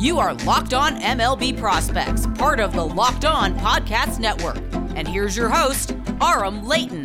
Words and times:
You 0.00 0.18
are 0.18 0.32
Locked 0.32 0.72
On 0.72 0.98
MLB 0.98 1.58
Prospects, 1.58 2.26
part 2.38 2.58
of 2.58 2.72
the 2.72 2.82
Locked 2.82 3.26
On 3.26 3.54
Podcast 3.58 4.18
Network. 4.18 4.56
And 4.96 5.06
here's 5.06 5.36
your 5.36 5.50
host, 5.50 5.94
Aram 6.22 6.64
Leighton. 6.66 7.04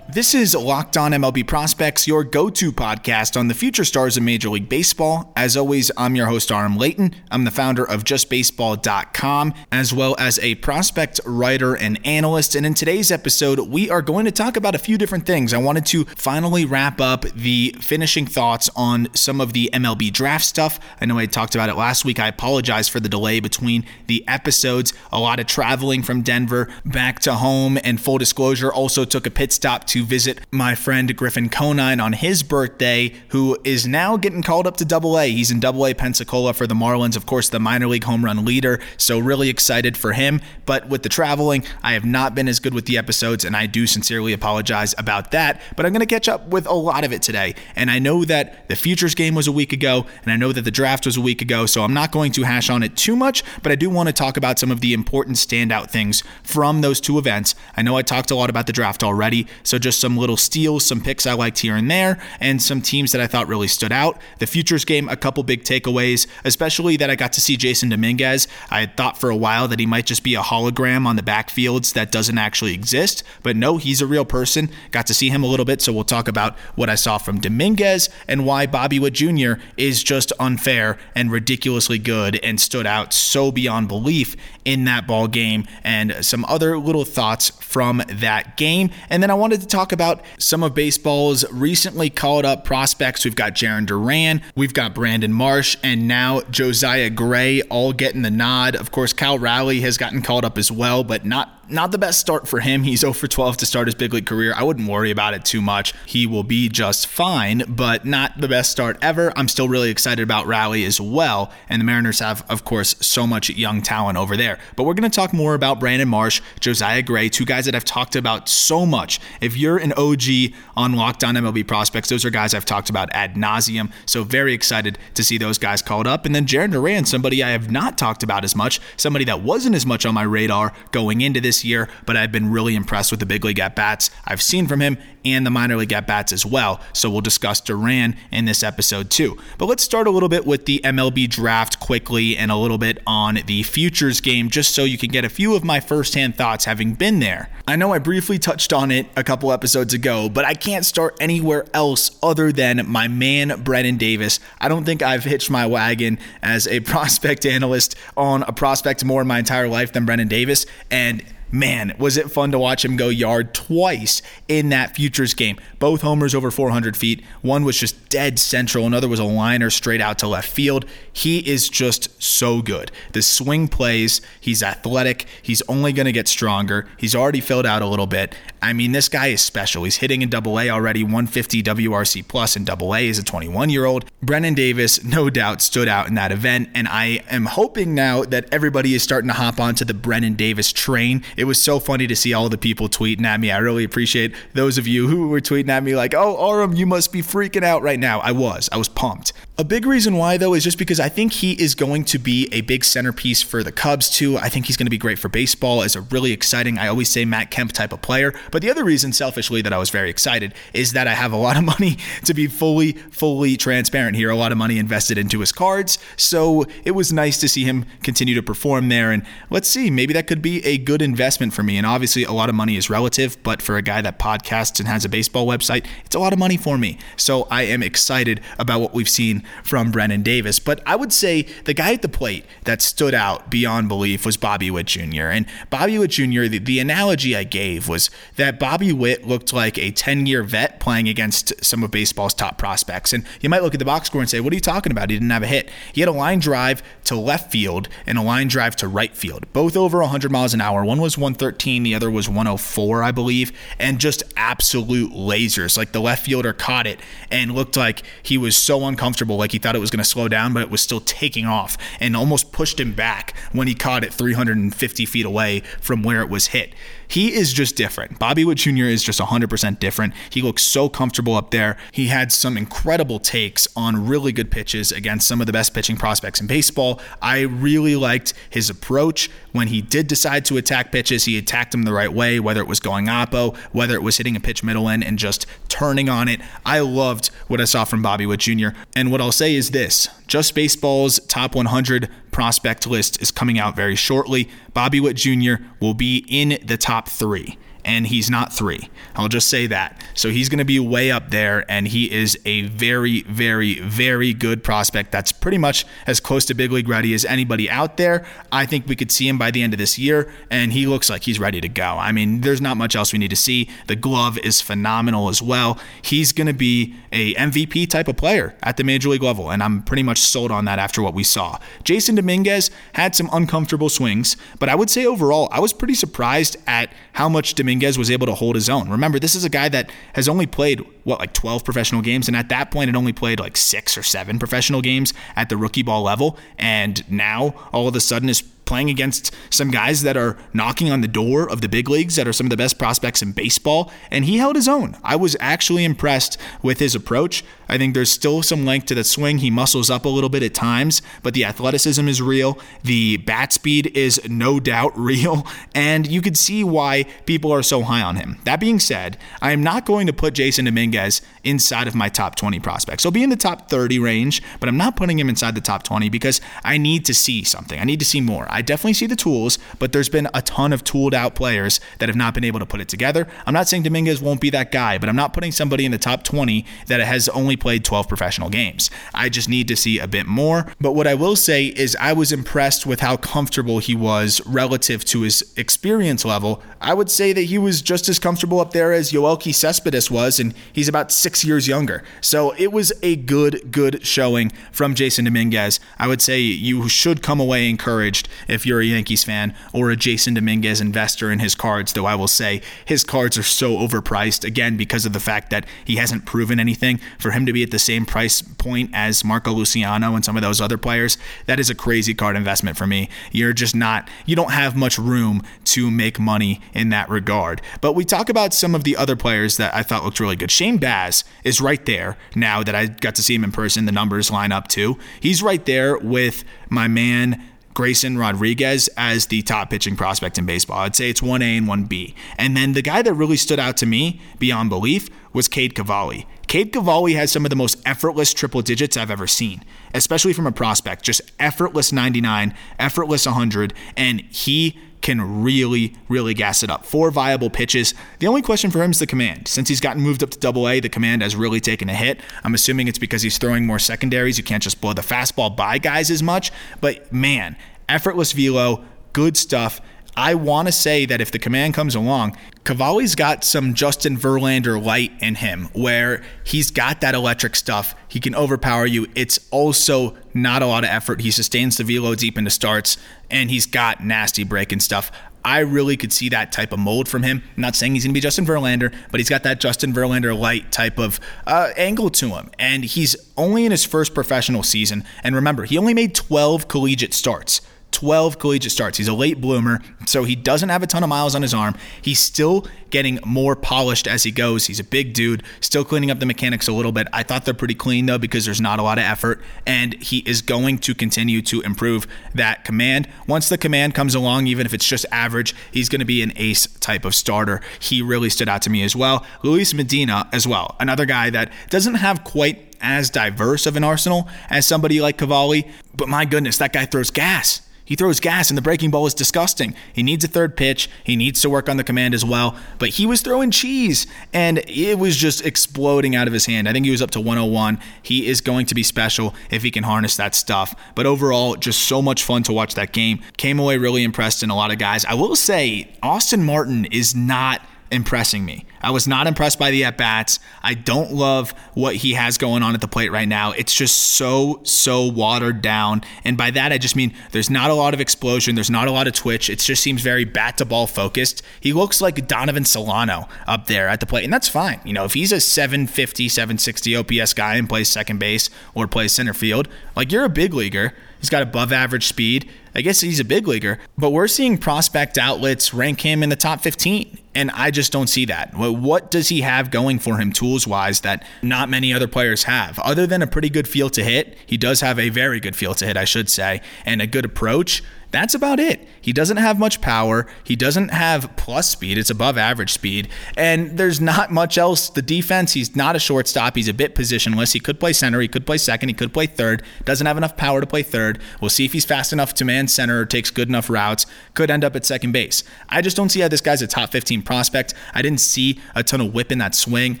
This 0.12 0.34
is 0.34 0.56
Locked 0.56 0.96
On 0.96 1.12
MLB 1.12 1.46
Prospects, 1.46 2.08
your 2.08 2.24
go 2.24 2.50
to 2.50 2.72
podcast 2.72 3.38
on 3.38 3.46
the 3.46 3.54
future 3.54 3.84
stars 3.84 4.16
of 4.16 4.24
Major 4.24 4.48
League 4.48 4.68
Baseball. 4.68 5.32
As 5.36 5.56
always, 5.56 5.92
I'm 5.96 6.16
your 6.16 6.26
host, 6.26 6.50
Aram 6.50 6.76
Leighton. 6.76 7.14
I'm 7.30 7.44
the 7.44 7.52
founder 7.52 7.84
of 7.84 8.02
JustBaseball.com, 8.02 9.54
as 9.70 9.94
well 9.94 10.16
as 10.18 10.40
a 10.40 10.56
prospect 10.56 11.20
writer 11.24 11.76
and 11.76 12.04
analyst. 12.04 12.56
And 12.56 12.66
in 12.66 12.74
today's 12.74 13.12
episode, 13.12 13.60
we 13.60 13.88
are 13.88 14.02
going 14.02 14.24
to 14.24 14.32
talk 14.32 14.56
about 14.56 14.74
a 14.74 14.78
few 14.78 14.98
different 14.98 15.26
things. 15.26 15.54
I 15.54 15.58
wanted 15.58 15.86
to 15.86 16.04
finally 16.06 16.64
wrap 16.64 17.00
up 17.00 17.22
the 17.22 17.76
finishing 17.78 18.26
thoughts 18.26 18.68
on 18.74 19.06
some 19.14 19.40
of 19.40 19.52
the 19.52 19.70
MLB 19.72 20.12
draft 20.12 20.44
stuff. 20.44 20.80
I 21.00 21.06
know 21.06 21.18
I 21.18 21.26
talked 21.26 21.54
about 21.54 21.68
it 21.68 21.76
last 21.76 22.04
week. 22.04 22.18
I 22.18 22.26
apologize 22.26 22.88
for 22.88 22.98
the 22.98 23.08
delay 23.08 23.38
between 23.38 23.86
the 24.08 24.26
episodes. 24.26 24.92
A 25.12 25.20
lot 25.20 25.38
of 25.38 25.46
traveling 25.46 26.02
from 26.02 26.22
Denver 26.22 26.68
back 26.84 27.20
to 27.20 27.34
home, 27.34 27.78
and 27.84 28.00
full 28.00 28.18
disclosure, 28.18 28.72
also 28.72 29.04
took 29.04 29.24
a 29.24 29.30
pit 29.30 29.52
stop 29.52 29.84
to 29.84 29.99
visit 30.04 30.40
my 30.50 30.74
friend 30.74 31.14
Griffin 31.16 31.48
Conine 31.48 32.00
on 32.00 32.12
his 32.12 32.42
birthday, 32.42 33.12
who 33.28 33.58
is 33.64 33.86
now 33.86 34.16
getting 34.16 34.42
called 34.42 34.66
up 34.66 34.76
to 34.78 34.84
Double 34.84 35.18
A. 35.18 35.30
He's 35.30 35.50
in 35.50 35.60
Double 35.60 35.86
A 35.86 35.94
Pensacola 35.94 36.54
for 36.54 36.66
the 36.66 36.74
Marlins, 36.74 37.16
of 37.16 37.26
course, 37.26 37.48
the 37.48 37.60
minor 37.60 37.86
league 37.86 38.04
home 38.04 38.24
run 38.24 38.44
leader. 38.44 38.80
So 38.96 39.18
really 39.18 39.48
excited 39.48 39.96
for 39.96 40.12
him. 40.12 40.40
But 40.66 40.88
with 40.88 41.02
the 41.02 41.08
traveling, 41.08 41.64
I 41.82 41.94
have 41.94 42.04
not 42.04 42.34
been 42.34 42.48
as 42.48 42.60
good 42.60 42.74
with 42.74 42.86
the 42.86 42.98
episodes, 42.98 43.44
and 43.44 43.56
I 43.56 43.66
do 43.66 43.86
sincerely 43.86 44.32
apologize 44.32 44.94
about 44.98 45.30
that. 45.32 45.60
But 45.76 45.86
I'm 45.86 45.92
going 45.92 46.00
to 46.00 46.06
catch 46.06 46.28
up 46.28 46.48
with 46.48 46.66
a 46.66 46.74
lot 46.74 47.04
of 47.04 47.12
it 47.12 47.22
today. 47.22 47.54
And 47.74 47.90
I 47.90 47.98
know 47.98 48.24
that 48.24 48.68
the 48.68 48.76
futures 48.76 49.14
game 49.14 49.34
was 49.34 49.46
a 49.46 49.52
week 49.52 49.72
ago, 49.72 50.06
and 50.22 50.32
I 50.32 50.36
know 50.36 50.52
that 50.52 50.62
the 50.62 50.70
draft 50.70 51.06
was 51.06 51.16
a 51.16 51.20
week 51.20 51.42
ago, 51.42 51.66
so 51.66 51.82
I'm 51.82 51.94
not 51.94 52.12
going 52.12 52.32
to 52.32 52.42
hash 52.42 52.70
on 52.70 52.82
it 52.82 52.96
too 52.96 53.16
much. 53.16 53.42
But 53.62 53.72
I 53.72 53.74
do 53.74 53.90
want 53.90 54.08
to 54.08 54.12
talk 54.12 54.36
about 54.36 54.58
some 54.58 54.70
of 54.70 54.80
the 54.80 54.92
important 54.92 55.36
standout 55.36 55.90
things 55.90 56.22
from 56.42 56.80
those 56.80 57.00
two 57.00 57.18
events. 57.18 57.54
I 57.76 57.82
know 57.82 57.96
I 57.96 58.02
talked 58.02 58.30
a 58.30 58.36
lot 58.36 58.50
about 58.50 58.66
the 58.66 58.72
draft 58.72 59.02
already, 59.02 59.46
so 59.62 59.78
just 59.78 59.89
just 59.90 60.00
some 60.00 60.16
little 60.16 60.36
steals, 60.36 60.84
some 60.84 61.00
picks 61.00 61.26
I 61.26 61.32
liked 61.32 61.58
here 61.58 61.74
and 61.74 61.90
there, 61.90 62.16
and 62.38 62.62
some 62.62 62.80
teams 62.80 63.10
that 63.10 63.20
I 63.20 63.26
thought 63.26 63.48
really 63.48 63.66
stood 63.66 63.90
out. 63.90 64.20
The 64.38 64.46
futures 64.46 64.84
game, 64.84 65.08
a 65.08 65.16
couple 65.16 65.42
big 65.42 65.64
takeaways, 65.64 66.28
especially 66.44 66.96
that 66.98 67.10
I 67.10 67.16
got 67.16 67.32
to 67.32 67.40
see 67.40 67.56
Jason 67.56 67.88
Dominguez. 67.88 68.46
I 68.70 68.80
had 68.80 68.96
thought 68.96 69.18
for 69.18 69.30
a 69.30 69.36
while 69.36 69.66
that 69.66 69.80
he 69.80 69.86
might 69.86 70.06
just 70.06 70.22
be 70.22 70.36
a 70.36 70.42
hologram 70.42 71.06
on 71.06 71.16
the 71.16 71.22
backfields 71.22 71.94
that 71.94 72.12
doesn't 72.12 72.38
actually 72.38 72.72
exist, 72.72 73.24
but 73.42 73.56
no, 73.56 73.78
he's 73.78 74.00
a 74.00 74.06
real 74.06 74.24
person. 74.24 74.70
Got 74.92 75.08
to 75.08 75.14
see 75.14 75.28
him 75.28 75.42
a 75.42 75.48
little 75.48 75.66
bit, 75.66 75.82
so 75.82 75.92
we'll 75.92 76.04
talk 76.04 76.28
about 76.28 76.56
what 76.76 76.88
I 76.88 76.94
saw 76.94 77.18
from 77.18 77.40
Dominguez 77.40 78.08
and 78.28 78.46
why 78.46 78.66
Bobby 78.68 79.00
Witt 79.00 79.14
Jr. 79.14 79.54
is 79.76 80.04
just 80.04 80.32
unfair 80.38 80.98
and 81.16 81.32
ridiculously 81.32 81.98
good 81.98 82.38
and 82.44 82.60
stood 82.60 82.86
out 82.86 83.12
so 83.12 83.50
beyond 83.50 83.88
belief 83.88 84.36
in 84.64 84.84
that 84.84 85.06
ball 85.06 85.26
game 85.26 85.66
and 85.82 86.14
some 86.24 86.44
other 86.44 86.78
little 86.78 87.04
thoughts 87.04 87.50
from 87.60 88.02
that 88.08 88.56
game. 88.56 88.90
And 89.08 89.22
then 89.22 89.30
I 89.30 89.34
wanted 89.34 89.60
to 89.62 89.66
talk 89.66 89.79
about 89.92 90.22
some 90.38 90.62
of 90.62 90.74
baseball's 90.74 91.50
recently 91.50 92.10
called 92.10 92.44
up 92.44 92.64
prospects. 92.64 93.24
We've 93.24 93.34
got 93.34 93.54
Jarren 93.54 93.86
Duran, 93.86 94.42
we've 94.54 94.74
got 94.74 94.94
Brandon 94.94 95.32
Marsh, 95.32 95.76
and 95.82 96.06
now 96.06 96.42
Josiah 96.50 97.10
Gray 97.10 97.62
all 97.62 97.92
getting 97.92 98.22
the 98.22 98.30
nod. 98.30 98.76
Of 98.76 98.90
course, 98.90 99.12
Cal 99.12 99.38
Raleigh 99.38 99.80
has 99.80 99.96
gotten 99.98 100.22
called 100.22 100.44
up 100.44 100.58
as 100.58 100.70
well, 100.70 101.02
but 101.04 101.24
not 101.24 101.59
not 101.70 101.92
the 101.92 101.98
best 101.98 102.20
start 102.20 102.48
for 102.48 102.60
him. 102.60 102.82
He's 102.82 103.00
0 103.00 103.12
for 103.20 103.28
12 103.28 103.58
to 103.58 103.66
start 103.66 103.86
his 103.86 103.94
big 103.94 104.12
league 104.12 104.26
career. 104.26 104.52
I 104.54 104.62
wouldn't 104.62 104.88
worry 104.88 105.10
about 105.10 105.34
it 105.34 105.44
too 105.44 105.60
much. 105.60 105.94
He 106.06 106.26
will 106.26 106.42
be 106.42 106.68
just 106.68 107.06
fine, 107.06 107.64
but 107.68 108.04
not 108.04 108.40
the 108.40 108.48
best 108.48 108.70
start 108.70 108.98
ever. 109.02 109.32
I'm 109.36 109.48
still 109.48 109.68
really 109.68 109.90
excited 109.90 110.22
about 110.22 110.46
Raleigh 110.46 110.84
as 110.84 111.00
well. 111.00 111.52
And 111.68 111.80
the 111.80 111.84
Mariners 111.84 112.20
have, 112.20 112.44
of 112.48 112.64
course, 112.64 112.94
so 113.00 113.26
much 113.26 113.50
young 113.50 113.82
talent 113.82 114.18
over 114.18 114.36
there. 114.36 114.58
But 114.76 114.84
we're 114.84 114.94
going 114.94 115.10
to 115.10 115.14
talk 115.14 115.32
more 115.32 115.54
about 115.54 115.80
Brandon 115.80 116.08
Marsh, 116.08 116.40
Josiah 116.60 117.02
Gray, 117.02 117.28
two 117.28 117.44
guys 117.44 117.66
that 117.66 117.74
I've 117.74 117.84
talked 117.84 118.16
about 118.16 118.48
so 118.48 118.84
much. 118.86 119.20
If 119.40 119.56
you're 119.56 119.78
an 119.78 119.92
OG 119.94 120.54
on 120.76 120.94
Locked 120.94 121.24
On 121.24 121.34
MLB 121.34 121.66
prospects, 121.66 122.08
those 122.08 122.24
are 122.24 122.30
guys 122.30 122.54
I've 122.54 122.64
talked 122.64 122.90
about 122.90 123.08
ad 123.12 123.34
nauseum. 123.34 123.92
So 124.06 124.24
very 124.24 124.52
excited 124.54 124.98
to 125.14 125.22
see 125.22 125.38
those 125.38 125.58
guys 125.58 125.82
called 125.82 126.06
up. 126.06 126.26
And 126.26 126.34
then 126.34 126.46
Jarren 126.46 126.72
Duran, 126.72 127.04
somebody 127.04 127.42
I 127.42 127.50
have 127.50 127.70
not 127.70 127.98
talked 127.98 128.22
about 128.22 128.44
as 128.44 128.56
much, 128.56 128.80
somebody 128.96 129.24
that 129.26 129.42
wasn't 129.42 129.74
as 129.74 129.86
much 129.86 130.04
on 130.04 130.14
my 130.14 130.22
radar 130.22 130.72
going 130.92 131.20
into 131.20 131.40
this 131.40 131.59
year, 131.64 131.88
but 132.06 132.16
I've 132.16 132.32
been 132.32 132.50
really 132.50 132.74
impressed 132.74 133.10
with 133.10 133.20
the 133.20 133.26
big 133.26 133.44
league 133.44 133.58
at 133.58 133.76
bats 133.76 134.10
I've 134.24 134.42
seen 134.42 134.66
from 134.66 134.80
him 134.80 134.98
and 135.24 135.44
the 135.44 135.50
minor 135.50 135.76
league 135.76 135.92
at 135.92 136.06
bats 136.06 136.32
as 136.32 136.46
well. 136.46 136.80
So 136.92 137.10
we'll 137.10 137.20
discuss 137.20 137.60
Duran 137.60 138.16
in 138.30 138.44
this 138.44 138.62
episode 138.62 139.10
too. 139.10 139.36
But 139.58 139.66
let's 139.66 139.82
start 139.82 140.06
a 140.06 140.10
little 140.10 140.28
bit 140.28 140.46
with 140.46 140.66
the 140.66 140.80
MLB 140.84 141.28
draft 141.28 141.80
quickly 141.80 142.36
and 142.36 142.50
a 142.50 142.56
little 142.56 142.78
bit 142.78 142.98
on 143.06 143.40
the 143.46 143.62
futures 143.62 144.20
game, 144.20 144.48
just 144.48 144.74
so 144.74 144.84
you 144.84 144.98
can 144.98 145.10
get 145.10 145.24
a 145.24 145.28
few 145.28 145.54
of 145.54 145.64
my 145.64 145.80
firsthand 145.80 146.36
thoughts 146.36 146.64
having 146.64 146.94
been 146.94 147.18
there. 147.20 147.50
I 147.66 147.76
know 147.76 147.92
I 147.92 147.98
briefly 147.98 148.38
touched 148.38 148.72
on 148.72 148.90
it 148.90 149.06
a 149.16 149.22
couple 149.22 149.52
episodes 149.52 149.94
ago, 149.94 150.28
but 150.28 150.44
I 150.44 150.54
can't 150.54 150.84
start 150.84 151.16
anywhere 151.20 151.66
else 151.72 152.10
other 152.22 152.50
than 152.52 152.88
my 152.88 153.06
man, 153.06 153.62
Brennen 153.62 153.96
Davis. 153.96 154.40
I 154.60 154.68
don't 154.68 154.84
think 154.84 155.02
I've 155.02 155.24
hitched 155.24 155.50
my 155.50 155.66
wagon 155.66 156.18
as 156.42 156.66
a 156.66 156.80
prospect 156.90 157.46
analyst 157.46 157.94
on 158.16 158.42
a 158.42 158.52
prospect 158.52 159.04
more 159.04 159.20
in 159.20 159.26
my 159.26 159.38
entire 159.38 159.68
life 159.68 159.92
than 159.92 160.04
Brennen 160.04 160.28
Davis. 160.28 160.66
And 160.90 161.22
man, 161.52 161.94
was 161.98 162.16
it 162.16 162.30
fun 162.30 162.50
to 162.52 162.58
watch 162.58 162.84
him 162.84 162.96
go 162.96 163.08
yard 163.08 163.54
twice 163.54 164.22
in 164.48 164.68
that 164.70 164.94
futures 164.94 165.34
game. 165.34 165.58
Both 165.78 166.02
homers 166.02 166.34
over 166.34 166.50
400 166.50 166.96
feet. 166.96 167.24
One 167.42 167.64
was 167.64 167.76
just 167.78 168.08
dead 168.08 168.38
central, 168.38 168.86
another 168.86 169.08
was 169.08 169.20
a 169.20 169.24
liner 169.24 169.70
straight 169.70 170.00
out 170.00 170.18
to 170.18 170.28
left 170.28 170.48
field. 170.48 170.84
He 171.12 171.38
is 171.48 171.68
just 171.68 172.22
so 172.22 172.62
good. 172.62 172.90
The 173.12 173.22
swing 173.22 173.68
plays, 173.68 174.20
he's 174.40 174.62
athletic, 174.62 175.26
he's 175.42 175.62
only 175.62 175.92
going 175.92 176.06
to 176.06 176.12
get 176.12 176.28
stronger. 176.28 176.86
He's 176.96 177.14
already 177.14 177.40
filled 177.40 177.66
out 177.66 177.82
a 177.82 177.86
little 177.86 178.06
bit. 178.06 178.34
I 178.62 178.72
mean, 178.72 178.92
this 178.92 179.08
guy 179.08 179.28
is 179.28 179.40
special. 179.40 179.84
He's 179.84 179.96
hitting 179.96 180.22
in 180.22 180.28
double 180.28 180.58
A 180.60 180.68
already, 180.68 181.02
150 181.02 181.62
WRC 181.62 182.26
plus 182.26 182.56
in 182.56 182.64
double 182.64 182.94
A 182.94 183.08
as 183.08 183.18
a 183.18 183.24
21 183.24 183.70
year 183.70 183.84
old. 183.86 184.04
Brennen 184.22 184.54
Davis, 184.54 185.02
no 185.02 185.30
doubt, 185.30 185.62
stood 185.62 185.88
out 185.88 186.08
in 186.08 186.14
that 186.14 186.32
event. 186.32 186.68
And 186.74 186.86
I 186.88 187.22
am 187.30 187.46
hoping 187.46 187.94
now 187.94 188.22
that 188.24 188.46
everybody 188.52 188.94
is 188.94 189.02
starting 189.02 189.28
to 189.28 189.34
hop 189.34 189.58
onto 189.58 189.84
the 189.84 189.94
Brennen 189.94 190.34
Davis 190.34 190.72
train. 190.72 191.22
It 191.40 191.44
was 191.44 191.58
so 191.58 191.80
funny 191.80 192.06
to 192.06 192.14
see 192.14 192.34
all 192.34 192.50
the 192.50 192.58
people 192.58 192.90
tweeting 192.90 193.24
at 193.24 193.40
me. 193.40 193.50
I 193.50 193.56
really 193.56 193.82
appreciate 193.82 194.34
those 194.52 194.76
of 194.76 194.86
you 194.86 195.08
who 195.08 195.28
were 195.28 195.40
tweeting 195.40 195.70
at 195.70 195.82
me 195.82 195.96
like, 195.96 196.12
oh, 196.14 196.50
Aram, 196.50 196.74
you 196.74 196.84
must 196.84 197.14
be 197.14 197.22
freaking 197.22 197.64
out 197.64 197.82
right 197.82 197.98
now. 197.98 198.20
I 198.20 198.32
was. 198.32 198.68
I 198.70 198.76
was 198.76 198.90
pumped. 198.90 199.32
A 199.60 199.64
big 199.64 199.84
reason 199.84 200.16
why, 200.16 200.38
though, 200.38 200.54
is 200.54 200.64
just 200.64 200.78
because 200.78 200.98
I 200.98 201.10
think 201.10 201.34
he 201.34 201.52
is 201.52 201.74
going 201.74 202.04
to 202.06 202.18
be 202.18 202.48
a 202.50 202.62
big 202.62 202.82
centerpiece 202.82 203.42
for 203.42 203.62
the 203.62 203.70
Cubs, 203.70 204.08
too. 204.08 204.38
I 204.38 204.48
think 204.48 204.64
he's 204.64 204.76
going 204.78 204.86
to 204.86 204.90
be 204.90 204.96
great 204.96 205.18
for 205.18 205.28
baseball 205.28 205.82
as 205.82 205.94
a 205.94 206.00
really 206.00 206.32
exciting, 206.32 206.78
I 206.78 206.88
always 206.88 207.10
say 207.10 207.26
Matt 207.26 207.50
Kemp 207.50 207.72
type 207.72 207.92
of 207.92 208.00
player. 208.00 208.32
But 208.52 208.62
the 208.62 208.70
other 208.70 208.84
reason, 208.84 209.12
selfishly, 209.12 209.60
that 209.60 209.70
I 209.70 209.76
was 209.76 209.90
very 209.90 210.08
excited 210.08 210.54
is 210.72 210.94
that 210.94 211.06
I 211.06 211.12
have 211.12 211.34
a 211.34 211.36
lot 211.36 211.58
of 211.58 211.64
money 211.64 211.98
to 212.24 212.32
be 212.32 212.46
fully, 212.46 212.92
fully 212.92 213.58
transparent 213.58 214.16
here, 214.16 214.30
a 214.30 214.34
lot 214.34 214.50
of 214.50 214.56
money 214.56 214.78
invested 214.78 215.18
into 215.18 215.40
his 215.40 215.52
cards. 215.52 215.98
So 216.16 216.64
it 216.82 216.92
was 216.92 217.12
nice 217.12 217.38
to 217.40 217.46
see 217.46 217.64
him 217.64 217.84
continue 218.02 218.34
to 218.36 218.42
perform 218.42 218.88
there. 218.88 219.12
And 219.12 219.26
let's 219.50 219.68
see, 219.68 219.90
maybe 219.90 220.14
that 220.14 220.26
could 220.26 220.40
be 220.40 220.64
a 220.64 220.78
good 220.78 221.02
investment 221.02 221.52
for 221.52 221.62
me. 221.62 221.76
And 221.76 221.86
obviously, 221.86 222.24
a 222.24 222.32
lot 222.32 222.48
of 222.48 222.54
money 222.54 222.78
is 222.78 222.88
relative, 222.88 223.36
but 223.42 223.60
for 223.60 223.76
a 223.76 223.82
guy 223.82 224.00
that 224.00 224.18
podcasts 224.18 224.80
and 224.80 224.88
has 224.88 225.04
a 225.04 225.10
baseball 225.10 225.46
website, 225.46 225.84
it's 226.06 226.16
a 226.16 226.18
lot 226.18 226.32
of 226.32 226.38
money 226.38 226.56
for 226.56 226.78
me. 226.78 226.96
So 227.18 227.46
I 227.50 227.64
am 227.64 227.82
excited 227.82 228.40
about 228.58 228.80
what 228.80 228.94
we've 228.94 229.06
seen 229.06 229.44
from 229.62 229.90
Brennen 229.90 230.22
Davis. 230.22 230.58
But 230.58 230.82
I 230.86 230.96
would 230.96 231.12
say 231.12 231.42
the 231.64 231.74
guy 231.74 231.94
at 231.94 232.02
the 232.02 232.08
plate 232.08 232.44
that 232.64 232.82
stood 232.82 233.14
out 233.14 233.50
beyond 233.50 233.88
belief 233.88 234.26
was 234.26 234.36
Bobby 234.36 234.70
Witt 234.70 234.86
Jr. 234.86 235.26
And 235.26 235.46
Bobby 235.70 235.98
Witt 235.98 236.10
Jr., 236.10 236.46
the, 236.46 236.58
the 236.58 236.78
analogy 236.78 237.36
I 237.36 237.44
gave 237.44 237.88
was 237.88 238.10
that 238.36 238.58
Bobby 238.58 238.92
Witt 238.92 239.26
looked 239.26 239.52
like 239.52 239.78
a 239.78 239.90
10 239.90 240.26
year 240.26 240.42
vet 240.42 240.80
playing 240.80 241.08
against 241.08 241.64
some 241.64 241.82
of 241.82 241.90
baseball's 241.90 242.34
top 242.34 242.58
prospects. 242.58 243.12
And 243.12 243.24
you 243.40 243.48
might 243.48 243.62
look 243.62 243.74
at 243.74 243.78
the 243.78 243.84
box 243.84 244.06
score 244.08 244.20
and 244.20 244.30
say, 244.30 244.40
What 244.40 244.52
are 244.52 244.56
you 244.56 244.60
talking 244.60 244.92
about? 244.92 245.10
He 245.10 245.16
didn't 245.16 245.30
have 245.30 245.42
a 245.42 245.46
hit. 245.46 245.70
He 245.92 246.00
had 246.00 246.08
a 246.08 246.12
line 246.12 246.38
drive 246.38 246.82
to 247.04 247.16
left 247.16 247.50
field 247.50 247.88
and 248.06 248.18
a 248.18 248.22
line 248.22 248.48
drive 248.48 248.76
to 248.76 248.88
right 248.88 249.14
field, 249.14 249.52
both 249.52 249.76
over 249.76 249.98
100 249.98 250.30
miles 250.30 250.54
an 250.54 250.60
hour. 250.60 250.84
One 250.84 251.00
was 251.00 251.18
113, 251.18 251.82
the 251.82 251.94
other 251.94 252.10
was 252.10 252.28
104, 252.28 253.02
I 253.02 253.10
believe, 253.10 253.52
and 253.78 253.98
just 253.98 254.22
absolute 254.36 255.12
lasers. 255.12 255.76
Like 255.76 255.92
the 255.92 256.00
left 256.00 256.24
fielder 256.24 256.52
caught 256.52 256.86
it 256.86 257.00
and 257.30 257.54
looked 257.54 257.76
like 257.76 258.02
he 258.22 258.38
was 258.38 258.56
so 258.56 258.86
uncomfortable 258.86 259.36
like 259.40 259.52
he 259.52 259.58
thought 259.58 259.74
it 259.74 259.80
was 259.80 259.90
going 259.90 259.98
to 259.98 260.08
slow 260.08 260.28
down, 260.28 260.52
but 260.52 260.62
it 260.62 260.70
was 260.70 260.80
still 260.80 261.00
taking 261.00 261.46
off 261.46 261.76
and 261.98 262.16
almost 262.16 262.52
pushed 262.52 262.78
him 262.78 262.92
back 262.92 263.34
when 263.52 263.66
he 263.66 263.74
caught 263.74 264.04
it 264.04 264.12
350 264.12 265.06
feet 265.06 265.26
away 265.26 265.60
from 265.80 266.02
where 266.02 266.22
it 266.22 266.28
was 266.28 266.48
hit 266.48 266.74
He 267.10 267.34
is 267.34 267.52
just 267.52 267.74
different. 267.74 268.20
Bobby 268.20 268.44
Witt 268.44 268.58
Jr. 268.58 268.84
is 268.84 269.02
just 269.02 269.18
100% 269.18 269.80
different. 269.80 270.14
He 270.30 270.42
looks 270.42 270.62
so 270.62 270.88
comfortable 270.88 271.34
up 271.34 271.50
there. 271.50 271.76
He 271.90 272.06
had 272.06 272.30
some 272.30 272.56
incredible 272.56 273.18
takes 273.18 273.66
on 273.74 274.06
really 274.06 274.30
good 274.30 274.48
pitches 274.48 274.92
against 274.92 275.26
some 275.26 275.40
of 275.40 275.48
the 275.48 275.52
best 275.52 275.74
pitching 275.74 275.96
prospects 275.96 276.40
in 276.40 276.46
baseball. 276.46 277.00
I 277.20 277.40
really 277.40 277.96
liked 277.96 278.32
his 278.48 278.70
approach 278.70 279.28
when 279.50 279.66
he 279.66 279.82
did 279.82 280.06
decide 280.06 280.44
to 280.44 280.56
attack 280.56 280.92
pitches. 280.92 281.24
He 281.24 281.36
attacked 281.36 281.72
them 281.72 281.82
the 281.82 281.92
right 281.92 282.12
way, 282.12 282.38
whether 282.38 282.60
it 282.60 282.68
was 282.68 282.78
going 282.78 283.06
oppo, 283.06 283.56
whether 283.72 283.94
it 283.94 284.04
was 284.04 284.18
hitting 284.18 284.36
a 284.36 284.40
pitch 284.40 284.62
middle 284.62 284.88
end 284.88 285.02
and 285.02 285.18
just 285.18 285.46
turning 285.66 286.08
on 286.08 286.28
it. 286.28 286.40
I 286.64 286.78
loved 286.78 287.28
what 287.48 287.60
I 287.60 287.64
saw 287.64 287.84
from 287.84 288.02
Bobby 288.02 288.24
Witt 288.24 288.40
Jr. 288.40 288.68
And 288.94 289.10
what 289.10 289.20
I'll 289.20 289.32
say 289.32 289.56
is 289.56 289.72
this 289.72 290.08
Just 290.28 290.54
Baseball's 290.54 291.18
top 291.26 291.56
100 291.56 292.08
prospect 292.30 292.86
list 292.86 293.20
is 293.20 293.30
coming 293.30 293.58
out 293.58 293.76
very 293.76 293.96
shortly. 293.96 294.48
Bobby 294.72 295.00
Witt 295.00 295.16
Jr. 295.16 295.54
will 295.80 295.94
be 295.94 296.24
in 296.28 296.58
the 296.64 296.76
top 296.76 297.08
three 297.08 297.58
and 297.84 298.06
he's 298.06 298.30
not 298.30 298.52
three. 298.52 298.88
I'll 299.14 299.28
just 299.28 299.48
say 299.48 299.66
that. 299.66 300.02
So 300.14 300.30
he's 300.30 300.48
going 300.48 300.58
to 300.58 300.64
be 300.64 300.78
way 300.78 301.10
up 301.10 301.30
there, 301.30 301.64
and 301.70 301.88
he 301.88 302.10
is 302.10 302.38
a 302.44 302.62
very, 302.62 303.22
very, 303.22 303.80
very 303.80 304.32
good 304.32 304.62
prospect. 304.62 305.12
That's 305.12 305.32
pretty 305.32 305.58
much 305.58 305.86
as 306.06 306.20
close 306.20 306.44
to 306.46 306.54
big 306.54 306.72
league 306.72 306.88
ready 306.88 307.14
as 307.14 307.24
anybody 307.24 307.70
out 307.70 307.96
there. 307.96 308.26
I 308.52 308.66
think 308.66 308.86
we 308.86 308.96
could 308.96 309.10
see 309.10 309.28
him 309.28 309.38
by 309.38 309.50
the 309.50 309.62
end 309.62 309.72
of 309.72 309.78
this 309.78 309.98
year, 309.98 310.32
and 310.50 310.72
he 310.72 310.86
looks 310.86 311.10
like 311.10 311.24
he's 311.24 311.38
ready 311.38 311.60
to 311.60 311.68
go. 311.68 311.84
I 311.84 312.12
mean, 312.12 312.40
there's 312.40 312.60
not 312.60 312.76
much 312.76 312.96
else 312.96 313.12
we 313.12 313.18
need 313.18 313.30
to 313.30 313.36
see. 313.36 313.68
The 313.86 313.96
glove 313.96 314.38
is 314.38 314.60
phenomenal 314.60 315.28
as 315.28 315.42
well. 315.42 315.78
He's 316.02 316.32
going 316.32 316.46
to 316.46 316.52
be 316.52 316.94
a 317.12 317.34
MVP 317.34 317.88
type 317.88 318.08
of 318.08 318.16
player 318.16 318.54
at 318.62 318.76
the 318.76 318.84
major 318.84 319.08
league 319.08 319.22
level, 319.22 319.50
and 319.50 319.62
I'm 319.62 319.82
pretty 319.82 320.02
much 320.02 320.18
sold 320.18 320.50
on 320.50 320.64
that 320.66 320.78
after 320.78 321.02
what 321.02 321.14
we 321.14 321.24
saw. 321.24 321.58
Jason 321.84 322.14
Dominguez 322.14 322.70
had 322.94 323.14
some 323.14 323.28
uncomfortable 323.32 323.88
swings, 323.88 324.36
but 324.58 324.68
I 324.68 324.74
would 324.74 324.90
say 324.90 325.04
overall, 325.06 325.48
I 325.50 325.60
was 325.60 325.72
pretty 325.72 325.94
surprised 325.94 326.56
at 326.66 326.92
how 327.12 327.28
much 327.28 327.54
Dominguez 327.54 327.69
Dominguez 327.70 327.96
was 327.96 328.10
able 328.10 328.26
to 328.26 328.34
hold 328.34 328.56
his 328.56 328.68
own. 328.68 328.88
Remember, 328.88 329.20
this 329.20 329.36
is 329.36 329.44
a 329.44 329.48
guy 329.48 329.68
that 329.68 329.92
has 330.14 330.28
only 330.28 330.44
played, 330.44 330.84
what, 331.04 331.20
like 331.20 331.32
12 331.32 331.64
professional 331.64 332.02
games. 332.02 332.26
And 332.26 332.36
at 332.36 332.48
that 332.48 332.72
point, 332.72 332.90
it 332.90 332.96
only 332.96 333.12
played 333.12 333.38
like 333.38 333.56
six 333.56 333.96
or 333.96 334.02
seven 334.02 334.40
professional 334.40 334.82
games 334.82 335.14
at 335.36 335.48
the 335.50 335.56
rookie 335.56 335.82
ball 335.82 336.02
level. 336.02 336.36
And 336.58 337.08
now 337.08 337.54
all 337.72 337.86
of 337.86 337.94
a 337.94 338.00
sudden 338.00 338.28
is 338.28 338.42
playing 338.70 338.88
against 338.88 339.34
some 339.50 339.68
guys 339.68 340.02
that 340.02 340.16
are 340.16 340.38
knocking 340.52 340.92
on 340.92 341.00
the 341.00 341.08
door 341.08 341.50
of 341.50 341.60
the 341.60 341.68
big 341.68 341.90
leagues 341.90 342.14
that 342.14 342.28
are 342.28 342.32
some 342.32 342.46
of 342.46 342.50
the 342.50 342.56
best 342.56 342.78
prospects 342.78 343.20
in 343.20 343.32
baseball, 343.32 343.90
and 344.12 344.24
he 344.26 344.38
held 344.38 344.54
his 344.54 344.68
own. 344.68 344.96
I 345.02 345.16
was 345.16 345.36
actually 345.40 345.84
impressed 345.84 346.38
with 346.62 346.78
his 346.78 346.94
approach. 346.94 347.42
I 347.68 347.78
think 347.78 347.94
there's 347.94 348.12
still 348.12 348.44
some 348.44 348.64
length 348.64 348.86
to 348.86 348.94
that 348.94 349.04
swing. 349.04 349.38
He 349.38 349.50
muscles 349.50 349.90
up 349.90 350.04
a 350.04 350.08
little 350.08 350.30
bit 350.30 350.44
at 350.44 350.54
times, 350.54 351.02
but 351.24 351.34
the 351.34 351.44
athleticism 351.44 352.06
is 352.06 352.22
real. 352.22 352.60
The 352.84 353.16
bat 353.16 353.52
speed 353.52 353.88
is 353.96 354.20
no 354.28 354.60
doubt 354.60 354.92
real, 354.96 355.44
and 355.74 356.06
you 356.06 356.22
could 356.22 356.36
see 356.36 356.62
why 356.62 357.06
people 357.26 357.50
are 357.50 357.64
so 357.64 357.82
high 357.82 358.02
on 358.02 358.14
him. 358.14 358.38
That 358.44 358.60
being 358.60 358.78
said, 358.78 359.18
I 359.42 359.50
am 359.50 359.64
not 359.64 359.84
going 359.84 360.06
to 360.06 360.12
put 360.12 360.34
Jason 360.34 360.66
Dominguez 360.66 361.22
inside 361.42 361.88
of 361.88 361.96
my 361.96 362.08
top 362.08 362.36
20 362.36 362.60
prospects. 362.60 363.02
He'll 363.02 363.10
be 363.10 363.24
in 363.24 363.30
the 363.30 363.36
top 363.36 363.68
30 363.68 363.98
range, 363.98 364.42
but 364.60 364.68
I'm 364.68 364.76
not 364.76 364.94
putting 364.94 365.18
him 365.18 365.28
inside 365.28 365.56
the 365.56 365.60
top 365.60 365.82
20 365.82 366.08
because 366.08 366.40
I 366.62 366.78
need 366.78 367.04
to 367.06 367.14
see 367.14 367.42
something. 367.42 367.80
I 367.80 367.84
need 367.84 367.98
to 367.98 368.06
see 368.06 368.20
more. 368.20 368.46
I 368.48 368.59
definitely 368.62 368.94
see 368.94 369.06
the 369.06 369.16
tools, 369.16 369.58
but 369.78 369.92
there's 369.92 370.08
been 370.08 370.28
a 370.34 370.42
ton 370.42 370.72
of 370.72 370.84
tooled 370.84 371.14
out 371.14 371.34
players 371.34 371.80
that 371.98 372.08
have 372.08 372.16
not 372.16 372.34
been 372.34 372.44
able 372.44 372.58
to 372.58 372.66
put 372.66 372.80
it 372.80 372.88
together. 372.88 373.26
I'm 373.46 373.54
not 373.54 373.68
saying 373.68 373.82
Dominguez 373.82 374.20
won't 374.20 374.40
be 374.40 374.50
that 374.50 374.72
guy, 374.72 374.98
but 374.98 375.08
I'm 375.08 375.16
not 375.16 375.32
putting 375.32 375.52
somebody 375.52 375.84
in 375.84 375.92
the 375.92 375.98
top 375.98 376.22
20 376.22 376.64
that 376.86 377.00
has 377.00 377.28
only 377.30 377.56
played 377.56 377.84
12 377.84 378.08
professional 378.08 378.50
games. 378.50 378.90
I 379.14 379.28
just 379.28 379.48
need 379.48 379.68
to 379.68 379.76
see 379.76 379.98
a 379.98 380.06
bit 380.06 380.26
more. 380.26 380.72
But 380.80 380.92
what 380.92 381.06
I 381.06 381.14
will 381.14 381.36
say 381.36 381.66
is 381.66 381.96
I 382.00 382.12
was 382.12 382.32
impressed 382.32 382.86
with 382.86 383.00
how 383.00 383.16
comfortable 383.16 383.78
he 383.78 383.94
was 383.94 384.40
relative 384.46 385.04
to 385.06 385.22
his 385.22 385.52
experience 385.56 386.24
level. 386.24 386.62
I 386.80 386.94
would 386.94 387.10
say 387.10 387.32
that 387.32 387.42
he 387.42 387.58
was 387.58 387.82
just 387.82 388.08
as 388.08 388.18
comfortable 388.18 388.60
up 388.60 388.72
there 388.72 388.92
as 388.92 389.12
Yoelqui 389.12 389.54
Cespedes 389.54 390.10
was, 390.10 390.40
and 390.40 390.54
he's 390.72 390.88
about 390.88 391.12
six 391.12 391.44
years 391.44 391.68
younger. 391.68 392.02
So 392.20 392.54
it 392.58 392.72
was 392.72 392.92
a 393.02 393.16
good, 393.16 393.72
good 393.72 394.06
showing 394.06 394.50
from 394.72 394.94
Jason 394.94 395.24
Dominguez. 395.24 395.80
I 395.98 396.06
would 396.06 396.22
say 396.22 396.40
you 396.40 396.88
should 396.88 397.22
come 397.22 397.40
away 397.40 397.68
encouraged 397.68 398.28
if 398.50 398.66
you're 398.66 398.80
a 398.80 398.84
Yankees 398.84 399.24
fan 399.24 399.54
or 399.72 399.90
a 399.90 399.96
Jason 399.96 400.34
Dominguez 400.34 400.80
investor 400.80 401.30
in 401.30 401.38
his 401.38 401.54
cards, 401.54 401.92
though 401.92 402.06
I 402.06 402.14
will 402.14 402.28
say 402.28 402.62
his 402.84 403.04
cards 403.04 403.38
are 403.38 403.42
so 403.42 403.76
overpriced, 403.78 404.44
again, 404.44 404.76
because 404.76 405.06
of 405.06 405.12
the 405.12 405.20
fact 405.20 405.50
that 405.50 405.66
he 405.84 405.96
hasn't 405.96 406.26
proven 406.26 406.60
anything. 406.60 407.00
For 407.18 407.30
him 407.30 407.46
to 407.46 407.52
be 407.52 407.62
at 407.62 407.70
the 407.70 407.78
same 407.78 408.06
price 408.06 408.42
point 408.42 408.90
as 408.92 409.24
Marco 409.24 409.52
Luciano 409.52 410.14
and 410.14 410.24
some 410.24 410.36
of 410.36 410.42
those 410.42 410.60
other 410.60 410.78
players, 410.78 411.18
that 411.46 411.60
is 411.60 411.70
a 411.70 411.74
crazy 411.74 412.14
card 412.14 412.36
investment 412.36 412.76
for 412.76 412.86
me. 412.86 413.08
You're 413.32 413.52
just 413.52 413.74
not, 413.74 414.08
you 414.26 414.36
don't 414.36 414.52
have 414.52 414.76
much 414.76 414.98
room 414.98 415.42
to 415.66 415.90
make 415.90 416.18
money 416.18 416.60
in 416.74 416.88
that 416.90 417.08
regard. 417.08 417.62
But 417.80 417.92
we 417.92 418.04
talk 418.04 418.28
about 418.28 418.52
some 418.54 418.74
of 418.74 418.84
the 418.84 418.96
other 418.96 419.16
players 419.16 419.56
that 419.56 419.74
I 419.74 419.82
thought 419.82 420.04
looked 420.04 420.20
really 420.20 420.36
good. 420.36 420.50
Shane 420.50 420.78
Baz 420.78 421.24
is 421.44 421.60
right 421.60 421.84
there 421.86 422.16
now 422.34 422.62
that 422.62 422.74
I 422.74 422.86
got 422.86 423.14
to 423.16 423.22
see 423.22 423.34
him 423.34 423.44
in 423.44 423.52
person. 423.52 423.86
The 423.86 423.92
numbers 423.92 424.30
line 424.30 424.52
up 424.52 424.68
too. 424.68 424.98
He's 425.20 425.42
right 425.42 425.64
there 425.64 425.98
with 425.98 426.44
my 426.68 426.88
man 426.88 427.42
Grayson 427.74 428.18
Rodriguez 428.18 428.88
as 428.96 429.26
the 429.26 429.42
top 429.42 429.70
pitching 429.70 429.96
prospect 429.96 430.38
in 430.38 430.46
baseball. 430.46 430.78
I'd 430.78 430.96
say 430.96 431.10
it's 431.10 431.20
1A 431.20 431.58
and 431.58 431.66
1B. 431.66 432.14
And 432.36 432.56
then 432.56 432.72
the 432.72 432.82
guy 432.82 433.02
that 433.02 433.14
really 433.14 433.36
stood 433.36 433.60
out 433.60 433.76
to 433.78 433.86
me 433.86 434.20
beyond 434.38 434.70
belief 434.70 435.08
was 435.32 435.48
Cade 435.48 435.74
Cavalli. 435.74 436.26
Cade 436.48 436.72
Cavalli 436.72 437.14
has 437.14 437.30
some 437.30 437.46
of 437.46 437.50
the 437.50 437.56
most 437.56 437.80
effortless 437.86 438.34
triple 438.34 438.60
digits 438.60 438.96
I've 438.96 439.10
ever 439.10 439.28
seen, 439.28 439.62
especially 439.94 440.32
from 440.32 440.46
a 440.46 440.52
prospect. 440.52 441.04
Just 441.04 441.22
effortless 441.38 441.92
99, 441.92 442.54
effortless 442.78 443.26
100, 443.26 443.72
and 443.96 444.20
he 444.22 444.76
can 445.00 445.42
really, 445.42 445.94
really 446.08 446.34
gas 446.34 446.62
it 446.62 446.70
up. 446.70 446.84
Four 446.84 447.10
viable 447.10 447.50
pitches. 447.50 447.94
The 448.18 448.26
only 448.26 448.42
question 448.42 448.70
for 448.70 448.82
him 448.82 448.90
is 448.90 448.98
the 448.98 449.06
command. 449.06 449.48
Since 449.48 449.68
he's 449.68 449.80
gotten 449.80 450.02
moved 450.02 450.22
up 450.22 450.30
to 450.30 450.38
double 450.38 450.68
A, 450.68 450.80
the 450.80 450.88
command 450.88 451.22
has 451.22 451.34
really 451.34 451.60
taken 451.60 451.88
a 451.88 451.94
hit. 451.94 452.20
I'm 452.44 452.54
assuming 452.54 452.88
it's 452.88 452.98
because 452.98 453.22
he's 453.22 453.38
throwing 453.38 453.66
more 453.66 453.78
secondaries. 453.78 454.38
You 454.38 454.44
can't 454.44 454.62
just 454.62 454.80
blow 454.80 454.92
the 454.92 455.02
fastball 455.02 455.56
by 455.56 455.78
guys 455.78 456.10
as 456.10 456.22
much. 456.22 456.52
But 456.80 457.12
man, 457.12 457.56
effortless 457.88 458.32
velo, 458.32 458.84
good 459.12 459.36
stuff. 459.36 459.80
I 460.16 460.34
want 460.34 460.68
to 460.68 460.72
say 460.72 461.06
that 461.06 461.20
if 461.20 461.30
the 461.30 461.38
command 461.38 461.74
comes 461.74 461.94
along, 461.94 462.36
Cavalli's 462.64 463.14
got 463.14 463.44
some 463.44 463.74
Justin 463.74 464.16
Verlander 464.16 464.82
light 464.82 465.12
in 465.20 465.36
him 465.36 465.68
where 465.72 466.22
he's 466.44 466.70
got 466.70 467.00
that 467.00 467.14
electric 467.14 467.56
stuff. 467.56 467.94
He 468.08 468.20
can 468.20 468.34
overpower 468.34 468.86
you. 468.86 469.06
It's 469.14 469.38
also 469.50 470.16
not 470.34 470.62
a 470.62 470.66
lot 470.66 470.84
of 470.84 470.90
effort. 470.90 471.20
He 471.20 471.30
sustains 471.30 471.76
the 471.76 471.84
velo 471.84 472.14
deep 472.14 472.36
into 472.36 472.50
starts, 472.50 472.96
and 473.30 473.50
he's 473.50 473.66
got 473.66 474.04
nasty 474.04 474.44
breaking 474.44 474.80
stuff. 474.80 475.10
I 475.44 475.60
really 475.60 475.96
could 475.96 476.12
see 476.12 476.28
that 476.30 476.52
type 476.52 476.72
of 476.72 476.78
mold 476.78 477.08
from 477.08 477.22
him. 477.22 477.42
I'm 477.56 477.62
not 477.62 477.74
saying 477.74 477.94
he's 477.94 478.04
going 478.04 478.12
to 478.12 478.14
be 478.14 478.20
Justin 478.20 478.44
Verlander, 478.44 478.94
but 479.10 479.20
he's 479.20 479.28
got 479.30 479.42
that 479.44 479.58
Justin 479.58 479.92
Verlander 479.92 480.38
light 480.38 480.70
type 480.70 480.98
of 480.98 481.18
uh, 481.46 481.70
angle 481.76 482.10
to 482.10 482.30
him. 482.30 482.50
And 482.58 482.84
he's 482.84 483.16
only 483.36 483.64
in 483.64 483.70
his 483.70 483.84
first 483.84 484.14
professional 484.14 484.62
season. 484.62 485.04
And 485.22 485.34
remember, 485.34 485.64
he 485.64 485.78
only 485.78 485.94
made 485.94 486.14
12 486.14 486.68
collegiate 486.68 487.14
starts. 487.14 487.62
12 487.92 488.38
collegiate 488.38 488.72
starts. 488.72 488.98
He's 488.98 489.08
a 489.08 489.14
late 489.14 489.40
bloomer, 489.40 489.80
so 490.06 490.24
he 490.24 490.36
doesn't 490.36 490.68
have 490.68 490.82
a 490.82 490.86
ton 490.86 491.02
of 491.02 491.08
miles 491.08 491.34
on 491.34 491.42
his 491.42 491.54
arm. 491.54 491.74
He's 492.00 492.18
still 492.18 492.66
getting 492.90 493.18
more 493.24 493.54
polished 493.54 494.06
as 494.08 494.22
he 494.22 494.30
goes. 494.30 494.66
He's 494.66 494.80
a 494.80 494.84
big 494.84 495.14
dude, 495.14 495.42
still 495.60 495.84
cleaning 495.84 496.10
up 496.10 496.18
the 496.18 496.26
mechanics 496.26 496.68
a 496.68 496.72
little 496.72 496.92
bit. 496.92 497.06
I 497.12 497.22
thought 497.22 497.44
they're 497.44 497.54
pretty 497.54 497.74
clean 497.74 498.06
though 498.06 498.18
because 498.18 498.44
there's 498.44 498.60
not 498.60 498.78
a 498.78 498.82
lot 498.82 498.98
of 498.98 499.04
effort, 499.04 499.40
and 499.66 499.94
he 500.02 500.18
is 500.18 500.42
going 500.42 500.78
to 500.78 500.94
continue 500.94 501.42
to 501.42 501.60
improve 501.62 502.06
that 502.34 502.64
command. 502.64 503.08
Once 503.26 503.48
the 503.48 503.58
command 503.58 503.94
comes 503.94 504.14
along, 504.14 504.46
even 504.46 504.66
if 504.66 504.74
it's 504.74 504.86
just 504.86 505.06
average, 505.12 505.54
he's 505.70 505.88
going 505.88 506.00
to 506.00 506.06
be 506.06 506.22
an 506.22 506.32
ace 506.36 506.66
type 506.78 507.04
of 507.04 507.14
starter. 507.14 507.60
He 507.78 508.02
really 508.02 508.30
stood 508.30 508.48
out 508.48 508.62
to 508.62 508.70
me 508.70 508.82
as 508.82 508.96
well. 508.96 509.24
Luis 509.42 509.74
Medina 509.74 510.28
as 510.32 510.46
well, 510.46 510.76
another 510.80 511.06
guy 511.06 511.30
that 511.30 511.52
doesn't 511.68 511.94
have 511.94 512.24
quite 512.24 512.69
as 512.80 513.10
diverse 513.10 513.66
of 513.66 513.76
an 513.76 513.84
arsenal 513.84 514.28
as 514.48 514.66
somebody 514.66 515.00
like 515.00 515.18
Cavalli, 515.18 515.68
but 515.94 516.08
my 516.08 516.24
goodness, 516.24 516.58
that 516.58 516.72
guy 516.72 516.86
throws 516.86 517.10
gas. 517.10 517.62
He 517.90 517.96
throws 517.96 518.20
gas 518.20 518.50
and 518.50 518.56
the 518.56 518.62
breaking 518.62 518.92
ball 518.92 519.06
is 519.06 519.14
disgusting. 519.14 519.74
He 519.92 520.04
needs 520.04 520.24
a 520.24 520.28
third 520.28 520.56
pitch. 520.56 520.88
He 521.02 521.16
needs 521.16 521.42
to 521.42 521.50
work 521.50 521.68
on 521.68 521.76
the 521.76 521.82
command 521.82 522.14
as 522.14 522.24
well. 522.24 522.56
But 522.78 522.90
he 522.90 523.04
was 523.04 523.20
throwing 523.20 523.50
cheese 523.50 524.06
and 524.32 524.58
it 524.68 524.96
was 524.96 525.16
just 525.16 525.44
exploding 525.44 526.14
out 526.14 526.28
of 526.28 526.32
his 526.32 526.46
hand. 526.46 526.68
I 526.68 526.72
think 526.72 526.84
he 526.84 526.92
was 526.92 527.02
up 527.02 527.10
to 527.10 527.20
101. 527.20 527.80
He 528.00 528.28
is 528.28 528.40
going 528.40 528.66
to 528.66 528.76
be 528.76 528.84
special 528.84 529.34
if 529.50 529.64
he 529.64 529.72
can 529.72 529.82
harness 529.82 530.16
that 530.18 530.36
stuff. 530.36 530.72
But 530.94 531.06
overall, 531.06 531.56
just 531.56 531.80
so 531.80 532.00
much 532.00 532.22
fun 532.22 532.44
to 532.44 532.52
watch 532.52 532.74
that 532.74 532.92
game. 532.92 533.22
Came 533.38 533.58
away 533.58 533.76
really 533.76 534.04
impressed 534.04 534.44
in 534.44 534.50
a 534.50 534.54
lot 534.54 534.70
of 534.70 534.78
guys. 534.78 535.04
I 535.04 535.14
will 535.14 535.34
say, 535.34 535.88
Austin 536.00 536.44
Martin 536.44 536.84
is 536.92 537.16
not 537.16 537.60
impressing 537.90 538.44
me. 538.44 538.66
I 538.82 538.90
was 538.90 539.06
not 539.06 539.26
impressed 539.26 539.58
by 539.58 539.70
the 539.70 539.84
at 539.84 539.98
bats. 539.98 540.38
I 540.62 540.74
don't 540.74 541.12
love 541.12 541.50
what 541.74 541.96
he 541.96 542.14
has 542.14 542.38
going 542.38 542.62
on 542.62 542.74
at 542.74 542.80
the 542.80 542.88
plate 542.88 543.10
right 543.10 543.28
now. 543.28 543.52
It's 543.52 543.74
just 543.74 543.96
so, 543.96 544.60
so 544.62 545.06
watered 545.06 545.60
down. 545.60 546.02
And 546.24 546.36
by 546.36 546.50
that, 546.52 546.72
I 546.72 546.78
just 546.78 546.96
mean 546.96 547.14
there's 547.32 547.50
not 547.50 547.70
a 547.70 547.74
lot 547.74 547.92
of 547.92 548.00
explosion, 548.00 548.54
there's 548.54 548.70
not 548.70 548.88
a 548.88 548.90
lot 548.92 549.06
of 549.06 549.12
twitch. 549.12 549.50
It 549.50 549.58
just 549.58 549.82
seems 549.82 550.02
very 550.02 550.24
bat 550.24 550.58
to 550.58 550.64
ball 550.64 550.86
focused. 550.86 551.42
He 551.60 551.72
looks 551.72 552.00
like 552.00 552.26
Donovan 552.26 552.64
Solano 552.64 553.28
up 553.46 553.66
there 553.66 553.88
at 553.88 554.00
the 554.00 554.06
plate, 554.06 554.24
and 554.24 554.32
that's 554.32 554.48
fine. 554.48 554.80
You 554.84 554.92
know, 554.92 555.04
if 555.04 555.14
he's 555.14 555.32
a 555.32 555.40
750, 555.40 556.28
760 556.28 556.96
OPS 556.96 557.34
guy 557.34 557.56
and 557.56 557.68
plays 557.68 557.88
second 557.88 558.18
base 558.18 558.50
or 558.74 558.86
plays 558.86 559.12
center 559.12 559.34
field, 559.34 559.68
like 559.96 560.12
you're 560.12 560.24
a 560.24 560.30
big 560.30 560.54
leaguer, 560.54 560.94
he's 561.18 561.30
got 561.30 561.42
above 561.42 561.72
average 561.72 562.06
speed. 562.06 562.48
I 562.74 562.82
guess 562.82 563.00
he's 563.00 563.20
a 563.20 563.24
big 563.24 563.48
leaguer, 563.48 563.78
but 563.98 564.10
we're 564.10 564.28
seeing 564.28 564.56
prospect 564.56 565.18
outlets 565.18 565.74
rank 565.74 566.02
him 566.02 566.22
in 566.22 566.28
the 566.28 566.36
top 566.36 566.60
15. 566.60 567.18
And 567.34 567.50
I 567.52 567.70
just 567.70 567.92
don't 567.92 568.08
see 568.08 568.24
that. 568.24 568.54
What 568.54 569.10
does 569.10 569.28
he 569.28 569.42
have 569.42 569.70
going 569.70 570.00
for 570.00 570.18
him 570.18 570.32
tools 570.32 570.66
wise 570.66 571.02
that 571.02 571.24
not 571.42 571.68
many 571.68 571.94
other 571.94 572.08
players 572.08 572.42
have? 572.42 572.78
Other 572.80 573.06
than 573.06 573.22
a 573.22 573.26
pretty 573.26 573.48
good 573.48 573.68
feel 573.68 573.88
to 573.90 574.02
hit, 574.02 574.36
he 574.46 574.56
does 574.56 574.80
have 574.80 574.98
a 574.98 575.10
very 575.10 575.38
good 575.38 575.54
feel 575.54 575.74
to 575.74 575.86
hit, 575.86 575.96
I 575.96 576.04
should 576.04 576.28
say, 576.28 576.60
and 576.84 577.00
a 577.00 577.06
good 577.06 577.24
approach. 577.24 577.84
That's 578.10 578.34
about 578.34 578.58
it. 578.58 578.88
He 579.00 579.12
doesn't 579.12 579.36
have 579.36 579.58
much 579.58 579.80
power. 579.80 580.26
He 580.42 580.56
doesn't 580.56 580.88
have 580.88 581.36
plus 581.36 581.70
speed. 581.70 581.96
It's 581.96 582.10
above 582.10 582.36
average 582.36 582.72
speed. 582.72 583.08
And 583.36 583.78
there's 583.78 584.00
not 584.00 584.32
much 584.32 584.58
else. 584.58 584.88
The 584.90 585.02
defense, 585.02 585.52
he's 585.52 585.76
not 585.76 585.94
a 585.94 586.00
shortstop. 586.00 586.56
He's 586.56 586.68
a 586.68 586.74
bit 586.74 586.94
positionless. 586.94 587.52
He 587.52 587.60
could 587.60 587.78
play 587.78 587.92
center. 587.92 588.20
He 588.20 588.28
could 588.28 588.46
play 588.46 588.58
second. 588.58 588.88
He 588.88 588.94
could 588.94 589.12
play 589.12 589.26
third. 589.26 589.62
Doesn't 589.84 590.06
have 590.06 590.16
enough 590.16 590.36
power 590.36 590.60
to 590.60 590.66
play 590.66 590.82
third. 590.82 591.20
We'll 591.40 591.50
see 591.50 591.64
if 591.64 591.72
he's 591.72 591.84
fast 591.84 592.12
enough 592.12 592.34
to 592.34 592.44
man 592.44 592.66
center 592.66 593.00
or 593.00 593.06
takes 593.06 593.30
good 593.30 593.48
enough 593.48 593.70
routes. 593.70 594.06
Could 594.34 594.50
end 594.50 594.64
up 594.64 594.74
at 594.74 594.84
second 594.84 595.12
base. 595.12 595.44
I 595.68 595.80
just 595.80 595.96
don't 595.96 596.08
see 596.08 596.20
how 596.20 596.28
this 596.28 596.40
guy's 596.40 596.62
a 596.62 596.66
top 596.66 596.90
15 596.90 597.22
prospect. 597.22 597.74
I 597.94 598.02
didn't 598.02 598.20
see 598.20 598.60
a 598.74 598.82
ton 598.82 599.00
of 599.00 599.14
whip 599.14 599.30
in 599.30 599.38
that 599.38 599.54
swing. 599.54 600.00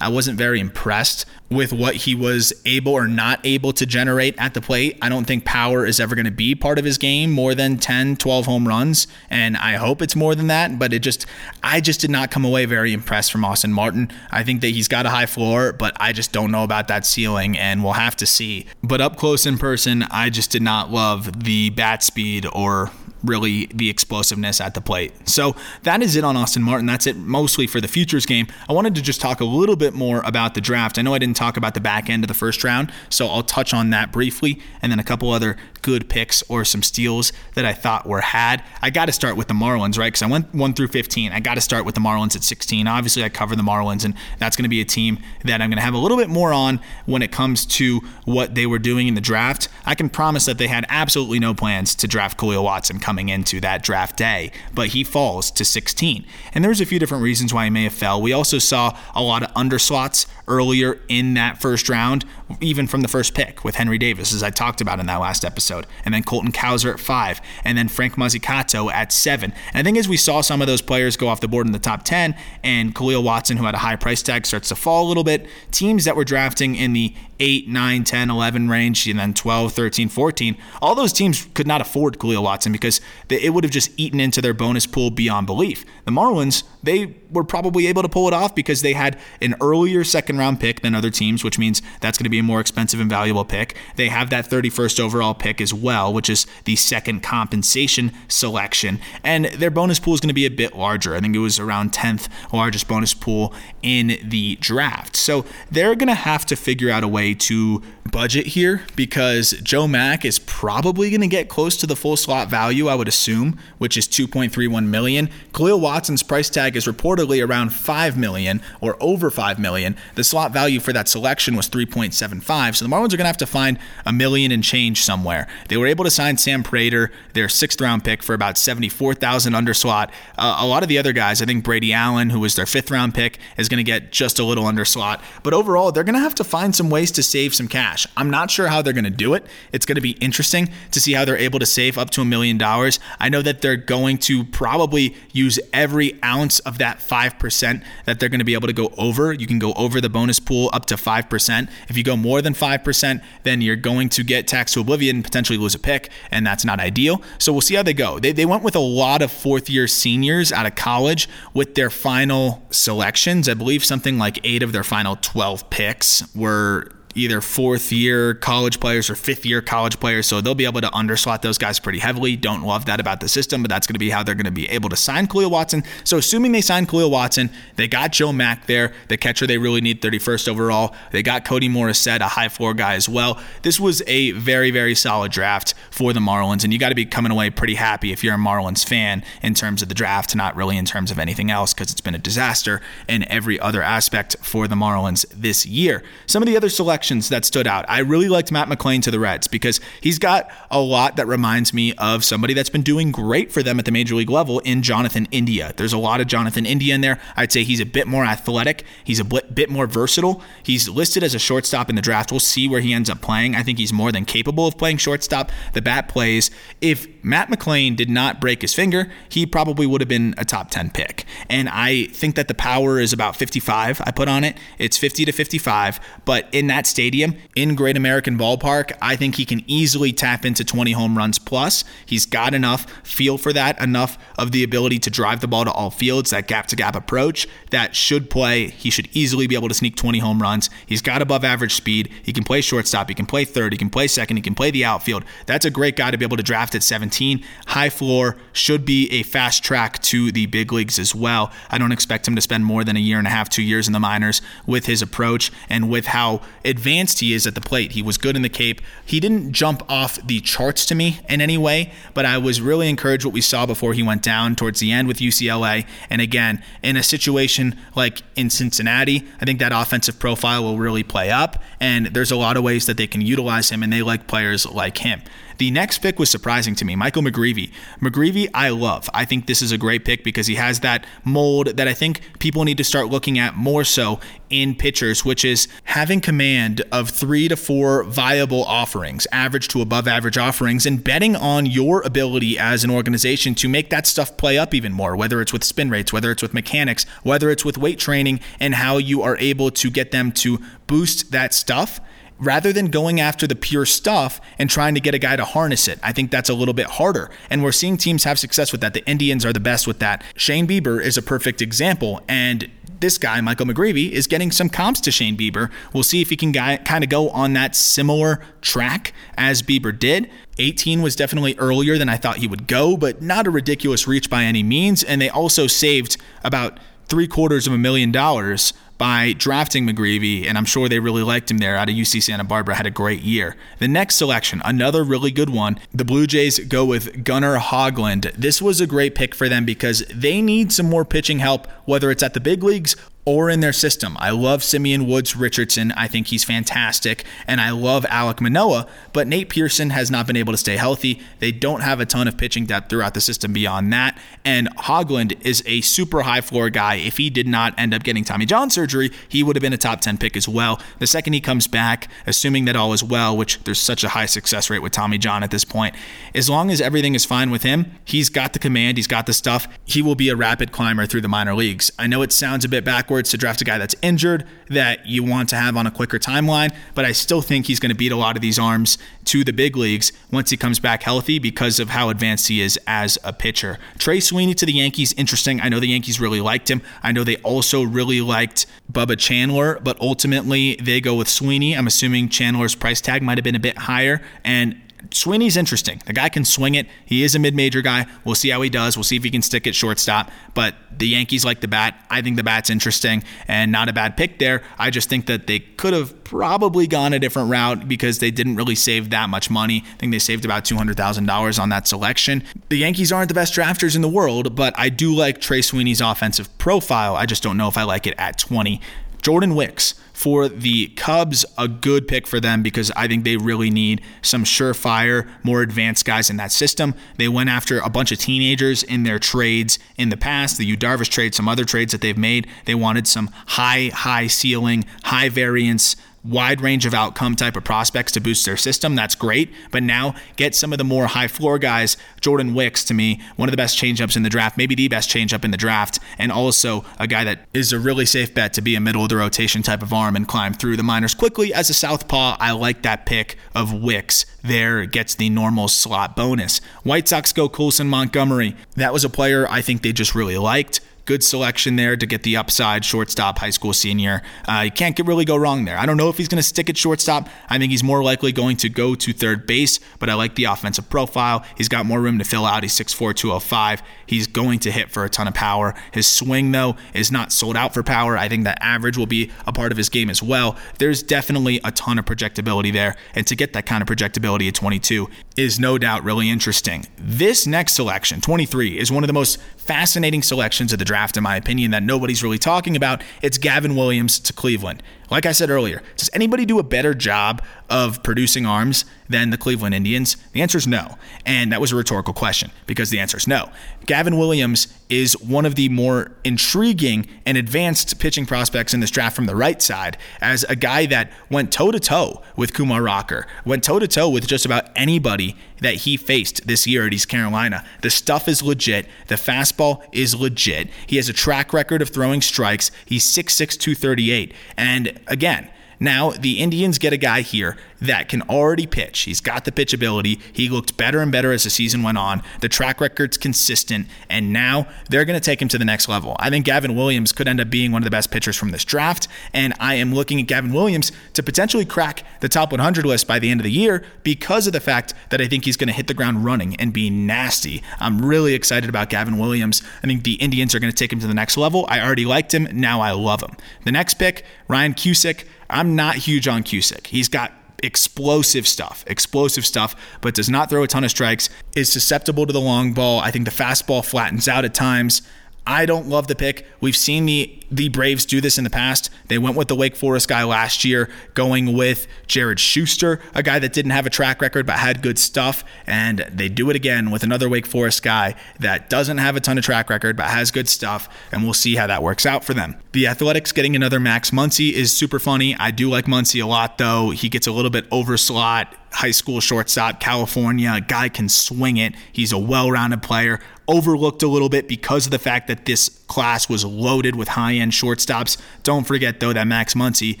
I 0.00 0.08
wasn't 0.08 0.38
very 0.38 0.60
impressed 0.60 1.26
with 1.52 1.72
what 1.72 1.94
he 1.94 2.14
was 2.14 2.52
able 2.64 2.92
or 2.92 3.06
not 3.06 3.40
able 3.44 3.72
to 3.72 3.86
generate 3.86 4.34
at 4.38 4.54
the 4.54 4.60
plate. 4.60 4.98
I 5.02 5.08
don't 5.08 5.24
think 5.24 5.44
power 5.44 5.86
is 5.86 6.00
ever 6.00 6.14
going 6.14 6.24
to 6.26 6.30
be 6.30 6.54
part 6.54 6.78
of 6.78 6.84
his 6.84 6.98
game 6.98 7.30
more 7.30 7.54
than 7.54 7.76
10, 7.76 8.16
12 8.16 8.46
home 8.46 8.66
runs. 8.66 9.06
And 9.30 9.56
I 9.56 9.74
hope 9.74 10.02
it's 10.02 10.16
more 10.16 10.34
than 10.34 10.46
that. 10.48 10.78
But 10.78 10.92
it 10.92 11.00
just, 11.00 11.26
I 11.62 11.80
just 11.80 12.00
did 12.00 12.10
not 12.10 12.30
come 12.30 12.44
away 12.44 12.64
very 12.64 12.92
impressed 12.92 13.32
from 13.32 13.44
Austin 13.44 13.72
Martin. 13.72 14.10
I 14.30 14.42
think 14.42 14.60
that 14.60 14.68
he's 14.68 14.88
got 14.88 15.06
a 15.06 15.10
high 15.10 15.26
floor, 15.26 15.72
but 15.72 15.96
I 16.00 16.12
just 16.12 16.32
don't 16.32 16.50
know 16.50 16.64
about 16.64 16.88
that 16.88 17.06
ceiling. 17.06 17.56
And 17.58 17.82
we'll 17.82 17.94
have 17.94 18.16
to 18.16 18.26
see. 18.26 18.66
But 18.82 19.00
up 19.00 19.16
close 19.16 19.46
in 19.46 19.58
person, 19.58 20.04
I 20.04 20.30
just 20.30 20.50
did 20.50 20.62
not 20.62 20.90
love 20.90 21.44
the 21.44 21.70
bat 21.70 22.02
speed 22.02 22.46
or 22.52 22.90
really 23.22 23.66
the 23.66 23.88
explosiveness 23.88 24.60
at 24.60 24.74
the 24.74 24.80
plate. 24.80 25.28
So 25.28 25.56
that 25.82 26.02
is 26.02 26.16
it 26.16 26.24
on 26.24 26.36
Austin 26.36 26.62
Martin. 26.62 26.86
That's 26.86 27.06
it 27.06 27.16
mostly 27.16 27.66
for 27.66 27.80
the 27.80 27.88
futures 27.88 28.26
game. 28.26 28.46
I 28.68 28.72
wanted 28.72 28.94
to 28.96 29.02
just 29.02 29.20
talk 29.20 29.40
a 29.40 29.44
little 29.44 29.76
bit 29.76 29.94
more 29.94 30.22
about 30.24 30.54
the 30.54 30.60
draft. 30.60 30.98
I 30.98 31.02
know 31.02 31.14
I 31.14 31.18
didn't 31.18 31.36
talk 31.36 31.56
about 31.56 31.74
the 31.74 31.80
back 31.80 32.10
end 32.10 32.24
of 32.24 32.28
the 32.28 32.34
first 32.34 32.64
round, 32.64 32.92
so 33.08 33.26
I'll 33.28 33.42
touch 33.42 33.72
on 33.72 33.90
that 33.90 34.12
briefly 34.12 34.60
and 34.80 34.90
then 34.90 34.98
a 34.98 35.04
couple 35.04 35.30
other 35.30 35.56
good 35.82 36.08
picks 36.08 36.42
or 36.48 36.64
some 36.64 36.82
steals 36.82 37.32
that 37.54 37.64
I 37.64 37.72
thought 37.72 38.06
were 38.06 38.20
had. 38.20 38.62
I 38.80 38.90
got 38.90 39.06
to 39.06 39.12
start 39.12 39.36
with 39.36 39.48
the 39.48 39.54
Marlins, 39.54 39.98
right? 39.98 40.06
Because 40.06 40.22
I 40.22 40.26
went 40.26 40.54
1 40.54 40.74
through 40.74 40.88
15. 40.88 41.32
I 41.32 41.40
got 41.40 41.54
to 41.54 41.60
start 41.60 41.84
with 41.84 41.94
the 41.94 42.00
Marlins 42.00 42.36
at 42.36 42.42
16. 42.42 42.86
Obviously, 42.86 43.24
I 43.24 43.28
cover 43.28 43.56
the 43.56 43.62
Marlins, 43.62 44.04
and 44.04 44.14
that's 44.38 44.56
going 44.56 44.64
to 44.64 44.68
be 44.68 44.80
a 44.80 44.84
team 44.84 45.18
that 45.44 45.60
I'm 45.60 45.70
going 45.70 45.78
to 45.78 45.82
have 45.82 45.94
a 45.94 45.98
little 45.98 46.16
bit 46.16 46.28
more 46.28 46.52
on 46.52 46.80
when 47.06 47.22
it 47.22 47.32
comes 47.32 47.66
to 47.66 48.00
what 48.24 48.54
they 48.54 48.66
were 48.66 48.78
doing 48.78 49.08
in 49.08 49.14
the 49.14 49.20
draft. 49.20 49.68
I 49.84 49.94
can 49.94 50.08
promise 50.08 50.46
that 50.46 50.58
they 50.58 50.68
had 50.68 50.86
absolutely 50.88 51.38
no 51.38 51.54
plans 51.54 51.94
to 51.96 52.08
draft 52.08 52.38
Khalil 52.38 52.64
Watson 52.64 53.00
coming 53.00 53.28
into 53.28 53.60
that 53.60 53.82
draft 53.82 54.16
day, 54.16 54.52
but 54.74 54.88
he 54.88 55.04
falls 55.04 55.50
to 55.50 55.64
16. 55.64 56.24
And 56.54 56.64
there's 56.64 56.80
a 56.80 56.86
few 56.86 56.98
different 56.98 57.24
reasons 57.24 57.52
why 57.52 57.64
he 57.64 57.70
may 57.70 57.84
have 57.84 57.92
fell. 57.92 58.22
We 58.22 58.32
also 58.32 58.58
saw 58.58 58.96
a 59.14 59.22
lot 59.22 59.42
of 59.42 59.50
underslots 59.54 60.26
earlier 60.48 61.00
in 61.08 61.34
that 61.34 61.60
first 61.60 61.88
round, 61.88 62.24
even 62.60 62.86
from 62.86 63.02
the 63.02 63.08
first 63.08 63.34
pick 63.34 63.64
with 63.64 63.76
Henry 63.76 63.98
Davis, 63.98 64.32
as 64.34 64.42
I 64.42 64.50
talked 64.50 64.80
about 64.80 65.00
in 65.00 65.06
that 65.06 65.16
last 65.16 65.44
episode. 65.44 65.86
And 66.04 66.14
then 66.14 66.22
Colton 66.22 66.52
Cowser 66.52 66.92
at 66.92 67.00
five, 67.00 67.40
and 67.64 67.76
then 67.76 67.88
Frank 67.88 68.14
Mozzicato 68.14 68.92
at 68.92 69.12
seven. 69.12 69.52
And 69.72 69.76
I 69.76 69.82
think 69.82 69.98
as 69.98 70.08
we 70.08 70.16
saw 70.16 70.40
some 70.40 70.60
of 70.60 70.66
those 70.66 70.82
players 70.82 71.16
go 71.16 71.28
off 71.28 71.40
the 71.40 71.48
board 71.48 71.66
in 71.66 71.72
the 71.72 71.78
top 71.78 72.04
10, 72.04 72.34
and 72.62 72.94
Khalil 72.94 73.22
Watson, 73.22 73.56
who 73.56 73.64
had 73.64 73.74
a 73.74 73.78
high 73.78 73.96
price 73.96 74.22
tag, 74.22 74.46
starts 74.46 74.68
to 74.68 74.74
fall 74.74 75.06
a 75.06 75.08
little 75.08 75.24
bit, 75.24 75.46
teams 75.70 76.04
that 76.04 76.16
were 76.16 76.24
drafting 76.24 76.74
in 76.74 76.92
the 76.92 77.14
8, 77.40 77.68
9, 77.68 78.04
10, 78.04 78.30
11 78.30 78.68
range, 78.68 79.06
and 79.08 79.18
then 79.18 79.34
12, 79.34 79.72
13, 79.72 80.08
14, 80.08 80.56
all 80.80 80.94
those 80.94 81.12
teams 81.12 81.48
could 81.54 81.66
not 81.66 81.80
afford 81.80 82.18
Khalil 82.18 82.42
Watson 82.42 82.72
because 82.72 83.00
it 83.28 83.52
would 83.52 83.64
have 83.64 83.70
just 83.70 83.90
eaten 83.96 84.20
into 84.20 84.40
their 84.40 84.54
bonus 84.54 84.86
pool 84.86 85.10
beyond 85.10 85.46
belief. 85.46 85.84
The 86.04 86.12
Marlins, 86.12 86.64
they 86.82 87.14
were 87.30 87.44
probably 87.44 87.86
able 87.86 88.02
to 88.02 88.08
pull 88.08 88.28
it 88.28 88.34
off 88.34 88.54
because 88.54 88.82
they 88.82 88.92
had 88.92 89.18
an 89.40 89.54
earlier 89.60 90.04
second 90.04 90.38
round 90.38 90.60
pick 90.60 90.80
than 90.80 90.94
other 90.94 91.10
teams, 91.10 91.42
which 91.42 91.58
means 91.58 91.82
that's 92.00 92.18
going 92.18 92.24
to 92.24 92.30
be 92.30 92.38
a 92.38 92.42
more 92.42 92.60
expensive 92.60 93.00
and 93.00 93.08
valuable 93.08 93.44
pick. 93.44 93.76
They 93.96 94.08
have 94.08 94.30
that 94.30 94.48
31st 94.48 95.00
overall 95.00 95.34
pick 95.34 95.60
as 95.60 95.72
well, 95.72 96.12
which 96.12 96.28
is 96.28 96.46
the 96.64 96.76
second 96.76 97.22
compensation 97.22 98.12
selection. 98.28 99.00
And 99.24 99.46
their 99.46 99.70
bonus 99.70 99.98
pool 99.98 100.14
is 100.14 100.20
going 100.20 100.28
to 100.28 100.34
be 100.34 100.46
a 100.46 100.50
bit 100.50 100.76
larger. 100.76 101.14
I 101.14 101.20
think 101.20 101.34
it 101.34 101.40
was 101.40 101.58
around 101.58 101.92
10th 101.92 102.28
largest 102.52 102.88
bonus 102.88 103.14
pool 103.14 103.54
in 103.82 104.18
the 104.22 104.56
draft. 104.56 105.16
So 105.16 105.44
they're 105.70 105.94
going 105.94 106.08
to 106.08 106.14
have 106.14 106.44
to 106.46 106.56
figure 106.56 106.90
out 106.90 107.02
a 107.02 107.08
way 107.08 107.31
to 107.34 107.82
budget 108.10 108.48
here 108.48 108.82
because 108.94 109.52
Joe 109.62 109.88
Mack 109.88 110.24
is 110.24 110.38
probably 110.38 111.10
going 111.10 111.22
to 111.22 111.26
get 111.26 111.48
close 111.48 111.76
to 111.78 111.86
the 111.86 111.96
full 111.96 112.16
slot 112.16 112.48
value, 112.48 112.88
I 112.88 112.94
would 112.94 113.08
assume, 113.08 113.58
which 113.78 113.96
is 113.96 114.06
2.31 114.06 114.86
million. 114.86 115.30
Khalil 115.54 115.80
Watson's 115.80 116.22
price 116.22 116.50
tag 116.50 116.76
is 116.76 116.86
reportedly 116.86 117.46
around 117.46 117.72
5 117.72 118.18
million 118.18 118.60
or 118.80 118.96
over 119.00 119.30
5 119.30 119.58
million. 119.58 119.96
The 120.14 120.24
slot 120.24 120.52
value 120.52 120.80
for 120.80 120.92
that 120.92 121.08
selection 121.08 121.56
was 121.56 121.68
3.75, 121.68 122.76
so 122.76 122.84
the 122.84 122.90
Marlins 122.90 123.14
are 123.14 123.16
going 123.16 123.20
to 123.20 123.26
have 123.26 123.36
to 123.38 123.46
find 123.46 123.78
a 124.04 124.12
million 124.12 124.52
and 124.52 124.62
change 124.62 125.02
somewhere. 125.02 125.48
They 125.68 125.76
were 125.76 125.86
able 125.86 126.04
to 126.04 126.10
sign 126.10 126.36
Sam 126.36 126.62
Praytor, 126.62 127.10
their 127.32 127.48
sixth 127.48 127.80
round 127.80 128.04
pick, 128.04 128.22
for 128.22 128.34
about 128.34 128.58
74,000 128.58 129.54
under 129.54 129.74
slot. 129.74 130.12
Uh, 130.36 130.58
a 130.60 130.66
lot 130.66 130.82
of 130.82 130.88
the 130.88 130.98
other 130.98 131.12
guys, 131.12 131.40
I 131.40 131.46
think 131.46 131.64
Brady 131.64 131.92
Allen, 131.92 132.30
who 132.30 132.40
was 132.40 132.56
their 132.56 132.66
fifth 132.66 132.90
round 132.90 133.14
pick, 133.14 133.38
is 133.56 133.68
going 133.68 133.78
to 133.78 133.84
get 133.84 134.12
just 134.12 134.38
a 134.38 134.44
little 134.44 134.66
under 134.66 134.84
slot. 134.84 135.22
But 135.42 135.54
overall, 135.54 135.92
they're 135.92 136.04
going 136.04 136.14
to 136.14 136.20
have 136.20 136.34
to 136.36 136.44
find 136.44 136.74
some 136.74 136.90
ways 136.90 137.11
to 137.12 137.22
save 137.22 137.54
some 137.54 137.68
cash. 137.68 138.06
I'm 138.16 138.30
not 138.30 138.50
sure 138.50 138.68
how 138.68 138.82
they're 138.82 138.92
going 138.92 139.04
to 139.04 139.10
do 139.10 139.34
it. 139.34 139.46
It's 139.72 139.86
going 139.86 139.96
to 139.96 140.02
be 140.02 140.12
interesting 140.12 140.70
to 140.90 141.00
see 141.00 141.12
how 141.12 141.24
they're 141.24 141.36
able 141.36 141.58
to 141.58 141.66
save 141.66 141.98
up 141.98 142.10
to 142.10 142.20
a 142.20 142.24
million 142.24 142.58
dollars. 142.58 142.98
I 143.20 143.28
know 143.28 143.42
that 143.42 143.62
they're 143.62 143.76
going 143.76 144.18
to 144.18 144.44
probably 144.44 145.16
use 145.32 145.58
every 145.72 146.18
ounce 146.22 146.58
of 146.60 146.78
that 146.78 146.98
5% 146.98 147.84
that 148.06 148.20
they're 148.20 148.28
going 148.28 148.40
to 148.40 148.44
be 148.44 148.54
able 148.54 148.68
to 148.68 148.72
go 148.72 148.92
over. 148.96 149.32
You 149.32 149.46
can 149.46 149.58
go 149.58 149.72
over 149.74 150.00
the 150.00 150.08
bonus 150.08 150.40
pool 150.40 150.70
up 150.72 150.86
to 150.86 150.96
5%. 150.96 151.70
If 151.88 151.96
you 151.96 152.04
go 152.04 152.16
more 152.16 152.42
than 152.42 152.54
5%, 152.54 153.22
then 153.42 153.60
you're 153.60 153.76
going 153.76 154.08
to 154.10 154.22
get 154.24 154.46
taxed 154.46 154.74
to 154.74 154.80
oblivion 154.80 155.16
and 155.16 155.24
potentially 155.24 155.58
lose 155.58 155.74
a 155.74 155.78
pick, 155.78 156.10
and 156.30 156.46
that's 156.46 156.64
not 156.64 156.80
ideal. 156.80 157.22
So 157.38 157.52
we'll 157.52 157.60
see 157.60 157.74
how 157.74 157.82
they 157.82 157.94
go. 157.94 158.18
They, 158.18 158.32
they 158.32 158.46
went 158.46 158.62
with 158.62 158.76
a 158.76 158.80
lot 158.80 159.22
of 159.22 159.30
fourth 159.30 159.68
year 159.68 159.86
seniors 159.86 160.52
out 160.52 160.66
of 160.66 160.74
college 160.74 161.28
with 161.54 161.74
their 161.74 161.90
final 161.90 162.62
selections. 162.70 163.48
I 163.48 163.54
believe 163.54 163.84
something 163.84 164.18
like 164.18 164.38
eight 164.44 164.62
of 164.62 164.72
their 164.72 164.84
final 164.84 165.16
12 165.16 165.70
picks 165.70 166.34
were 166.34 166.90
either 167.14 167.40
fourth 167.40 167.92
year 167.92 168.34
college 168.34 168.80
players 168.80 169.10
or 169.10 169.14
fifth 169.14 169.44
year 169.44 169.60
college 169.60 170.00
players. 170.00 170.26
So 170.26 170.40
they'll 170.40 170.54
be 170.54 170.64
able 170.64 170.80
to 170.80 170.88
underslot 170.88 171.42
those 171.42 171.58
guys 171.58 171.78
pretty 171.78 171.98
heavily. 171.98 172.36
Don't 172.36 172.62
love 172.62 172.86
that 172.86 173.00
about 173.00 173.20
the 173.20 173.28
system, 173.28 173.62
but 173.62 173.68
that's 173.68 173.86
going 173.86 173.94
to 173.94 173.98
be 173.98 174.10
how 174.10 174.22
they're 174.22 174.34
going 174.34 174.46
to 174.46 174.50
be 174.50 174.68
able 174.68 174.88
to 174.88 174.96
sign 174.96 175.26
Khalil 175.26 175.50
Watson. 175.50 175.84
So 176.04 176.18
assuming 176.18 176.52
they 176.52 176.60
sign 176.60 176.86
Khalil 176.86 177.10
Watson, 177.10 177.50
they 177.76 177.88
got 177.88 178.12
Joe 178.12 178.32
Mack 178.32 178.66
there, 178.66 178.92
the 179.08 179.16
catcher 179.16 179.46
they 179.46 179.58
really 179.58 179.80
need 179.80 180.00
31st 180.00 180.48
overall. 180.48 180.94
They 181.10 181.22
got 181.22 181.44
Cody 181.44 181.68
Morissette, 181.68 182.20
a 182.20 182.28
high 182.28 182.48
floor 182.48 182.74
guy 182.74 182.94
as 182.94 183.08
well. 183.08 183.40
This 183.62 183.78
was 183.78 184.02
a 184.06 184.32
very, 184.32 184.70
very 184.70 184.94
solid 184.94 185.32
draft 185.32 185.74
for 185.90 186.12
the 186.12 186.20
Marlins, 186.20 186.64
and 186.64 186.72
you 186.72 186.78
got 186.78 186.88
to 186.90 186.94
be 186.94 187.04
coming 187.04 187.32
away 187.32 187.50
pretty 187.50 187.74
happy 187.74 188.12
if 188.12 188.24
you're 188.24 188.34
a 188.34 188.38
Marlins 188.38 188.86
fan 188.86 189.22
in 189.42 189.54
terms 189.54 189.82
of 189.82 189.88
the 189.88 189.94
draft, 189.94 190.34
not 190.34 190.56
really 190.56 190.76
in 190.76 190.84
terms 190.84 191.10
of 191.10 191.18
anything 191.18 191.50
else, 191.50 191.74
because 191.74 191.90
it's 191.90 192.00
been 192.00 192.14
a 192.14 192.18
disaster 192.18 192.80
in 193.08 193.28
every 193.28 193.60
other 193.60 193.82
aspect 193.82 194.36
for 194.40 194.66
the 194.66 194.74
Marlins 194.74 195.26
this 195.34 195.66
year. 195.66 196.02
Some 196.26 196.42
of 196.42 196.46
the 196.46 196.56
other 196.56 196.68
selections 196.68 197.01
selections 197.02 197.30
that 197.30 197.44
stood 197.44 197.66
out. 197.66 197.84
I 197.88 197.98
really 197.98 198.28
liked 198.28 198.52
Matt 198.52 198.68
McLain 198.68 199.02
to 199.02 199.10
the 199.10 199.18
Reds 199.18 199.48
because 199.48 199.80
he's 200.00 200.20
got 200.20 200.48
a 200.70 200.80
lot 200.80 201.16
that 201.16 201.26
reminds 201.26 201.74
me 201.74 201.94
of 201.94 202.24
somebody 202.24 202.54
that's 202.54 202.70
been 202.70 202.82
doing 202.82 203.10
great 203.10 203.50
for 203.50 203.60
them 203.60 203.80
at 203.80 203.86
the 203.86 203.90
major 203.90 204.14
league 204.14 204.30
level 204.30 204.60
in 204.60 204.82
Jonathan 204.82 205.26
India. 205.32 205.72
There's 205.76 205.92
a 205.92 205.98
lot 205.98 206.20
of 206.20 206.28
Jonathan 206.28 206.64
India 206.64 206.94
in 206.94 207.00
there. 207.00 207.18
I'd 207.36 207.50
say 207.50 207.64
he's 207.64 207.80
a 207.80 207.84
bit 207.84 208.06
more 208.06 208.24
athletic. 208.24 208.84
He's 209.02 209.18
a 209.18 209.24
bit 209.24 209.68
more 209.68 209.88
versatile. 209.88 210.42
He's 210.62 210.88
listed 210.88 211.24
as 211.24 211.34
a 211.34 211.40
shortstop 211.40 211.90
in 211.90 211.96
the 211.96 212.02
draft. 212.02 212.30
We'll 212.30 212.38
see 212.38 212.68
where 212.68 212.80
he 212.80 212.92
ends 212.92 213.10
up 213.10 213.20
playing. 213.20 213.56
I 213.56 213.64
think 213.64 213.78
he's 213.78 213.92
more 213.92 214.12
than 214.12 214.24
capable 214.24 214.68
of 214.68 214.78
playing 214.78 214.98
shortstop. 214.98 215.50
The 215.72 215.82
bat 215.82 216.08
plays. 216.08 216.52
If 216.80 217.08
Matt 217.24 217.48
McLain 217.48 217.96
did 217.96 218.10
not 218.10 218.40
break 218.40 218.62
his 218.62 218.74
finger, 218.74 219.10
he 219.28 219.44
probably 219.44 219.86
would 219.86 220.00
have 220.00 220.08
been 220.08 220.34
a 220.38 220.44
top 220.44 220.70
10 220.70 220.90
pick. 220.90 221.24
And 221.48 221.68
I 221.68 222.04
think 222.06 222.36
that 222.36 222.46
the 222.46 222.54
power 222.54 223.00
is 223.00 223.12
about 223.12 223.34
55. 223.34 224.00
I 224.04 224.12
put 224.12 224.28
on 224.28 224.44
it. 224.44 224.56
It's 224.78 224.96
50 224.96 225.24
to 225.24 225.32
55. 225.32 225.98
But 226.24 226.48
in 226.52 226.68
that 226.68 226.86
Stadium 226.92 227.34
in 227.56 227.74
Great 227.74 227.96
American 227.96 228.38
Ballpark, 228.38 228.92
I 229.02 229.16
think 229.16 229.34
he 229.34 229.44
can 229.44 229.64
easily 229.66 230.12
tap 230.12 230.44
into 230.44 230.64
20 230.64 230.92
home 230.92 231.18
runs 231.18 231.38
plus. 231.38 231.84
He's 232.06 232.26
got 232.26 232.54
enough 232.54 232.86
feel 233.02 233.38
for 233.38 233.52
that, 233.52 233.80
enough 233.80 234.18
of 234.38 234.52
the 234.52 234.62
ability 234.62 234.98
to 235.00 235.10
drive 235.10 235.40
the 235.40 235.48
ball 235.48 235.64
to 235.64 235.72
all 235.72 235.90
fields, 235.90 236.30
that 236.30 236.46
gap 236.46 236.66
to 236.68 236.76
gap 236.76 236.94
approach 236.94 237.48
that 237.70 237.96
should 237.96 238.30
play. 238.30 238.68
He 238.68 238.90
should 238.90 239.08
easily 239.12 239.46
be 239.46 239.54
able 239.54 239.68
to 239.68 239.74
sneak 239.74 239.96
20 239.96 240.18
home 240.18 240.40
runs. 240.40 240.68
He's 240.86 241.02
got 241.02 241.22
above 241.22 241.44
average 241.44 241.74
speed. 241.74 242.10
He 242.22 242.32
can 242.32 242.44
play 242.44 242.60
shortstop. 242.60 243.08
He 243.08 243.14
can 243.14 243.26
play 243.26 243.44
third. 243.44 243.72
He 243.72 243.78
can 243.78 243.90
play 243.90 244.06
second. 244.06 244.36
He 244.36 244.42
can 244.42 244.54
play 244.54 244.70
the 244.70 244.84
outfield. 244.84 245.24
That's 245.46 245.64
a 245.64 245.70
great 245.70 245.96
guy 245.96 246.10
to 246.10 246.18
be 246.18 246.24
able 246.24 246.36
to 246.36 246.42
draft 246.42 246.74
at 246.74 246.82
17. 246.82 247.42
High 247.68 247.90
floor 247.90 248.36
should 248.52 248.84
be 248.84 249.10
a 249.10 249.22
fast 249.22 249.64
track 249.64 250.00
to 250.02 250.30
the 250.30 250.46
big 250.46 250.72
leagues 250.72 250.98
as 250.98 251.14
well. 251.14 251.50
I 251.70 251.78
don't 251.78 251.92
expect 251.92 252.28
him 252.28 252.34
to 252.36 252.42
spend 252.42 252.66
more 252.66 252.84
than 252.84 252.96
a 252.96 253.00
year 253.00 253.18
and 253.18 253.26
a 253.26 253.30
half, 253.30 253.48
two 253.48 253.62
years 253.62 253.86
in 253.86 253.92
the 253.92 254.00
minors 254.00 254.42
with 254.66 254.86
his 254.86 255.00
approach 255.00 255.50
and 255.68 255.88
with 255.88 256.06
how 256.06 256.42
advanced 256.64 256.81
advanced 256.82 257.20
he 257.20 257.32
is 257.32 257.46
at 257.46 257.54
the 257.54 257.60
plate. 257.60 257.92
He 257.92 258.02
was 258.02 258.18
good 258.18 258.34
in 258.34 258.42
the 258.42 258.48
Cape. 258.48 258.80
He 259.06 259.20
didn't 259.20 259.52
jump 259.52 259.88
off 259.88 260.18
the 260.26 260.40
charts 260.40 260.84
to 260.86 260.96
me 260.96 261.20
in 261.28 261.40
any 261.40 261.56
way, 261.56 261.92
but 262.12 262.26
I 262.26 262.38
was 262.38 262.60
really 262.60 262.88
encouraged 262.88 263.24
what 263.24 263.32
we 263.32 263.40
saw 263.40 263.66
before 263.66 263.94
he 263.94 264.02
went 264.02 264.20
down 264.20 264.56
towards 264.56 264.80
the 264.80 264.90
end 264.90 265.06
with 265.06 265.18
UCLA. 265.18 265.86
And 266.10 266.20
again, 266.20 266.60
in 266.82 266.96
a 266.96 267.04
situation 267.04 267.78
like 267.94 268.22
in 268.34 268.50
Cincinnati, 268.50 269.28
I 269.40 269.44
think 269.44 269.60
that 269.60 269.70
offensive 269.70 270.18
profile 270.18 270.64
will 270.64 270.78
really 270.78 271.04
play 271.04 271.30
up, 271.30 271.62
and 271.78 272.06
there's 272.06 272.32
a 272.32 272.36
lot 272.36 272.56
of 272.56 272.64
ways 272.64 272.86
that 272.86 272.96
they 272.96 273.06
can 273.06 273.20
utilize 273.20 273.70
him, 273.70 273.84
and 273.84 273.92
they 273.92 274.02
like 274.02 274.26
players 274.26 274.66
like 274.66 274.98
him. 274.98 275.22
The 275.62 275.70
next 275.70 275.98
pick 275.98 276.18
was 276.18 276.28
surprising 276.28 276.74
to 276.74 276.84
me, 276.84 276.96
Michael 276.96 277.22
McGreevy. 277.22 277.70
McGreevy, 278.00 278.48
I 278.52 278.70
love. 278.70 279.08
I 279.14 279.24
think 279.24 279.46
this 279.46 279.62
is 279.62 279.70
a 279.70 279.78
great 279.78 280.04
pick 280.04 280.24
because 280.24 280.48
he 280.48 280.56
has 280.56 280.80
that 280.80 281.06
mold 281.22 281.68
that 281.76 281.86
I 281.86 281.94
think 281.94 282.20
people 282.40 282.64
need 282.64 282.78
to 282.78 282.84
start 282.84 283.10
looking 283.10 283.38
at 283.38 283.54
more 283.54 283.84
so 283.84 284.18
in 284.50 284.74
pitchers, 284.74 285.24
which 285.24 285.44
is 285.44 285.68
having 285.84 286.20
command 286.20 286.82
of 286.90 287.10
three 287.10 287.46
to 287.46 287.56
four 287.56 288.02
viable 288.02 288.64
offerings, 288.64 289.28
average 289.30 289.68
to 289.68 289.80
above 289.80 290.08
average 290.08 290.36
offerings, 290.36 290.84
and 290.84 291.04
betting 291.04 291.36
on 291.36 291.64
your 291.64 292.02
ability 292.02 292.58
as 292.58 292.82
an 292.82 292.90
organization 292.90 293.54
to 293.54 293.68
make 293.68 293.88
that 293.90 294.04
stuff 294.04 294.36
play 294.36 294.58
up 294.58 294.74
even 294.74 294.92
more, 294.92 295.14
whether 295.14 295.40
it's 295.40 295.52
with 295.52 295.62
spin 295.62 295.90
rates, 295.90 296.12
whether 296.12 296.32
it's 296.32 296.42
with 296.42 296.52
mechanics, 296.52 297.04
whether 297.22 297.50
it's 297.50 297.64
with 297.64 297.78
weight 297.78 298.00
training, 298.00 298.40
and 298.58 298.74
how 298.74 298.96
you 298.96 299.22
are 299.22 299.38
able 299.38 299.70
to 299.70 299.90
get 299.90 300.10
them 300.10 300.32
to 300.32 300.58
boost 300.88 301.30
that 301.30 301.54
stuff 301.54 302.00
rather 302.42 302.72
than 302.72 302.86
going 302.86 303.20
after 303.20 303.46
the 303.46 303.54
pure 303.54 303.86
stuff 303.86 304.40
and 304.58 304.68
trying 304.68 304.94
to 304.94 305.00
get 305.00 305.14
a 305.14 305.18
guy 305.18 305.36
to 305.36 305.44
harness 305.44 305.86
it. 305.86 305.98
I 306.02 306.12
think 306.12 306.30
that's 306.30 306.50
a 306.50 306.54
little 306.54 306.74
bit 306.74 306.86
harder. 306.86 307.30
And 307.48 307.62
we're 307.62 307.72
seeing 307.72 307.96
teams 307.96 308.24
have 308.24 308.38
success 308.38 308.72
with 308.72 308.80
that. 308.80 308.94
The 308.94 309.06
Indians 309.06 309.46
are 309.46 309.52
the 309.52 309.60
best 309.60 309.86
with 309.86 310.00
that. 310.00 310.24
Shane 310.36 310.66
Bieber 310.66 311.00
is 311.00 311.16
a 311.16 311.22
perfect 311.22 311.62
example. 311.62 312.20
And 312.28 312.68
this 312.98 313.16
guy, 313.16 313.40
Michael 313.40 313.66
McGreevy, 313.66 314.10
is 314.10 314.26
getting 314.26 314.50
some 314.50 314.68
comps 314.68 315.00
to 315.02 315.10
Shane 315.12 315.36
Bieber. 315.36 315.70
We'll 315.92 316.02
see 316.02 316.20
if 316.20 316.30
he 316.30 316.36
can 316.36 316.52
kind 316.52 317.04
of 317.04 317.10
go 317.10 317.30
on 317.30 317.52
that 317.52 317.76
similar 317.76 318.40
track 318.60 319.12
as 319.36 319.62
Bieber 319.62 319.96
did. 319.96 320.28
18 320.58 321.00
was 321.00 321.16
definitely 321.16 321.56
earlier 321.58 321.96
than 321.96 322.08
I 322.08 322.16
thought 322.16 322.38
he 322.38 322.46
would 322.48 322.66
go, 322.66 322.96
but 322.96 323.22
not 323.22 323.46
a 323.46 323.50
ridiculous 323.50 324.06
reach 324.06 324.28
by 324.28 324.44
any 324.44 324.62
means. 324.62 325.02
And 325.02 325.20
they 325.20 325.28
also 325.28 325.66
saved 325.66 326.16
about 326.44 326.78
three 327.06 327.26
quarters 327.28 327.66
of 327.66 327.72
a 327.72 327.78
million 327.78 328.10
dollars 328.10 328.72
by 329.02 329.32
drafting 329.32 329.84
McGreevy, 329.84 330.46
and 330.46 330.56
I'm 330.56 330.64
sure 330.64 330.88
they 330.88 331.00
really 331.00 331.24
liked 331.24 331.50
him 331.50 331.58
there 331.58 331.76
out 331.76 331.88
of 331.88 331.94
UC 331.96 332.22
Santa 332.22 332.44
Barbara, 332.44 332.76
had 332.76 332.86
a 332.86 332.90
great 332.92 333.22
year. 333.22 333.56
The 333.80 333.88
next 333.88 334.14
selection, 334.14 334.62
another 334.64 335.02
really 335.02 335.32
good 335.32 335.50
one. 335.50 335.80
The 335.92 336.04
Blue 336.04 336.24
Jays 336.24 336.60
go 336.60 336.84
with 336.84 337.24
Gunnar 337.24 337.58
Hoglund. 337.58 338.32
This 338.34 338.62
was 338.62 338.80
a 338.80 338.86
great 338.86 339.16
pick 339.16 339.34
for 339.34 339.48
them 339.48 339.64
because 339.64 340.04
they 340.14 340.40
need 340.40 340.70
some 340.70 340.88
more 340.88 341.04
pitching 341.04 341.40
help, 341.40 341.66
whether 341.84 342.12
it's 342.12 342.22
at 342.22 342.32
the 342.34 342.38
big 342.38 342.62
leagues 342.62 342.94
or 343.24 343.48
in 343.48 343.60
their 343.60 343.72
system. 343.72 344.16
I 344.18 344.30
love 344.30 344.64
Simeon 344.64 345.06
Woods 345.06 345.36
Richardson. 345.36 345.92
I 345.92 346.08
think 346.08 346.28
he's 346.28 346.42
fantastic. 346.42 347.24
And 347.46 347.60
I 347.60 347.70
love 347.70 348.04
Alek 348.04 348.40
Manoah, 348.40 348.88
but 349.12 349.28
Nate 349.28 349.48
Pearson 349.48 349.90
has 349.90 350.10
not 350.10 350.26
been 350.26 350.36
able 350.36 350.52
to 350.52 350.56
stay 350.56 350.76
healthy. 350.76 351.20
They 351.38 351.52
don't 351.52 351.82
have 351.82 352.00
a 352.00 352.06
ton 352.06 352.26
of 352.26 352.36
pitching 352.36 352.66
depth 352.66 352.90
throughout 352.90 353.14
the 353.14 353.20
system 353.20 353.52
beyond 353.52 353.92
that. 353.92 354.18
And 354.44 354.68
Hoglund 354.76 355.40
is 355.44 355.62
a 355.66 355.82
super 355.82 356.22
high 356.22 356.40
floor 356.40 356.68
guy. 356.68 356.96
If 356.96 357.16
he 357.16 357.30
did 357.30 357.46
not 357.46 357.78
end 357.78 357.94
up 357.94 358.02
getting 358.02 358.24
Tommy 358.24 358.44
John 358.44 358.70
surgery, 358.70 359.12
he 359.28 359.44
would 359.44 359.54
have 359.54 359.62
been 359.62 359.72
a 359.72 359.78
top 359.78 360.00
10 360.00 360.18
pick 360.18 360.36
as 360.36 360.48
well. 360.48 360.80
The 360.98 361.06
second 361.06 361.34
he 361.34 361.40
comes 361.40 361.68
back, 361.68 362.08
assuming 362.26 362.64
that 362.64 362.74
all 362.74 362.92
is 362.92 363.04
well, 363.04 363.36
which 363.36 363.62
there's 363.62 363.80
such 363.80 364.02
a 364.02 364.08
high 364.10 364.26
success 364.26 364.68
rate 364.68 364.80
with 364.80 364.92
Tommy 364.92 365.18
John 365.18 365.44
at 365.44 365.52
this 365.52 365.64
point, 365.64 365.94
as 366.34 366.50
long 366.50 366.72
as 366.72 366.80
everything 366.80 367.14
is 367.14 367.24
fine 367.24 367.50
with 367.50 367.62
him, 367.62 367.92
he's 368.04 368.30
got 368.30 368.52
the 368.52 368.58
command, 368.58 368.96
he's 368.96 369.06
got 369.06 369.26
the 369.26 369.32
stuff, 369.32 369.68
he 369.84 370.02
will 370.02 370.16
be 370.16 370.28
a 370.28 370.34
rapid 370.34 370.72
climber 370.72 371.06
through 371.06 371.20
the 371.20 371.28
minor 371.28 371.54
leagues. 371.54 371.92
I 372.00 372.08
know 372.08 372.22
it 372.22 372.32
sounds 372.32 372.64
a 372.64 372.68
bit 372.68 372.84
backwards 372.84 373.11
backwards 373.12 373.30
to 373.30 373.36
draft 373.36 373.60
a 373.60 373.64
guy 373.64 373.76
that's 373.76 373.94
injured 374.00 374.42
that 374.70 375.04
you 375.04 375.22
want 375.22 375.46
to 375.46 375.54
have 375.54 375.76
on 375.76 375.86
a 375.86 375.90
quicker 375.90 376.18
timeline, 376.18 376.74
but 376.94 377.04
I 377.04 377.12
still 377.12 377.42
think 377.42 377.66
he's 377.66 377.78
going 377.78 377.90
to 377.90 377.94
beat 377.94 378.10
a 378.10 378.16
lot 378.16 378.36
of 378.36 378.40
these 378.40 378.58
arms 378.58 378.96
to 379.26 379.44
the 379.44 379.52
big 379.52 379.76
leagues 379.76 380.12
once 380.30 380.48
he 380.48 380.56
comes 380.56 380.80
back 380.80 381.02
healthy 381.02 381.38
because 381.38 381.78
of 381.78 381.90
how 381.90 382.08
advanced 382.08 382.48
he 382.48 382.62
is 382.62 382.78
as 382.86 383.18
a 383.22 383.34
pitcher. 383.34 383.78
Trey 383.98 384.18
Sweeney 384.18 384.54
to 384.54 384.64
the 384.64 384.72
Yankees, 384.72 385.12
interesting. 385.18 385.60
I 385.60 385.68
know 385.68 385.78
the 385.78 385.88
Yankees 385.88 386.20
really 386.20 386.40
liked 386.40 386.70
him. 386.70 386.80
I 387.02 387.12
know 387.12 387.22
they 387.22 387.36
also 387.38 387.82
really 387.82 388.22
liked 388.22 388.64
Bubba 388.90 389.18
Chandler, 389.18 389.78
but 389.82 390.00
ultimately 390.00 390.76
they 390.76 391.02
go 391.02 391.14
with 391.14 391.28
Sweeney. 391.28 391.76
I'm 391.76 391.86
assuming 391.86 392.30
Chandler's 392.30 392.74
price 392.74 393.02
tag 393.02 393.22
might 393.22 393.36
have 393.36 393.44
been 393.44 393.54
a 393.54 393.60
bit 393.60 393.76
higher. 393.76 394.22
And 394.42 394.80
Sweeney's 395.10 395.56
interesting. 395.56 396.00
The 396.06 396.12
guy 396.12 396.28
can 396.28 396.44
swing 396.44 396.74
it. 396.74 396.86
He 397.04 397.22
is 397.22 397.34
a 397.34 397.38
mid-major 397.38 397.82
guy. 397.82 398.06
We'll 398.24 398.34
see 398.34 398.50
how 398.50 398.62
he 398.62 398.70
does. 398.70 398.96
We'll 398.96 399.04
see 399.04 399.16
if 399.16 399.24
he 399.24 399.30
can 399.30 399.42
stick 399.42 399.66
at 399.66 399.74
shortstop. 399.74 400.30
But 400.54 400.74
the 400.98 401.08
Yankees 401.08 401.44
like 401.44 401.60
the 401.60 401.68
bat. 401.68 402.04
I 402.10 402.22
think 402.22 402.36
the 402.36 402.42
bat's 402.42 402.70
interesting 402.70 403.24
and 403.48 403.72
not 403.72 403.88
a 403.88 403.92
bad 403.92 404.16
pick 404.16 404.38
there. 404.38 404.62
I 404.78 404.90
just 404.90 405.08
think 405.08 405.26
that 405.26 405.46
they 405.46 405.58
could 405.60 405.92
have 405.92 406.22
probably 406.24 406.86
gone 406.86 407.12
a 407.12 407.18
different 407.18 407.50
route 407.50 407.88
because 407.88 408.18
they 408.18 408.30
didn't 408.30 408.56
really 408.56 408.74
save 408.74 409.10
that 409.10 409.28
much 409.28 409.50
money. 409.50 409.82
I 409.84 409.96
think 409.98 410.12
they 410.12 410.18
saved 410.18 410.44
about 410.44 410.64
$200,000 410.64 411.58
on 411.60 411.68
that 411.68 411.86
selection. 411.86 412.44
The 412.68 412.76
Yankees 412.76 413.12
aren't 413.12 413.28
the 413.28 413.34
best 413.34 413.54
drafters 413.54 413.96
in 413.96 414.02
the 414.02 414.08
world, 414.08 414.54
but 414.54 414.74
I 414.78 414.88
do 414.88 415.14
like 415.14 415.40
Trey 415.40 415.62
Sweeney's 415.62 416.00
offensive 416.00 416.56
profile. 416.58 417.16
I 417.16 417.26
just 417.26 417.42
don't 417.42 417.56
know 417.56 417.68
if 417.68 417.76
I 417.76 417.82
like 417.82 418.06
it 418.06 418.14
at 418.18 418.38
20. 418.38 418.80
Jordan 419.20 419.54
Wicks 419.54 419.94
for 420.22 420.48
the 420.48 420.86
Cubs, 420.94 421.44
a 421.58 421.66
good 421.66 422.06
pick 422.06 422.28
for 422.28 422.38
them 422.38 422.62
because 422.62 422.92
I 422.94 423.08
think 423.08 423.24
they 423.24 423.36
really 423.36 423.70
need 423.70 424.02
some 424.22 424.44
surefire, 424.44 425.28
more 425.42 425.62
advanced 425.62 426.04
guys 426.04 426.30
in 426.30 426.36
that 426.36 426.52
system. 426.52 426.94
They 427.16 427.26
went 427.26 427.50
after 427.50 427.80
a 427.80 427.90
bunch 427.90 428.12
of 428.12 428.18
teenagers 428.18 428.84
in 428.84 429.02
their 429.02 429.18
trades 429.18 429.80
in 429.96 430.10
the 430.10 430.16
past, 430.16 430.58
the 430.58 430.64
Yu 430.64 430.76
Darvish 430.76 431.08
trade, 431.08 431.34
some 431.34 431.48
other 431.48 431.64
trades 431.64 431.90
that 431.90 432.02
they've 432.02 432.16
made. 432.16 432.46
They 432.66 432.76
wanted 432.76 433.08
some 433.08 433.30
high, 433.48 433.90
high 433.92 434.28
ceiling, 434.28 434.84
high 435.02 435.28
variance 435.28 435.96
wide 436.24 436.60
range 436.60 436.86
of 436.86 436.94
outcome 436.94 437.34
type 437.34 437.56
of 437.56 437.64
prospects 437.64 438.12
to 438.12 438.20
boost 438.20 438.44
their 438.44 438.56
system. 438.56 438.94
That's 438.94 439.14
great. 439.14 439.50
But 439.70 439.82
now 439.82 440.14
get 440.36 440.54
some 440.54 440.72
of 440.72 440.78
the 440.78 440.84
more 440.84 441.06
high 441.06 441.28
floor 441.28 441.58
guys. 441.58 441.96
Jordan 442.20 442.54
Wicks, 442.54 442.84
to 442.84 442.94
me, 442.94 443.20
one 443.36 443.48
of 443.48 443.52
the 443.52 443.56
best 443.56 443.76
changeups 443.78 444.16
in 444.16 444.22
the 444.22 444.30
draft, 444.30 444.56
maybe 444.56 444.74
the 444.74 444.88
best 444.88 445.10
changeup 445.10 445.44
in 445.44 445.50
the 445.50 445.56
draft, 445.56 445.98
and 446.18 446.30
also 446.30 446.84
a 446.98 447.06
guy 447.06 447.24
that 447.24 447.46
is 447.52 447.72
a 447.72 447.78
really 447.78 448.06
safe 448.06 448.32
bet 448.34 448.52
to 448.54 448.62
be 448.62 448.74
a 448.74 448.80
middle 448.80 449.02
of 449.02 449.08
the 449.08 449.16
rotation 449.16 449.62
type 449.62 449.82
of 449.82 449.92
arm 449.92 450.16
and 450.16 450.28
climb 450.28 450.54
through 450.54 450.76
the 450.76 450.82
minors 450.82 451.14
quickly. 451.14 451.52
As 451.52 451.70
a 451.70 451.74
southpaw, 451.74 452.36
I 452.38 452.52
like 452.52 452.82
that 452.82 453.06
pick 453.06 453.36
of 453.54 453.72
Wicks. 453.72 454.26
There 454.42 454.86
gets 454.86 455.14
the 455.14 455.30
normal 455.30 455.68
slot 455.68 456.16
bonus. 456.16 456.60
White 456.82 457.08
Sox 457.08 457.32
go 457.32 457.48
Colson 457.48 457.88
Montgomery. 457.88 458.56
That 458.74 458.92
was 458.92 459.04
a 459.04 459.10
player 459.10 459.46
I 459.48 459.62
think 459.62 459.82
they 459.82 459.92
just 459.92 460.14
really 460.14 460.38
liked 460.38 460.80
good 461.04 461.24
selection 461.24 461.76
there 461.76 461.96
to 461.96 462.06
get 462.06 462.22
the 462.22 462.36
upside 462.36 462.84
shortstop 462.84 463.38
high 463.38 463.50
school 463.50 463.72
senior. 463.72 464.22
Uh, 464.46 464.62
you 464.64 464.70
can't 464.70 464.96
get, 464.96 465.06
really 465.06 465.24
go 465.24 465.36
wrong 465.36 465.64
there. 465.64 465.78
I 465.78 465.86
don't 465.86 465.96
know 465.96 466.08
if 466.08 466.16
he's 466.16 466.28
going 466.28 466.38
to 466.38 466.42
stick 466.42 466.70
at 466.70 466.76
shortstop. 466.76 467.28
I 467.48 467.58
think 467.58 467.70
he's 467.70 467.82
more 467.82 468.02
likely 468.02 468.32
going 468.32 468.56
to 468.58 468.68
go 468.68 468.94
to 468.94 469.12
third 469.12 469.46
base, 469.46 469.80
but 469.98 470.08
I 470.08 470.14
like 470.14 470.34
the 470.36 470.44
offensive 470.44 470.88
profile. 470.88 471.44
He's 471.56 471.68
got 471.68 471.86
more 471.86 472.00
room 472.00 472.18
to 472.18 472.24
fill 472.24 472.46
out. 472.46 472.62
He's 472.62 472.74
6'4, 472.78 473.14
205. 473.14 473.82
He's 474.06 474.26
going 474.26 474.58
to 474.60 474.70
hit 474.70 474.90
for 474.90 475.04
a 475.04 475.08
ton 475.08 475.26
of 475.26 475.34
power. 475.34 475.74
His 475.92 476.06
swing, 476.06 476.52
though, 476.52 476.76
is 476.94 477.10
not 477.10 477.32
sold 477.32 477.56
out 477.56 477.74
for 477.74 477.82
power. 477.82 478.16
I 478.16 478.28
think 478.28 478.44
that 478.44 478.58
average 478.60 478.96
will 478.96 479.06
be 479.06 479.30
a 479.46 479.52
part 479.52 479.72
of 479.72 479.78
his 479.78 479.88
game 479.88 480.10
as 480.10 480.22
well. 480.22 480.56
There's 480.78 481.02
definitely 481.02 481.60
a 481.64 481.72
ton 481.72 481.98
of 481.98 482.04
projectability 482.04 482.72
there, 482.72 482.96
and 483.14 483.26
to 483.26 483.34
get 483.34 483.52
that 483.54 483.66
kind 483.66 483.82
of 483.82 483.88
projectability 483.88 484.48
at 484.48 484.54
22 484.54 485.08
is 485.36 485.58
no 485.58 485.78
doubt 485.78 486.04
really 486.04 486.28
interesting. 486.28 486.86
This 486.96 487.46
next 487.46 487.72
selection, 487.72 488.20
23, 488.20 488.78
is 488.78 488.92
one 488.92 489.02
of 489.02 489.06
the 489.08 489.12
most 489.14 489.38
fascinating 489.62 490.22
selections 490.22 490.72
of 490.72 490.78
the 490.78 490.84
draft, 490.84 491.16
in 491.16 491.22
my 491.22 491.36
opinion, 491.36 491.70
that 491.70 491.82
nobody's 491.82 492.22
really 492.22 492.38
talking 492.38 492.76
about. 492.76 493.02
It's 493.22 493.38
Gavin 493.38 493.76
Williams 493.76 494.18
to 494.20 494.32
Cleveland. 494.32 494.82
Like 495.12 495.26
I 495.26 495.32
said 495.32 495.50
earlier, 495.50 495.82
does 495.98 496.08
anybody 496.14 496.46
do 496.46 496.58
a 496.58 496.62
better 496.62 496.94
job 496.94 497.42
of 497.68 498.02
producing 498.02 498.46
arms 498.46 498.86
than 499.10 499.28
the 499.28 499.36
Cleveland 499.36 499.74
Indians? 499.74 500.16
The 500.32 500.40
answer 500.40 500.56
is 500.56 500.66
no. 500.66 500.96
And 501.26 501.52
that 501.52 501.60
was 501.60 501.70
a 501.70 501.76
rhetorical 501.76 502.14
question 502.14 502.50
because 502.66 502.88
the 502.88 502.98
answer 502.98 503.18
is 503.18 503.26
no. 503.26 503.50
Gavin 503.84 504.16
Williams 504.16 504.72
is 504.88 505.12
one 505.20 505.44
of 505.44 505.54
the 505.54 505.68
more 505.68 506.12
intriguing 506.24 507.06
and 507.26 507.36
advanced 507.36 507.98
pitching 507.98 508.24
prospects 508.24 508.72
in 508.72 508.80
this 508.80 508.90
draft 508.90 509.14
from 509.14 509.26
the 509.26 509.36
right 509.36 509.60
side 509.60 509.98
as 510.22 510.44
a 510.44 510.56
guy 510.56 510.86
that 510.86 511.12
went 511.28 511.52
toe 511.52 511.70
to 511.70 511.78
toe 511.80 512.22
with 512.34 512.54
Kumar 512.54 512.82
Rocker, 512.82 513.26
went 513.44 513.64
toe 513.64 513.78
to 513.78 513.88
toe 513.88 514.08
with 514.08 514.26
just 514.26 514.46
about 514.46 514.70
anybody 514.76 515.36
that 515.60 515.74
he 515.74 515.96
faced 515.96 516.46
this 516.46 516.66
year 516.66 516.86
at 516.86 516.92
East 516.92 517.08
Carolina. 517.08 517.64
The 517.82 517.90
stuff 517.90 518.28
is 518.28 518.42
legit. 518.42 518.86
The 519.06 519.14
fastball 519.14 519.82
is 519.92 520.14
legit. 520.14 520.68
He 520.86 520.96
has 520.96 521.08
a 521.08 521.12
track 521.12 521.52
record 521.52 521.80
of 521.82 521.90
throwing 521.90 522.20
strikes. 522.20 522.70
He's 522.84 523.04
6'6, 523.04 523.58
238. 523.58 524.34
And 524.56 525.00
again, 525.06 525.48
now, 525.82 526.10
the 526.10 526.38
Indians 526.38 526.78
get 526.78 526.92
a 526.92 526.96
guy 526.96 527.22
here 527.22 527.56
that 527.82 528.08
can 528.08 528.22
already 528.22 528.66
pitch. 528.66 529.00
He's 529.00 529.20
got 529.20 529.44
the 529.44 529.52
pitch 529.52 529.74
ability. 529.74 530.20
He 530.32 530.48
looked 530.48 530.76
better 530.76 531.00
and 531.00 531.10
better 531.10 531.32
as 531.32 531.44
the 531.44 531.50
season 531.50 531.82
went 531.82 531.98
on. 531.98 532.22
The 532.40 532.48
track 532.48 532.80
record's 532.80 533.18
consistent, 533.18 533.88
and 534.08 534.32
now 534.32 534.68
they're 534.88 535.04
going 535.04 535.18
to 535.18 535.24
take 535.24 535.42
him 535.42 535.48
to 535.48 535.58
the 535.58 535.64
next 535.64 535.88
level. 535.88 536.16
I 536.18 536.30
think 536.30 536.46
Gavin 536.46 536.76
Williams 536.76 537.12
could 537.12 537.26
end 537.26 537.40
up 537.40 537.50
being 537.50 537.72
one 537.72 537.82
of 537.82 537.84
the 537.84 537.90
best 537.90 538.10
pitchers 538.10 538.36
from 538.36 538.50
this 538.50 538.64
draft, 538.64 539.08
and 539.32 539.52
I 539.58 539.74
am 539.74 539.92
looking 539.92 540.20
at 540.20 540.26
Gavin 540.26 540.52
Williams 540.52 540.92
to 541.14 541.22
potentially 541.22 541.64
crack 541.64 542.04
the 542.20 542.28
top 542.28 542.52
100 542.52 542.86
list 542.86 543.08
by 543.08 543.18
the 543.18 543.30
end 543.30 543.40
of 543.40 543.44
the 543.44 543.50
year 543.50 543.84
because 544.04 544.46
of 544.46 544.52
the 544.52 544.60
fact 544.60 544.94
that 545.10 545.20
I 545.20 545.26
think 545.26 545.44
he's 545.44 545.56
going 545.56 545.68
to 545.68 545.74
hit 545.74 545.88
the 545.88 545.94
ground 545.94 546.24
running 546.24 546.54
and 546.56 546.72
be 546.72 546.88
nasty. 546.88 547.62
I'm 547.80 548.04
really 548.04 548.34
excited 548.34 548.68
about 548.68 548.90
Gavin 548.90 549.18
Williams. 549.18 549.62
I 549.82 549.86
think 549.86 550.04
the 550.04 550.14
Indians 550.14 550.54
are 550.54 550.60
going 550.60 550.72
to 550.72 550.76
take 550.76 550.92
him 550.92 551.00
to 551.00 551.06
the 551.06 551.14
next 551.14 551.36
level. 551.36 551.66
I 551.68 551.80
already 551.80 552.06
liked 552.06 552.32
him. 552.32 552.48
Now 552.52 552.80
I 552.80 552.92
love 552.92 553.22
him. 553.22 553.36
The 553.64 553.72
next 553.72 553.94
pick, 553.94 554.24
Ryan 554.48 554.74
Cusick. 554.74 555.24
I'm 555.50 555.76
not 555.76 555.96
huge 555.96 556.28
on 556.28 556.44
Cusick. 556.44 556.86
He's 556.86 557.08
got 557.08 557.32
explosive 557.62 558.46
stuff, 558.46 558.84
explosive 558.86 559.46
stuff, 559.46 559.74
but 560.00 560.14
does 560.14 560.28
not 560.28 560.50
throw 560.50 560.62
a 560.62 560.68
ton 560.68 560.84
of 560.84 560.90
strikes, 560.90 561.28
is 561.54 561.70
susceptible 561.70 562.26
to 562.26 562.32
the 562.32 562.40
long 562.40 562.72
ball. 562.72 563.00
I 563.00 563.10
think 563.10 563.24
the 563.24 563.30
fastball 563.30 563.84
flattens 563.84 564.28
out 564.28 564.44
at 564.44 564.54
times. 564.54 565.02
I 565.46 565.66
don't 565.66 565.88
love 565.88 566.06
the 566.06 566.14
pick. 566.14 566.46
We've 566.60 566.76
seen 566.76 567.06
the 567.06 567.38
the 567.50 567.68
Braves 567.68 568.06
do 568.06 568.20
this 568.20 568.38
in 568.38 568.44
the 568.44 568.50
past. 568.50 568.88
They 569.08 569.18
went 569.18 569.36
with 569.36 569.48
the 569.48 569.54
Wake 569.54 569.76
Forest 569.76 570.08
guy 570.08 570.24
last 570.24 570.64
year, 570.64 570.88
going 571.12 571.52
with 571.52 571.86
Jared 572.06 572.40
Shuster, 572.40 572.98
a 573.14 573.22
guy 573.22 573.38
that 573.40 573.52
didn't 573.52 573.72
have 573.72 573.84
a 573.84 573.90
track 573.90 574.22
record 574.22 574.46
but 574.46 574.58
had 574.58 574.80
good 574.80 574.98
stuff, 574.98 575.44
and 575.66 575.98
they 576.10 576.28
do 576.28 576.48
it 576.48 576.56
again 576.56 576.90
with 576.90 577.02
another 577.02 577.28
Wake 577.28 577.44
Forest 577.46 577.82
guy 577.82 578.14
that 578.40 578.70
doesn't 578.70 578.98
have 578.98 579.16
a 579.16 579.20
ton 579.20 579.36
of 579.36 579.44
track 579.44 579.68
record 579.68 579.96
but 579.96 580.06
has 580.06 580.30
good 580.30 580.48
stuff, 580.48 580.88
and 581.10 581.24
we'll 581.24 581.34
see 581.34 581.56
how 581.56 581.66
that 581.66 581.82
works 581.82 582.06
out 582.06 582.24
for 582.24 582.32
them. 582.32 582.56
The 582.72 582.86
Athletics 582.86 583.32
getting 583.32 583.54
another 583.54 583.80
Max 583.80 584.12
Muncy 584.12 584.52
is 584.52 584.74
super 584.74 584.98
funny. 584.98 585.36
I 585.36 585.50
do 585.50 585.68
like 585.68 585.84
Muncy 585.84 586.22
a 586.22 586.26
lot 586.26 586.56
though. 586.56 586.90
He 586.90 587.08
gets 587.08 587.26
a 587.26 587.32
little 587.32 587.50
bit 587.50 587.68
overslot 587.68 588.54
high 588.72 588.90
school 588.90 589.20
shortstop, 589.20 589.80
California. 589.80 590.52
A 590.54 590.60
guy 590.60 590.88
can 590.88 591.08
swing 591.08 591.56
it. 591.56 591.74
He's 591.92 592.12
a 592.12 592.18
well 592.18 592.50
rounded 592.50 592.82
player. 592.82 593.20
Overlooked 593.48 594.02
a 594.02 594.08
little 594.08 594.28
bit 594.28 594.48
because 594.48 594.86
of 594.86 594.92
the 594.92 594.98
fact 594.98 595.28
that 595.28 595.46
this 595.46 595.68
class 595.88 596.28
was 596.28 596.44
loaded 596.44 596.96
with 596.96 597.08
high 597.08 597.34
end 597.34 597.52
shortstops. 597.52 598.16
Don't 598.42 598.64
forget, 598.64 599.00
though, 599.00 599.12
that 599.12 599.26
Max 599.26 599.54
Muncy 599.54 599.98